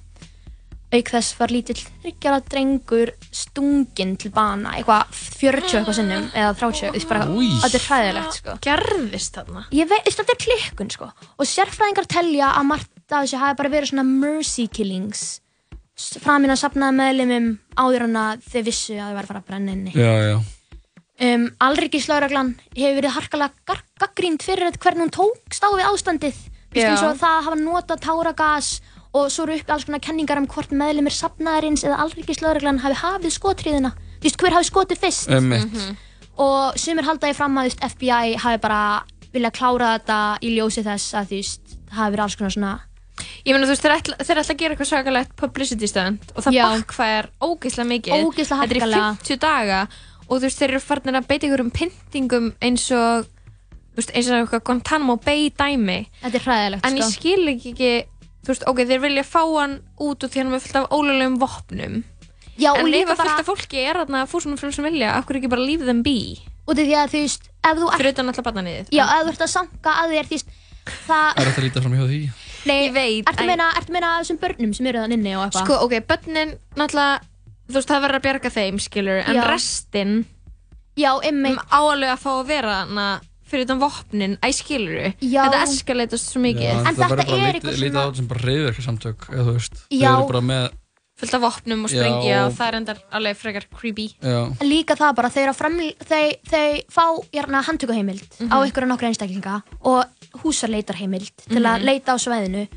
Auk 0.94 1.10
þess 1.10 1.34
var 1.40 1.50
lítill 1.50 1.78
þryggjara 2.04 2.40
drengur 2.46 3.10
stunginn 3.34 4.12
til 4.20 4.30
bana 4.34 4.76
Eitthvað 4.78 5.14
40 5.40 5.78
eitthvað 5.80 5.96
sinnum 5.98 6.26
Eða 6.30 6.52
30, 6.60 6.82
þú 6.84 6.92
veist 6.94 7.10
bara, 7.10 7.28
Új. 7.34 7.48
þetta 7.64 7.78
er 7.80 7.86
hræðilegt 7.88 8.38
sko. 8.38 8.56
Gerðist 8.64 9.38
þarna? 9.38 9.64
Ég 9.74 9.88
veit, 9.90 10.10
þetta 10.10 10.34
er 10.36 10.42
klikkun 10.44 10.92
sko. 10.94 11.08
Og 11.38 11.48
sérfræðingar 11.50 12.10
telja 12.14 12.52
að 12.54 12.68
margt 12.70 12.92
af 13.10 13.24
þessu 13.24 13.40
hafi 13.42 13.58
bara 13.58 13.72
verið 13.74 13.92
svona 13.92 14.06
mercy 14.08 14.68
killings. 14.70 15.24
Framinn 16.22 16.54
að 16.54 16.62
safnaði 16.62 16.98
meðlimum 16.98 17.50
áður 17.78 18.06
að 18.08 18.46
þau 18.50 18.62
vissu 18.66 18.96
að 18.98 19.10
þau 19.10 19.16
væri 19.18 19.24
að 19.24 19.30
fara 19.32 19.42
að 19.42 19.50
brenna 19.50 19.74
inni. 19.74 19.94
Já, 19.94 20.12
já. 20.30 20.36
Um, 21.24 21.44
Alríkislauraglan 21.62 22.56
hefur 22.74 22.96
verið 22.98 23.14
harkalega 23.14 23.76
gaggrínd 24.02 24.42
fyrir 24.42 24.66
þetta 24.66 24.82
hvernig 24.82 25.06
hún 25.06 25.14
tókst 25.14 25.62
á 25.62 25.70
við 25.70 25.86
ástandið. 25.86 26.40
Eins 26.74 27.04
og 27.06 27.20
það 27.20 27.36
að 27.38 27.44
hafa 27.46 27.58
notað 27.60 28.02
táragas 28.02 28.70
og 29.14 29.28
svo 29.30 29.44
eru 29.46 29.56
uppi 29.60 29.72
alls 29.74 29.84
konar 29.86 30.02
kenningar 30.02 30.40
um 30.40 30.46
hvort 30.50 30.72
meðlumir 30.74 31.14
safnaðarins 31.14 31.84
eða 31.86 32.00
Alríkislauraglan 32.04 32.80
hafi 32.82 32.98
hafið 33.02 33.36
skotriðina 33.38 33.92
Vist 34.24 34.40
hver 34.40 34.54
hafi 34.56 34.70
skotið 34.70 34.98
fyrst 35.04 35.28
Einmitt. 35.30 35.68
Mhm. 35.72 35.96
og 36.38 36.78
sumir 36.80 37.04
haldaði 37.06 37.34
fram 37.38 37.54
að 37.58 37.68
þú 37.68 37.70
veist, 37.70 37.84
FBI 37.94 38.36
hafi 38.42 38.58
bara 38.64 38.80
viljað 39.34 39.52
klára 39.58 39.92
þetta 39.98 40.18
í 40.42 40.50
ljósi 40.56 40.82
þess 40.86 41.14
að 41.14 41.28
þú 41.30 41.38
veist, 41.38 41.76
hafi 41.94 42.10
verið 42.16 42.24
alls 42.26 42.36
konar 42.40 42.50
svona 42.56 42.72
Ég 43.46 43.54
meina 43.54 43.66
þú 43.68 43.70
veist, 43.70 43.82
þeir 43.84 43.94
ætla, 43.94 44.16
þeir 44.26 44.38
ætla 44.40 44.54
að 44.54 44.58
gera 44.58 44.74
eitthvað 44.74 44.88
svakalegt 44.90 45.36
publicity 45.38 45.86
stönd 45.86 46.32
og 46.34 46.42
það 46.42 46.56
bakkvæðar 46.64 47.28
ógeðslega 47.46 47.88
mikið 47.92 48.24
Ógeðslega 48.24 48.64
Þetta 48.64 48.74
er 48.74 48.76
í 48.76 48.82
harkalega. 48.82 49.12
50 49.22 49.38
daga 49.44 49.82
og 50.24 50.34
þú 50.34 50.40
veist, 50.48 50.58
þeir 50.58 50.70
eru 50.74 50.80
farin 50.82 51.14
að 51.20 51.28
beita 51.30 51.46
ykkur 51.46 51.62
um 51.62 51.70
pyntingum 51.70 52.48
eins 52.64 52.86
og 52.90 53.28
þú 53.28 54.00
veist, 54.00 54.10
eins 54.16 54.30
og 54.32 54.40
eitthvað 54.40 54.64
Guantanamo 54.66 55.16
Bay 55.22 55.50
dæmi 55.54 55.98
Þetta 56.24 56.40
er 56.40 56.46
hræðilegt 56.48 56.88
En 56.90 56.96
ég 56.98 57.04
sko. 57.06 57.14
skil 57.20 57.46
ekki 57.54 57.70
ekki 57.74 57.92
þú 58.44 58.52
veist, 58.52 58.66
ok, 58.70 58.82
þeir 58.88 59.02
vilja 59.04 59.24
fá 59.26 59.42
hann 59.42 59.78
út 60.00 60.24
og 60.24 60.32
því 60.32 60.42
hann 60.42 60.52
er 60.52 60.64
fullt 60.64 60.80
af 60.80 60.92
ólulegum 60.94 61.38
vopnum 61.42 62.02
Já, 62.54 62.70
og 62.70 62.84
en 62.84 62.94
ef 62.94 63.10
að 63.10 63.22
fullt 63.22 63.40
af 63.40 63.48
fólki 63.48 63.80
er 63.82 63.98
þarna 63.98 64.26
fúsum 64.30 64.54
og 64.54 64.60
frjálsum 64.60 64.86
vilja, 64.86 65.16
hverju 65.26 65.42
ekki 65.42 65.50
bara 65.50 65.64
leave 65.64 65.88
them 65.88 66.04
be 66.06 66.36
af 66.64 66.78
því 66.78 66.94
að 66.96 67.12
þú 67.12 67.22
veist 67.24 67.50
ef 67.64 67.80
þú 67.80 67.90
fyrir 67.96 68.14
utan 68.14 68.30
alltaf 68.30 68.46
barnaniðið 68.46 68.94
Já, 68.94 69.04
ef 69.04 69.26
þú 69.26 69.32
ert 69.34 69.44
að 69.44 69.52
sanka 69.52 69.96
að 70.00 70.14
þér 70.14 70.30
því 70.30 70.40
það 71.08 71.28
Er 71.40 71.48
þetta 71.48 71.60
að 71.60 71.66
líta 71.66 71.82
fram 71.84 71.96
hjá 71.98 72.04
því? 72.08 72.20
Nei, 72.64 72.76
ég 72.86 72.94
veit 72.94 73.28
Ertu 73.28 73.44
að 73.44 73.50
meina, 73.50 73.68
ertu 73.76 73.90
að 73.92 73.96
meina 73.98 74.12
þessum 74.20 74.40
börnum 74.40 74.74
sem 74.76 74.88
eru 74.88 75.02
þann 75.02 75.16
inni 75.18 75.34
og 75.36 75.44
eitthvað? 75.44 75.66
Sko, 75.66 75.78
ok, 75.84 75.96
börnin 76.08 76.54
náttúrulega 76.78 77.18
þú 77.68 77.76
veist, 77.78 77.90
það 77.90 78.04
verður 78.04 78.20
að 78.20 78.24
bjarga 78.28 78.52
þeim, 78.54 78.80
skilur 78.84 79.20
en 79.24 79.38
Já. 79.38 79.44
restin 79.50 80.14
Já, 80.94 81.10
einmitt 81.26 81.60
á 81.74 81.80
alveg 81.80 82.12
að 82.14 82.22
fá 82.22 82.30
að 82.36 82.44
vera 82.52 82.74
hana 82.84 83.06
fyrir 83.44 83.64
utan 83.66 83.78
vopnin, 83.80 84.38
æ, 84.42 84.48
skilur 84.52 85.14
Já. 85.20 85.44
þetta 85.48 85.62
eskalatast 85.68 86.30
svo 86.32 86.40
mikið. 86.40 86.62
Já, 86.64 86.78
En 86.88 86.94
þetta 86.96 87.12
er 87.24 87.54
eitthvað 87.54 87.76
Lítið 87.76 87.92
á 87.92 88.02
svona- 88.02 88.06
þetta 88.06 88.16
sem 88.16 88.26
bara 88.26 88.40
reyðverkarsamtök 88.48 89.28
eða 89.30 89.44
þú 89.44 89.52
veist, 89.58 89.76
Já. 89.90 90.08
þeir 90.08 90.16
eru 90.18 90.32
bara 90.32 90.40
með 90.40 90.70
fullt 91.14 91.34
af 91.34 91.40
vopnum 91.44 91.84
og 91.84 91.90
sprengja 91.90 92.38
og- 92.40 92.46
og 92.50 92.58
það 92.58 92.68
er 92.68 92.74
endar 92.74 92.98
alveg 93.12 93.36
frekar 93.36 93.64
creepy. 93.70 94.06
Já, 94.20 94.40
En 94.60 94.66
líka 94.68 94.96
það 94.98 95.14
bara, 95.14 95.28
þeir, 95.30 95.54
framl, 95.54 95.94
þeir, 96.02 96.32
þeir 96.50 96.84
fá 96.90 97.04
hérna, 97.32 97.62
handtökuheimild 97.62 98.50
á 98.50 98.56
ykkur 98.66 98.82
og 98.82 98.88
nokkra 98.88 99.08
einstaklinga 99.12 99.62
og 99.82 100.04
húsarleitarheimild 100.42 101.30
til 101.48 101.62
að 101.62 101.78
Mhm. 101.78 101.84
leita 101.84 102.12
á 102.12 102.16
svæðinu. 102.18 102.68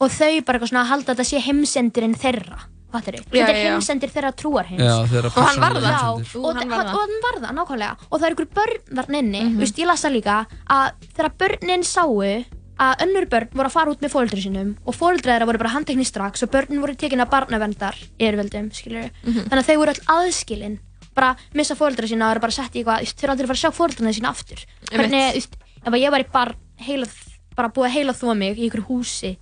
Og 0.00 0.10
þau 0.10 0.44
bara 0.44 0.58
eitthvað 0.58 0.70
svona 0.72 0.86
halda 0.86 1.12
að 1.14 1.16
þetta 1.16 1.30
sé 1.30 1.40
heimsendirinn 1.40 2.16
þeirra. 2.18 2.58
þau? 2.58 2.73
Þetta 2.94 3.52
er 3.52 3.60
heimsendir 3.60 4.12
þeirra 4.14 4.32
trúarheims 4.38 4.82
Já, 4.84 4.94
þeirra 5.10 5.30
Og 5.34 5.48
hann 5.48 5.60
var 5.60 5.76
persónulegu 5.76 5.84
það. 5.84 5.94
Já, 5.94 6.08
heimsendir. 6.08 6.44
Og, 6.44 6.56
hann 6.56 6.64
og, 6.64 6.74
var 6.74 6.78
og 6.78 6.86
það. 6.86 6.98
hann 7.00 7.14
var 7.26 7.38
það, 7.44 7.54
nákvæmlega 7.58 8.08
og 8.10 8.20
það 8.20 8.26
er 8.28 8.36
ykkur 8.36 8.50
börn 8.58 8.82
þarna 8.98 9.18
inni 9.18 9.42
mm 9.42 9.56
-hmm. 9.58 9.78
ég 9.82 9.86
las 9.86 10.04
það 10.04 10.16
líka 10.18 10.36
að 10.66 10.86
þegar 11.16 11.32
börnin 11.38 11.84
sáu 11.84 12.44
að 12.74 13.04
önnur 13.04 13.26
börn 13.30 13.52
voru 13.54 13.68
að 13.70 13.76
fara 13.76 13.90
út 13.92 14.00
með 14.02 14.10
fóreldri 14.14 14.42
sínum 14.42 14.72
og 14.84 14.96
fóreldri 14.98 15.30
þeirra 15.30 15.46
voru 15.46 15.60
bara 15.62 15.74
handtekni 15.76 16.04
strax 16.04 16.42
og 16.42 16.50
börnin 16.50 16.82
voru 16.82 16.94
tekin 16.98 17.22
að 17.22 17.30
barnavendar 17.30 17.94
yfirveldum, 18.18 18.70
skilur 18.74 19.10
þannig 19.22 19.60
að 19.60 19.68
þau 19.68 19.76
voru 19.78 19.94
all 19.94 20.26
aðskilin 20.26 20.80
bara 21.14 21.34
missa 21.54 21.76
fóreldri 21.78 22.10
sína 22.10 22.28
og 22.28 22.34
eru 22.34 22.42
bara 22.42 22.56
sett 22.56 22.74
í 22.74 22.82
eitthvað 22.82 23.22
eru 23.22 23.34
aldrei 23.34 23.46
að 23.46 23.52
fara 23.52 23.58
að 23.58 23.62
sjá 23.62 23.78
fóreldrina 23.78 24.14
sína 24.16 24.32
aftur 24.34 24.64
hvernig, 24.90 25.46
ef 25.86 25.98
ég 26.00 26.10
var 26.10 26.24
í 26.24 26.28
bar 26.32 26.54
heila, 26.82 27.06
bara 27.54 27.70
búið 27.70 27.94
heila 27.94 28.16
þó 28.18 28.34
mig 28.34 28.58
í 28.58 28.66
ykkur 28.66 28.86
húsi 28.88 29.36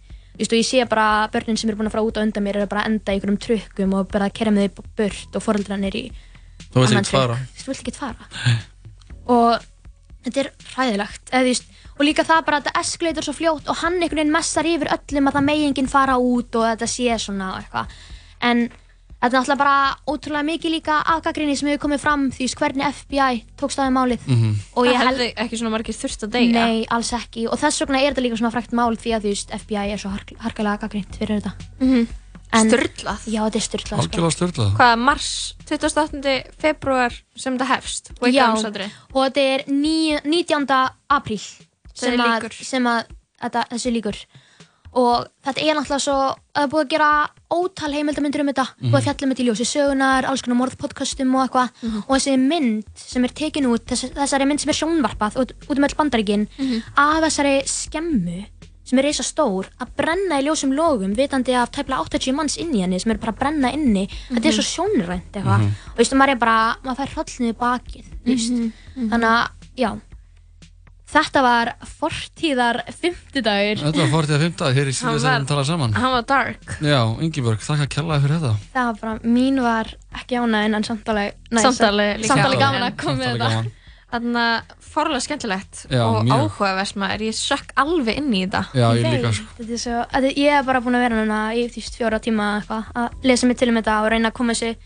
og 0.51 0.59
ég 0.59 0.67
sé 0.67 0.83
bara 0.91 1.29
börnin 1.33 1.59
sem 1.61 1.71
eru 1.71 1.79
búin 1.79 1.91
að 1.91 1.95
fara 1.95 2.07
út 2.09 2.19
á 2.19 2.25
undan 2.25 2.43
mér 2.43 2.59
eru 2.59 2.71
bara 2.71 2.83
að 2.83 2.91
enda 2.91 3.15
í 3.15 3.21
ykkurum 3.21 3.39
trukkum 3.39 3.97
og 3.99 4.09
bara 4.11 4.27
að 4.27 4.37
kerja 4.39 4.55
með 4.57 4.69
þau 4.69 4.87
burt 4.99 5.39
og 5.39 5.45
fóreldrina 5.45 5.91
er 5.91 5.99
í 6.01 6.05
Þú 6.73 6.87
annan 6.87 7.03
ekki 7.03 7.13
fara? 7.13 7.37
Þú 7.59 7.69
vilt 7.69 7.83
ekki 7.83 7.95
fara. 7.97 8.29
Og 9.33 9.65
þetta 10.25 10.43
er 10.43 10.51
hræðilegt 10.73 11.33
eða, 11.33 11.43
þú 11.43 11.51
veist, 11.51 11.73
og 11.93 12.07
líka 12.07 12.25
það 12.27 12.45
bara 12.47 12.59
að 12.59 12.67
þetta 12.67 12.83
eskleitur 12.83 13.27
svo 13.27 13.35
fljótt 13.37 13.69
og 13.69 13.81
hann 13.83 13.99
einhvern 13.99 14.23
veginn 14.23 14.35
messar 14.35 14.69
yfir 14.69 14.93
öllum 14.95 15.29
að 15.29 15.37
það 15.37 15.47
megi 15.51 15.67
enginn 15.69 15.91
fara 15.93 16.17
út 16.19 16.59
og 16.59 16.67
þetta 16.71 16.89
sé 16.91 17.19
svona 17.21 17.51
eitthvað. 17.61 17.99
En 18.43 18.65
þetta 19.23 19.31
er 19.31 19.39
náttúrulega 19.39 19.59
bara 19.63 19.97
ótrúlega 20.11 20.47
mikið 20.51 20.71
líka 20.75 20.97
aðgagrinni 21.15 21.57
sem 21.57 21.69
hefur 21.71 21.83
komið 21.87 22.01
fram 22.03 22.25
því 22.35 22.49
hvernig 22.59 22.89
FBI 22.99 23.37
tók 23.61 23.71
staðið 23.75 23.95
málið 23.97 24.27
Mhm. 24.27 24.55
og 24.75 24.85
það 24.87 24.91
ég 24.93 24.97
held 24.99 25.11
hefði 25.21 25.35
ekki 25.45 25.59
svona 25.61 25.71
margir 25.77 25.95
þurft 25.95 26.23
að 26.27 26.33
deyja 26.37 26.53
Nei, 26.67 26.87
alls 26.91 27.13
ekki 27.13 27.47
og 27.49 27.59
þess 27.61 27.81
vegna 27.85 28.01
er 28.03 28.13
þetta 28.13 28.25
líka 28.27 28.37
svona 28.41 28.53
frækt 28.53 28.73
mál 28.75 28.97
því 28.99 29.15
að 29.17 29.23
þú 29.23 29.31
veist 29.33 29.51
FBI 29.63 29.93
er 29.93 29.99
svo 29.99 30.11
hark 30.11 30.33
harkalega 30.43 30.81
gaggrind 30.83 31.15
fyrir 31.19 31.41
þetta 31.41 31.53
Mhm. 31.81 32.09
En- 32.55 32.69
Sturlað. 32.69 33.21
Já, 33.33 33.41
þetta 33.49 33.57
er 33.57 33.65
styrlað 33.65 33.87
sko. 33.89 33.97
Algjörlega 33.97 34.37
störtlað 34.37 34.73
hvað, 34.77 34.99
mars 34.99 35.55
28. 35.65 36.45
februar 36.61 37.13
sem 37.35 37.57
þetta 37.57 37.67
hefst 37.67 38.11
Já, 38.29 38.45
og 38.53 39.25
þetta 39.25 39.41
er 39.41 39.65
ní, 39.73 40.21
19. 40.23 40.91
apríl 41.09 41.41
sem, 41.95 42.21
sem 42.51 42.85
að 42.85 43.05
þetta, 43.43 43.65
þessi 43.71 43.93
líkur 43.97 44.17
og 44.93 45.27
þetta 45.45 45.63
er 45.65 45.77
náttúrulega 45.79 46.05
svo 46.05 46.17
það 46.53 46.63
er 46.67 46.71
búið 46.73 46.83
að 46.85 46.91
gera 46.93 47.11
ótal 47.53 47.93
heimildamindur 47.97 48.43
um 48.45 48.51
þetta. 48.53 48.65
Búið 48.83 48.99
að 48.99 49.07
fjalla 49.07 49.29
með 49.31 49.39
til 49.39 49.47
ljósi 49.49 49.67
sögunar, 49.69 50.27
alls 50.29 50.43
konar 50.45 50.59
morðpodcastum 50.61 51.35
og 51.37 51.45
eitthvað. 51.47 51.69
Og 52.07 52.13
þessi 52.17 52.35
mynd 52.41 52.85
sem 53.01 53.25
er 53.25 53.33
tekin 53.43 53.69
út 53.73 53.87
þess, 53.89 54.11
þessari 54.17 54.49
mynd 54.51 54.61
sem 54.61 54.73
er 54.73 54.79
sjónvarpað 54.81 55.39
út, 55.43 55.55
út 55.69 55.79
um 55.81 55.87
öll 55.89 55.97
bandaríkin 55.97 56.45
af 56.97 57.23
þessari 57.25 57.55
skemmu 57.69 58.43
sem 58.85 58.99
er 58.99 59.07
reysa 59.07 59.23
stór 59.25 59.69
að 59.81 59.93
brenna 59.97 60.41
í 60.41 60.45
ljósum 60.45 60.73
logum 60.75 61.13
vitandi 61.17 61.55
af 61.57 61.71
tæplega 61.71 62.03
80 62.03 62.35
manns 62.35 62.57
inn 62.59 62.75
í 62.75 62.83
henni 62.83 62.99
sem 63.01 63.13
er 63.15 63.21
bara 63.23 63.33
að 63.33 63.39
brenna 63.39 63.71
inni. 63.73 64.09
Þetta 64.29 64.49
er 64.51 64.57
svo 64.59 64.65
sjónrænt 64.67 65.37
eitthvað. 65.39 65.69
Og 65.71 65.95
þú 65.95 66.01
veist, 66.03 66.17
maður 66.19 66.35
er 66.35 66.41
bara, 66.43 66.57
maður 66.85 66.99
fær 67.05 67.13
hrollniðu 67.15 67.57
bakið 67.63 68.09
þú 68.11 68.33
veist, 68.35 68.57
þannig 68.97 69.29
að, 69.31 69.45
já 69.79 69.91
þetta 71.13 71.43
var 71.45 71.71
fortíðar 71.99 72.81
fimmtudagur 73.01 73.83
Þetta 73.83 74.01
var 74.03 74.11
fortið 74.15 74.37
að 74.39 74.45
fymta, 74.47 74.71
hér 74.79 74.89
í 74.91 74.95
síðan 74.97 75.21
sem 75.25 75.47
tala 75.51 75.65
saman 75.69 75.93
hann 75.99 76.15
var 76.17 76.25
dark 76.31 76.79
Já, 76.85 77.01
Ingeborg, 77.25 77.61
þakka 77.67 77.89
kjallaði 77.97 78.25
fyrir 78.27 78.41
þetta 78.41 78.55
það 78.73 78.89
var 78.91 78.99
bara, 79.03 79.15
mín 79.37 79.61
var 79.65 79.93
ekki 80.23 80.41
ánægin 80.41 80.79
en 80.81 80.89
samt 80.89 81.13
alveg 81.13 81.39
næs 81.53 81.69
Samt 81.69 81.85
alveg 81.91 82.19
líka 82.23 82.33
samt 82.33 82.45
alveg 82.49 82.59
ánægð. 82.59 82.67
gaman 82.67 82.89
að 82.89 82.99
koma 83.05 83.21
með 83.23 83.39
þetta. 83.43 83.79
Þannig 84.13 84.43
að 84.45 84.73
forlega 84.93 85.25
skemmtilegt 85.25 85.79
Já, 85.89 86.03
og 86.05 86.19
mjög. 86.27 86.41
áhugavert 86.43 86.97
maður, 87.01 87.23
ég 87.25 87.37
sökk 87.39 87.71
alveg 87.81 88.19
inn 88.21 88.35
í 88.37 88.43
þetta. 88.45 88.61
Já, 88.77 88.85
ég 88.99 89.07
líka 89.09 89.31
sko. 89.33 89.47
þetta 89.57 89.73
er 89.73 89.81
svo, 89.81 90.01
þetta, 90.13 90.33
ég 90.37 90.57
er 90.59 90.67
bara 90.69 90.83
búin 90.85 90.99
að 90.99 91.05
vera 91.07 91.17
núna 91.23 91.39
í 91.57 91.63
því 91.73 91.85
fjóra 91.95 92.19
tíma 92.21 92.49
eitthvað 92.59 92.91
að 93.01 93.25
lesa 93.31 93.49
mig 93.49 93.57
til 93.63 93.71
um 93.73 93.79
þetta 93.81 93.95
og 94.05 94.11
reyna 94.13 94.29
að 94.29 94.37
koma 94.37 94.53
sér 94.59 94.77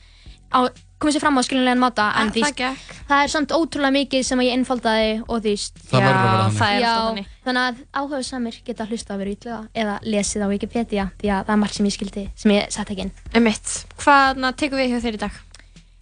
á, 0.55 0.61
koma 0.99 1.12
sér 1.12 1.20
fram 1.20 1.36
á 1.36 1.42
skilinlegan 1.44 1.80
máta 1.82 2.07
en 2.22 2.30
því 2.32 2.42
það 2.47 2.55
gekk. 2.61 2.94
það 3.11 3.22
er 3.26 3.30
samt 3.32 3.51
ótrúlega 3.53 3.92
mikið 3.97 4.22
sem 4.24 4.40
að 4.40 4.47
ég 4.49 4.55
innfaldaði 4.57 5.11
og 5.28 5.42
því 5.44 5.55
Það 5.90 6.05
verður 6.07 6.16
að 6.16 6.30
vera 6.30 6.47
þannig. 6.57 6.80
er 6.80 6.86
þannig. 6.86 7.26
þannig 7.44 7.62
að 7.66 7.82
áhuga 8.01 8.20
samir 8.30 8.57
geta 8.64 8.86
hlusta 8.88 9.14
að 9.14 9.18
vera 9.22 9.34
ítlega 9.36 9.59
eða 9.74 9.97
lesið 10.09 10.44
á 10.44 10.49
Wikipedia 10.49 11.05
því 11.20 11.28
að 11.36 11.44
það 11.47 11.53
er 11.57 11.61
margt 11.62 11.74
sem 11.76 11.86
ég 11.90 11.97
skildi 11.99 12.24
sem 12.34 12.55
ég 12.57 12.70
sett 12.72 12.90
ekki 12.94 13.05
inn 13.07 13.12
Emitt, 13.36 13.74
hvað 14.01 14.40
tekum 14.57 14.80
við 14.80 14.94
hjá 14.94 15.01
þér 15.05 15.18
í 15.18 15.22
dag? 15.26 15.38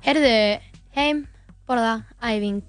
Herðu, 0.05 0.33
heim, 0.95 1.25
borða, 1.67 1.95
æfing, 2.23 2.63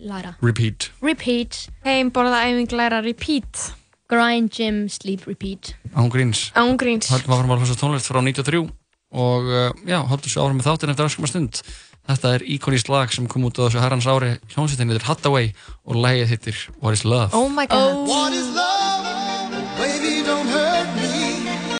læra 0.00 0.34
Repeat 0.42 0.90
Repeat, 1.02 1.68
Heim, 1.84 2.10
borða, 2.10 2.42
æfing, 2.50 2.72
læra, 2.74 2.98
repeat. 3.04 3.72
grind, 4.10 4.50
gym, 4.50 4.88
sleep, 4.88 5.26
repeat 5.28 5.74
Án 5.94 6.10
gríns 6.10 6.50
Ángríns. 6.56 7.10
Haldum 7.14 7.34
áfram 7.36 7.54
að 7.54 8.68
og 9.12 9.48
eh, 9.48 9.70
já, 9.88 10.00
haldur 10.08 10.32
svo 10.32 10.44
árum 10.46 10.58
með 10.60 10.68
þáttinn 10.68 10.92
eftir 10.94 11.08
öskum 11.08 11.28
að 11.28 11.32
stund. 11.34 11.62
Þetta 12.08 12.34
er 12.34 12.44
íkoníst 12.56 12.88
lag 12.88 13.12
sem 13.12 13.26
kom 13.28 13.44
út 13.48 13.58
á 13.60 13.68
þessu 13.68 13.82
herrans 13.82 14.08
ári. 14.08 14.34
Hljómsveitin 14.54 14.92
heitir 14.92 15.08
Hathaway 15.08 15.50
og 15.84 16.00
lægið 16.00 16.32
heitir 16.32 16.62
What 16.80 16.96
is 16.96 17.04
Love? 17.04 17.32
Oh 17.36 17.48
my 17.52 17.66
god. 17.68 17.92
Oh. 17.92 18.08
What 18.08 18.32
is 18.32 18.48
love, 18.56 19.60
baby? 19.76 20.17